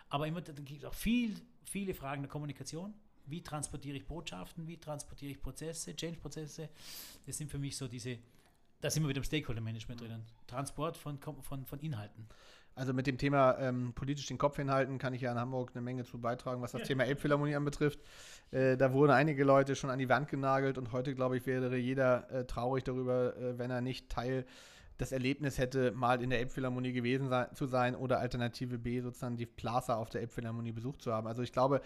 Aber 0.10 0.28
immer, 0.28 0.42
da 0.42 0.54
gibt 0.54 0.80
es 0.80 0.86
auch 0.86 0.94
viel, 0.94 1.36
viele 1.64 1.94
Fragen 1.94 2.22
der 2.22 2.30
Kommunikation. 2.30 2.94
Wie 3.26 3.42
transportiere 3.42 3.98
ich 3.98 4.06
Botschaften? 4.06 4.68
Wie 4.68 4.78
transportiere 4.78 5.32
ich 5.32 5.42
Prozesse, 5.42 5.96
Change-Prozesse? 5.96 6.70
Das 7.26 7.38
sind 7.38 7.52
für 7.52 7.58
mich 7.58 7.76
so 7.76 7.88
diese, 7.88 8.20
da 8.80 8.90
sind 8.90 9.04
wir 9.04 9.08
mit 9.08 9.18
dem 9.18 9.24
Stakeholder-Management 9.24 10.00
drinnen. 10.00 10.26
Transport 10.46 10.96
von, 10.96 11.20
von, 11.20 11.66
von 11.66 11.80
Inhalten. 11.80 12.28
Also 12.78 12.94
mit 12.94 13.08
dem 13.08 13.18
Thema 13.18 13.58
ähm, 13.60 13.94
politisch 13.94 14.28
den 14.28 14.38
Kopf 14.38 14.58
hinhalten, 14.58 15.00
kann 15.00 15.12
ich 15.14 15.22
ja 15.22 15.32
in 15.32 15.40
Hamburg 15.40 15.72
eine 15.74 15.82
Menge 15.82 16.04
zu 16.04 16.20
beitragen, 16.20 16.62
was 16.62 16.74
das 16.74 16.82
ja. 16.82 16.88
Thema 16.88 17.06
Elbphilharmonie 17.06 17.56
anbetrifft. 17.56 18.00
Äh, 18.52 18.78
da 18.78 18.94
wurden 18.94 19.12
einige 19.12 19.44
Leute 19.44 19.76
schon 19.76 19.90
an 19.90 19.98
die 19.98 20.10
Wand 20.10 20.30
genagelt 20.30 20.78
und 20.78 20.92
heute, 20.92 21.16
glaube 21.16 21.38
ich, 21.38 21.48
wäre 21.48 21.76
jeder 21.76 22.30
äh, 22.30 22.46
traurig 22.46 22.84
darüber, 22.84 23.36
äh, 23.36 23.58
wenn 23.58 23.72
er 23.72 23.82
nicht 23.82 24.10
Teil 24.10 24.46
des 25.00 25.12
Erlebnisses 25.12 25.60
hätte, 25.60 25.92
mal 25.92 26.22
in 26.22 26.30
der 26.30 26.40
Elbphilharmonie 26.40 26.92
gewesen 26.92 27.30
sein, 27.30 27.48
zu 27.54 27.66
sein 27.66 27.96
oder 27.96 28.20
Alternative 28.20 28.78
B 28.78 29.02
sozusagen 29.02 29.38
die 29.38 29.46
Plaza 29.46 29.96
auf 29.96 30.10
der 30.10 30.22
Elbphilharmonie 30.22 30.72
besucht 30.72 31.02
zu 31.02 31.12
haben. 31.12 31.28
Also 31.28 31.42
ich 31.42 31.52
glaube, 31.52 31.82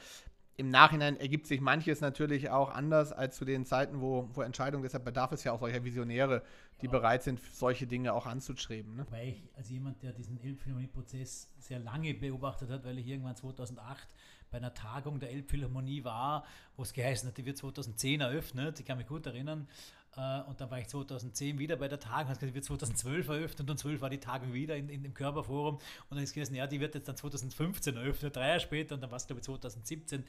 im 0.57 0.69
Nachhinein 0.69 1.17
ergibt 1.17 1.47
sich 1.47 1.61
manches 1.61 2.01
natürlich 2.01 2.49
auch 2.49 2.69
anders 2.69 3.13
als 3.13 3.37
zu 3.37 3.45
den 3.45 3.65
Zeiten, 3.65 4.01
wo, 4.01 4.29
wo 4.33 4.41
Entscheidungen, 4.41 4.83
deshalb 4.83 5.05
bedarf 5.05 5.31
es 5.31 5.43
ja 5.43 5.53
auch 5.53 5.59
solcher 5.59 5.83
Visionäre, 5.83 6.43
die 6.81 6.85
ja. 6.85 6.91
bereit 6.91 7.23
sind, 7.23 7.39
solche 7.39 7.87
Dinge 7.87 8.13
auch 8.13 8.25
anzustreben. 8.25 8.95
Ne? 8.95 9.05
Weil 9.09 9.29
ich 9.29 9.43
als 9.55 9.69
jemand, 9.69 10.03
der 10.03 10.13
diesen 10.13 10.39
Elbphilharmonie-Prozess 10.41 11.49
sehr 11.57 11.79
lange 11.79 12.13
beobachtet 12.13 12.69
hat, 12.69 12.83
weil 12.83 12.99
ich 12.99 13.07
irgendwann 13.07 13.35
2008 13.35 14.07
bei 14.51 14.57
einer 14.57 14.73
Tagung 14.73 15.19
der 15.19 15.31
Elbphilharmonie 15.31 16.03
war, 16.03 16.45
wo 16.75 16.83
es 16.83 16.93
geheißen 16.93 17.29
hat, 17.29 17.37
die 17.37 17.45
wird 17.45 17.57
2010 17.57 18.21
eröffnet, 18.21 18.79
ich 18.79 18.85
kann 18.85 18.97
mich 18.97 19.07
gut 19.07 19.25
erinnern, 19.25 19.67
und 20.15 20.59
dann 20.59 20.69
war 20.69 20.79
ich 20.79 20.87
2010 20.87 21.57
wieder 21.57 21.77
bei 21.77 21.87
der 21.87 21.99
Tagung, 21.99 22.33
die 22.41 22.53
wird 22.53 22.65
2012 22.65 23.29
eröffnet 23.29 23.69
und 23.69 23.79
2012 23.79 24.01
war 24.01 24.09
die 24.09 24.19
Tagung 24.19 24.53
wieder 24.53 24.75
in, 24.75 24.89
in 24.89 25.03
dem 25.03 25.13
Körperforum 25.13 25.75
und 25.75 25.81
dann 26.09 26.19
ist 26.19 26.33
gesagt, 26.33 26.55
ja, 26.55 26.67
die 26.67 26.81
wird 26.81 26.95
jetzt 26.95 27.07
dann 27.07 27.15
2015 27.15 27.95
eröffnet, 27.95 28.35
drei 28.35 28.47
Jahre 28.47 28.59
später 28.59 28.95
und 28.95 29.01
dann 29.01 29.09
war 29.09 29.17
es 29.17 29.25
glaube 29.25 29.39
ich 29.39 29.45
2017. 29.45 30.21
Uh, 30.21 30.23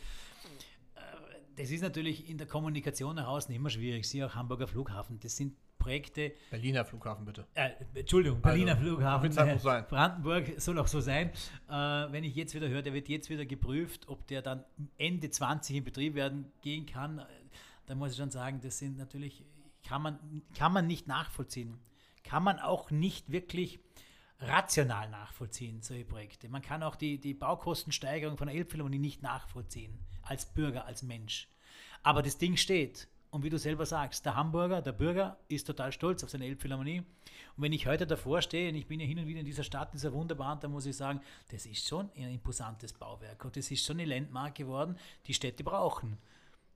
das 1.57 1.71
ist 1.71 1.83
natürlich 1.83 2.31
in 2.31 2.39
der 2.39 2.47
Kommunikation 2.47 3.17
nach 3.17 3.27
außen 3.27 3.53
immer 3.53 3.71
schwierig, 3.71 4.09
siehe 4.09 4.25
auch 4.25 4.35
Hamburger 4.37 4.69
Flughafen, 4.69 5.19
das 5.19 5.37
sind 5.37 5.57
Projekte. 5.83 6.33
Berliner 6.51 6.85
Flughafen, 6.85 7.25
bitte. 7.25 7.45
Äh, 7.55 7.71
Entschuldigung, 7.95 8.41
Berliner 8.41 8.73
also, 8.73 8.85
Flughafen. 8.85 9.37
Äh, 9.37 9.59
sein. 9.59 9.85
Brandenburg 9.89 10.61
soll 10.61 10.79
auch 10.79 10.87
so 10.87 11.01
sein. 11.01 11.31
Äh, 11.69 11.73
wenn 11.73 12.23
ich 12.23 12.37
jetzt 12.37 12.55
wieder 12.55 12.69
höre, 12.69 12.83
der 12.83 12.95
wird 12.95 13.09
jetzt 13.09 13.31
wieder 13.31 13.45
geprüft, 13.45 14.09
ob 14.09 14.27
der 14.29 14.43
dann 14.43 14.65
Ende 14.97 15.29
20 15.29 15.77
in 15.77 15.85
Betrieb 15.85 16.15
werden 16.15 16.53
gehen 16.63 16.87
kann, 16.87 17.19
äh, 17.19 17.25
dann 17.87 17.99
muss 17.99 18.13
ich 18.13 18.17
schon 18.17 18.31
sagen, 18.31 18.61
das 18.63 18.79
sind 18.79 18.97
natürlich 18.97 19.45
kann 19.87 20.03
man, 20.03 20.43
kann 20.57 20.73
man 20.73 20.87
nicht 20.87 21.07
nachvollziehen. 21.07 21.79
Kann 22.25 22.43
man 22.43 22.59
auch 22.59 22.91
nicht 22.91 23.33
wirklich 23.33 23.81
rational 24.39 25.09
nachvollziehen, 25.11 25.83
solche 25.83 26.05
Projekte. 26.05 26.49
Man 26.49 26.63
kann 26.63 26.83
auch 26.83 26.97
die, 26.97 27.19
die 27.19 27.35
Baukostensteigerung 27.35 28.37
von 28.37 28.49
der 28.49 28.57
Elbphilharmonie 28.57 28.99
nicht 28.99 29.23
nachvollziehen, 29.23 29.99
als 30.23 30.47
Bürger, 30.47 30.85
als 30.85 31.03
Mensch. 31.03 31.49
Aber 32.03 32.23
das 32.23 32.39
Ding 32.39 32.57
steht. 32.57 33.09
Und 33.31 33.45
wie 33.45 33.51
du 33.51 33.59
selber 33.59 33.87
sagst, 33.87 34.27
der 34.27 34.37
Hamburger, 34.37 34.83
der 34.83 34.93
Bürger 34.93 35.39
ist 35.49 35.67
total 35.67 35.91
stolz 35.91 36.23
auf 36.23 36.29
seine 36.29 36.45
Elbphilharmonie. 36.45 36.99
Und 36.99 37.63
wenn 37.63 37.73
ich 37.73 37.87
heute 37.87 38.07
davor 38.07 38.43
stehe, 38.43 38.69
und 38.69 38.75
ich 38.75 38.87
bin 38.87 39.01
ja 39.01 39.07
hin 39.07 39.19
und 39.19 39.27
wieder 39.27 39.41
in 39.41 39.47
dieser 39.47 39.63
Stadt, 39.63 39.95
dieser 39.95 40.13
wunderbaren, 40.13 40.61
dann 40.61 40.71
muss 40.71 40.85
ich 40.85 40.97
sagen, 40.97 41.21
das 41.51 41.65
ist 41.65 41.89
schon 41.89 42.11
ein 42.15 42.31
imposantes 42.31 42.93
Bauwerk 42.93 43.43
und 43.45 43.57
das 43.57 43.71
ist 43.71 43.87
schon 43.87 44.01
eine 44.01 44.05
Landmark 44.05 44.57
geworden, 44.57 44.99
die 45.27 45.33
Städte 45.33 45.65
brauchen. 45.65 46.19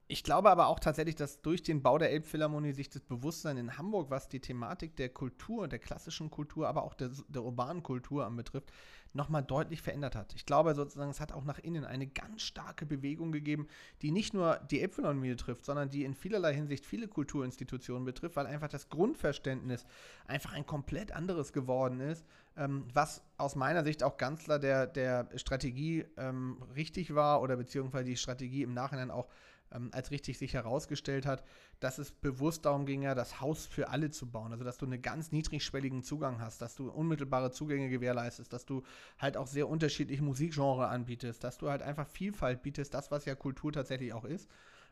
Ich 0.09 0.23
glaube 0.23 0.51
aber 0.51 0.69
auch 0.69 0.79
tatsächlich, 0.79 1.17
dass 1.17 1.43
durch 1.43 1.65
den 1.65 1.83
Bau 1.83 1.99
der 1.99 2.13
Elbphilharmonie 2.13 2.73
sich 2.73 2.89
das 2.89 3.03
Bewusstsein 3.03 3.57
in 3.57 3.77
Hamburg, 3.77 4.09
was 4.09 4.29
die 4.29 4.39
Thematik 4.39 4.95
der 4.95 5.09
Kultur, 5.09 5.67
der 5.67 5.81
klassischen 5.81 6.31
Kultur, 6.31 6.69
aber 6.69 6.85
auch 6.85 6.95
der, 6.95 7.11
der 7.27 7.43
urbanen 7.43 7.83
Kultur 7.83 8.25
anbetrifft, 8.25 8.71
nochmal 9.15 9.43
deutlich 9.43 9.83
verändert 9.83 10.15
hat. 10.15 10.33
Ich 10.35 10.47
glaube 10.47 10.75
sozusagen, 10.77 11.11
es 11.11 11.19
hat 11.19 11.33
auch 11.33 11.45
nach 11.45 11.59
innen 11.59 11.85
eine 11.85 12.07
ganz 12.07 12.43
starke 12.43 12.87
Bewegung 12.87 13.33
gegeben, 13.33 13.67
die 14.03 14.13
nicht 14.13 14.33
nur 14.33 14.61
die 14.71 14.81
Elbphilharmonie 14.81 15.35
trifft, 15.35 15.65
sondern 15.65 15.91
die 15.91 16.05
in 16.05 16.15
vielerlei 16.15 16.55
Hinsicht 16.55 16.87
viele 16.87 17.09
Kulturinstitutionen 17.09 18.05
betrifft, 18.05 18.37
weil 18.37 18.47
einfach 18.47 18.69
das 18.69 18.89
Grundverständnis 18.89 19.87
einfach 20.27 20.53
ein 20.53 20.67
komplett 20.67 21.11
anderes 21.11 21.53
geworden 21.53 21.99
ist, 21.99 22.25
ähm, 22.57 22.85
was 22.95 23.25
aus 23.39 23.57
meiner 23.57 23.83
Sicht 23.83 24.05
auch 24.05 24.19
ganz 24.19 24.45
klar 24.45 24.61
der, 24.61 24.87
der 24.87 25.29
Strategie 25.35 26.05
ähm, 26.17 26.63
richtig 26.77 27.15
war 27.15 27.43
oder 27.43 27.57
beziehungsweise 27.57 28.05
die 28.05 28.17
Strategie 28.17 28.63
im 28.63 28.73
Nachhinein 28.73 29.11
auch 29.11 29.27
ähm, 29.73 29.91
als 29.93 30.11
richtig 30.11 30.39
sich 30.39 30.55
herausgestellt 30.55 31.27
hat, 31.27 31.45
dass 31.81 31.99
es 31.99 32.13
bewusst 32.13 32.65
darum 32.65 32.87
ging, 32.87 33.03
ja, 33.03 33.15
das 33.15 33.41
Haus 33.41 33.67
für 33.67 33.89
alle 33.89 34.11
zu 34.11 34.31
bauen. 34.31 34.53
Also, 34.53 34.65
dass 34.65 34.79
du 34.79 34.87
einen 34.87 35.03
ganz 35.03 35.33
niedrigschwelligen 35.33 36.03
Zugang 36.03 36.41
hast, 36.41 36.63
dass 36.63 36.75
du 36.75 36.91
unmittelbare 36.91 37.51
Zugänge 37.51 37.89
gewährleistest, 37.89 38.53
dass 38.53 38.65
du 38.67 38.83
halt 39.19 39.37
auch 39.37 39.47
sehr 39.47 39.69
unterschiedliche 39.69 40.23
Musikgenre 40.23 40.89
anbietest, 40.89 41.45
dass 41.45 41.59
du 41.59 41.69
halt 41.71 41.83
einfach 41.83 42.07
Vielfalt 42.07 42.63
bietest, 42.63 42.95
das, 42.95 43.11
was 43.11 43.25
ja 43.25 43.35
Kultur 43.35 43.73
tatsächlich 43.73 44.13
auch 44.13 44.25
ist. 44.25 44.49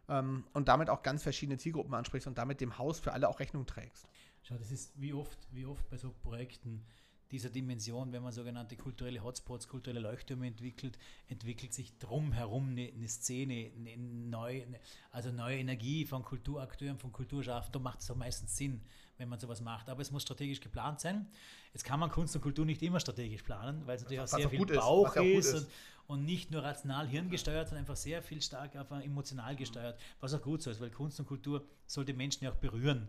Ähm, 0.08 0.44
und 0.52 0.68
damit 0.68 0.90
auch 0.90 1.02
ganz 1.02 1.22
verschiedene 1.22 1.58
Zielgruppen 1.58 1.94
ansprichst 1.94 2.26
und 2.26 2.36
damit 2.36 2.60
dem 2.60 2.78
Haus 2.78 3.00
für 3.00 3.12
alle 3.12 3.28
auch 3.28 3.40
Rechnung 3.40 3.66
trägst. 3.66 4.06
Schau, 4.42 4.56
das 4.58 4.70
ist 4.70 5.00
wie 5.00 5.14
oft, 5.14 5.38
wie 5.52 5.64
oft 5.64 5.88
bei 5.88 5.96
so 5.96 6.12
Projekten 6.22 6.84
dieser 7.30 7.50
Dimension, 7.50 8.12
wenn 8.12 8.22
man 8.22 8.32
sogenannte 8.32 8.76
kulturelle 8.76 9.22
Hotspots, 9.22 9.68
kulturelle 9.68 10.00
Leuchttürme 10.00 10.46
entwickelt, 10.46 10.98
entwickelt 11.28 11.72
sich 11.72 11.96
drumherum 11.98 12.70
eine, 12.70 12.92
eine 12.94 13.08
Szene, 13.08 13.70
eine 13.76 13.96
neue, 13.96 14.66
also 15.10 15.32
neue 15.32 15.58
Energie 15.58 16.04
von 16.04 16.22
Kulturakteuren, 16.22 16.98
von 16.98 17.12
Kulturschaffenden. 17.12 17.72
Da 17.72 17.78
macht 17.78 18.00
es 18.00 18.10
auch 18.10 18.16
meistens 18.16 18.56
Sinn, 18.56 18.82
wenn 19.16 19.28
man 19.28 19.38
sowas 19.38 19.60
macht. 19.60 19.88
Aber 19.88 20.02
es 20.02 20.10
muss 20.10 20.22
strategisch 20.22 20.60
geplant 20.60 21.00
sein. 21.00 21.26
Jetzt 21.72 21.84
kann 21.84 21.98
man 21.98 22.10
Kunst 22.10 22.34
und 22.36 22.42
Kultur 22.42 22.64
nicht 22.64 22.82
immer 22.82 23.00
strategisch 23.00 23.42
planen, 23.42 23.86
weil 23.86 23.96
es 23.96 24.02
natürlich 24.02 24.20
auch 24.20 24.26
sehr 24.26 24.46
auch 24.46 24.50
viel 24.50 24.66
Bauch 24.66 25.16
ist, 25.16 25.46
ist, 25.46 25.54
und, 25.54 25.68
und, 26.06 26.24
nicht 26.24 26.50
nur 26.50 26.62
rational 26.62 27.08
hirngesteuert, 27.08 27.68
sondern 27.68 27.82
einfach 27.82 27.96
sehr 27.96 28.22
viel 28.22 28.42
stark 28.42 28.76
einfach 28.76 29.02
emotional 29.02 29.56
gesteuert, 29.56 29.98
was 30.20 30.34
auch 30.34 30.42
gut 30.42 30.62
so 30.62 30.70
ist, 30.70 30.80
weil 30.80 30.90
Kunst 30.90 31.18
und 31.18 31.26
Kultur 31.26 31.66
sollte 31.86 32.12
Menschen 32.14 32.44
ja 32.44 32.52
auch 32.52 32.56
berühren, 32.56 33.08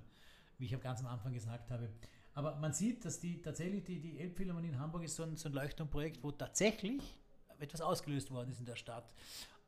wie 0.57 0.65
ich 0.65 0.79
ganz 0.81 1.01
am 1.01 1.07
Anfang 1.07 1.33
gesagt 1.33 1.69
habe. 1.69 1.89
Aber 2.35 2.55
man 2.57 2.73
sieht, 2.73 3.05
dass 3.05 3.19
die 3.19 3.41
tatsächlich 3.41 3.85
die, 3.85 3.99
die 3.99 4.19
Elbphilharmonie 4.19 4.67
in 4.67 4.79
Hamburg 4.79 5.03
ist 5.03 5.15
so 5.15 5.23
ein, 5.23 5.37
so 5.37 5.47
ein 5.49 5.53
Leuchtturmprojekt, 5.53 6.21
wo 6.21 6.31
tatsächlich 6.31 7.01
etwas 7.59 7.79
ausgelöst 7.79 8.29
worden 8.29 8.51
ist 8.51 8.59
in 8.59 8.65
der 8.65 8.75
Stadt. 8.75 9.13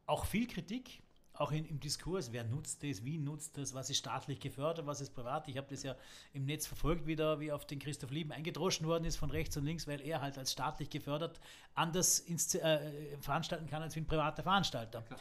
Auch 0.05 0.25
viel 0.25 0.47
Kritik, 0.47 1.01
auch 1.33 1.53
in, 1.53 1.65
im 1.65 1.79
Diskurs, 1.79 2.33
wer 2.33 2.43
nutzt 2.43 2.83
das, 2.83 3.05
wie 3.05 3.17
nutzt 3.17 3.57
das, 3.57 3.73
was 3.73 3.89
ist 3.89 3.99
staatlich 3.99 4.41
gefördert, 4.41 4.85
was 4.85 4.99
ist 4.99 5.13
privat. 5.13 5.47
Ich 5.47 5.57
habe 5.57 5.67
das 5.69 5.83
ja 5.83 5.95
im 6.33 6.45
Netz 6.45 6.67
verfolgt, 6.67 7.07
wie, 7.07 7.15
da, 7.15 7.39
wie 7.39 7.53
auf 7.53 7.65
den 7.65 7.79
Christoph 7.79 8.11
Lieben 8.11 8.33
eingedroschen 8.33 8.85
worden 8.85 9.05
ist 9.05 9.15
von 9.15 9.31
rechts 9.31 9.55
und 9.55 9.63
links, 9.63 9.87
weil 9.87 10.01
er 10.01 10.21
halt 10.21 10.37
als 10.37 10.51
staatlich 10.51 10.89
gefördert 10.89 11.39
anders 11.73 12.19
ins, 12.19 12.53
äh, 12.55 13.17
veranstalten 13.21 13.67
kann 13.67 13.81
als 13.81 13.95
wie 13.95 14.01
ein 14.01 14.07
privater 14.07 14.43
Veranstalter. 14.43 15.03
Klar. 15.03 15.19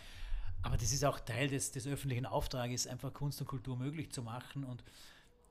Aber 0.62 0.76
das 0.76 0.92
ist 0.92 1.04
auch 1.04 1.20
Teil 1.20 1.46
des, 1.46 1.70
des 1.70 1.86
öffentlichen 1.86 2.26
Auftrages, 2.26 2.88
einfach 2.88 3.12
Kunst 3.12 3.40
und 3.40 3.46
Kultur 3.46 3.76
möglich 3.76 4.10
zu 4.10 4.22
machen 4.22 4.64
und, 4.64 4.82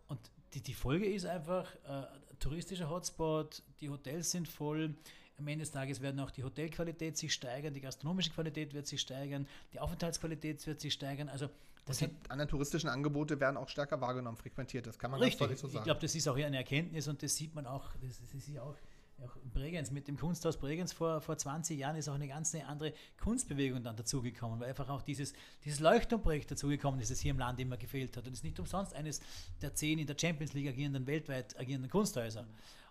und 0.07 0.19
die, 0.53 0.61
die 0.61 0.73
Folge 0.73 1.05
ist 1.05 1.25
einfach, 1.25 1.73
äh, 1.87 2.05
touristischer 2.39 2.89
Hotspot, 2.89 3.63
die 3.81 3.89
Hotels 3.89 4.31
sind 4.31 4.47
voll. 4.47 4.95
Am 5.37 5.47
Ende 5.47 5.63
des 5.63 5.71
Tages 5.71 6.01
werden 6.01 6.19
auch 6.21 6.31
die 6.31 6.43
Hotelqualität 6.43 7.17
sich 7.17 7.33
steigern, 7.33 7.73
die 7.73 7.81
gastronomische 7.81 8.31
Qualität 8.31 8.73
wird 8.73 8.87
sich 8.87 9.01
steigern, 9.01 9.47
die 9.73 9.79
Aufenthaltsqualität 9.79 10.65
wird 10.65 10.79
sich 10.79 10.93
steigern. 10.93 11.27
Also 11.27 11.49
das 11.85 11.99
die 11.99 12.09
anderen 12.29 12.49
touristischen 12.49 12.89
Angebote 12.89 13.39
werden 13.39 13.57
auch 13.57 13.69
stärker 13.69 14.01
wahrgenommen, 14.01 14.37
frequentiert. 14.37 14.87
Das 14.87 14.97
kann 14.97 15.11
man 15.11 15.21
richtig, 15.21 15.57
so 15.57 15.67
sagen. 15.67 15.77
Ich 15.77 15.83
glaube, 15.83 15.99
das 15.99 16.15
ist 16.15 16.27
auch 16.27 16.35
eine 16.35 16.57
Erkenntnis 16.57 17.07
und 17.07 17.21
das 17.21 17.35
sieht 17.35 17.53
man 17.53 17.67
auch. 17.67 17.85
Das, 18.01 18.19
das 18.21 18.33
ist 18.33 18.47
ja 18.47 18.63
auch 18.63 18.75
auch 19.23 19.37
Bregenz, 19.53 19.91
mit 19.91 20.07
dem 20.07 20.17
Kunsthaus 20.17 20.57
Bregenz 20.57 20.91
vor, 20.91 21.21
vor 21.21 21.37
20 21.37 21.79
Jahren 21.79 21.95
ist 21.95 22.09
auch 22.09 22.15
eine 22.15 22.27
ganz 22.27 22.53
andere 22.55 22.93
Kunstbewegung 23.17 23.81
dann 23.83 23.95
dazugekommen, 23.95 24.59
weil 24.59 24.69
einfach 24.69 24.89
auch 24.89 25.01
dieses, 25.01 25.33
dieses 25.63 25.79
Leuchtturmprojekt 25.79 26.51
dazugekommen 26.51 26.99
ist, 26.99 27.11
das 27.11 27.19
hier 27.19 27.31
im 27.31 27.39
Land 27.39 27.59
immer 27.59 27.77
gefehlt 27.77 28.17
hat. 28.17 28.25
Und 28.25 28.33
es 28.33 28.39
ist 28.39 28.43
nicht 28.43 28.59
umsonst 28.59 28.93
eines 28.93 29.21
der 29.61 29.73
zehn 29.73 29.99
in 29.99 30.07
der 30.07 30.17
Champions 30.19 30.53
League 30.53 30.67
agierenden, 30.67 31.07
weltweit 31.07 31.57
agierenden 31.57 31.89
Kunsthäuser. 31.89 32.45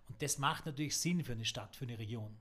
Und 0.08 0.22
das 0.22 0.38
macht 0.38 0.66
natürlich 0.66 0.96
Sinn 0.96 1.22
für 1.24 1.32
eine 1.32 1.44
Stadt, 1.44 1.76
für 1.76 1.84
eine 1.84 1.98
Region. 1.98 2.34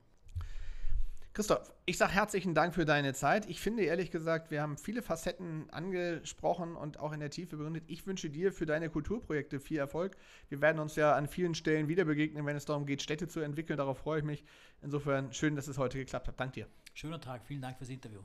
Christoph, 1.34 1.72
ich 1.84 1.98
sage 1.98 2.12
herzlichen 2.12 2.54
Dank 2.54 2.76
für 2.76 2.84
deine 2.84 3.12
Zeit. 3.12 3.46
Ich 3.46 3.60
finde 3.60 3.82
ehrlich 3.82 4.12
gesagt, 4.12 4.52
wir 4.52 4.62
haben 4.62 4.78
viele 4.78 5.02
Facetten 5.02 5.68
angesprochen 5.70 6.76
und 6.76 7.00
auch 7.00 7.10
in 7.12 7.18
der 7.18 7.30
Tiefe 7.30 7.56
begründet. 7.56 7.82
Ich 7.88 8.06
wünsche 8.06 8.30
dir 8.30 8.52
für 8.52 8.66
deine 8.66 8.88
Kulturprojekte 8.88 9.58
viel 9.58 9.78
Erfolg. 9.78 10.16
Wir 10.48 10.60
werden 10.60 10.78
uns 10.78 10.94
ja 10.94 11.16
an 11.16 11.26
vielen 11.26 11.56
Stellen 11.56 11.88
wieder 11.88 12.04
begegnen, 12.04 12.46
wenn 12.46 12.54
es 12.54 12.66
darum 12.66 12.86
geht, 12.86 13.02
Städte 13.02 13.26
zu 13.26 13.40
entwickeln. 13.40 13.78
Darauf 13.78 13.98
freue 13.98 14.20
ich 14.20 14.24
mich. 14.24 14.44
Insofern 14.80 15.32
schön, 15.32 15.56
dass 15.56 15.66
es 15.66 15.76
heute 15.76 15.98
geklappt 15.98 16.28
hat. 16.28 16.38
Dank 16.38 16.52
dir. 16.52 16.68
Schöner 16.94 17.20
Tag. 17.20 17.44
Vielen 17.44 17.62
Dank 17.62 17.78
fürs 17.78 17.90
Interview. 17.90 18.20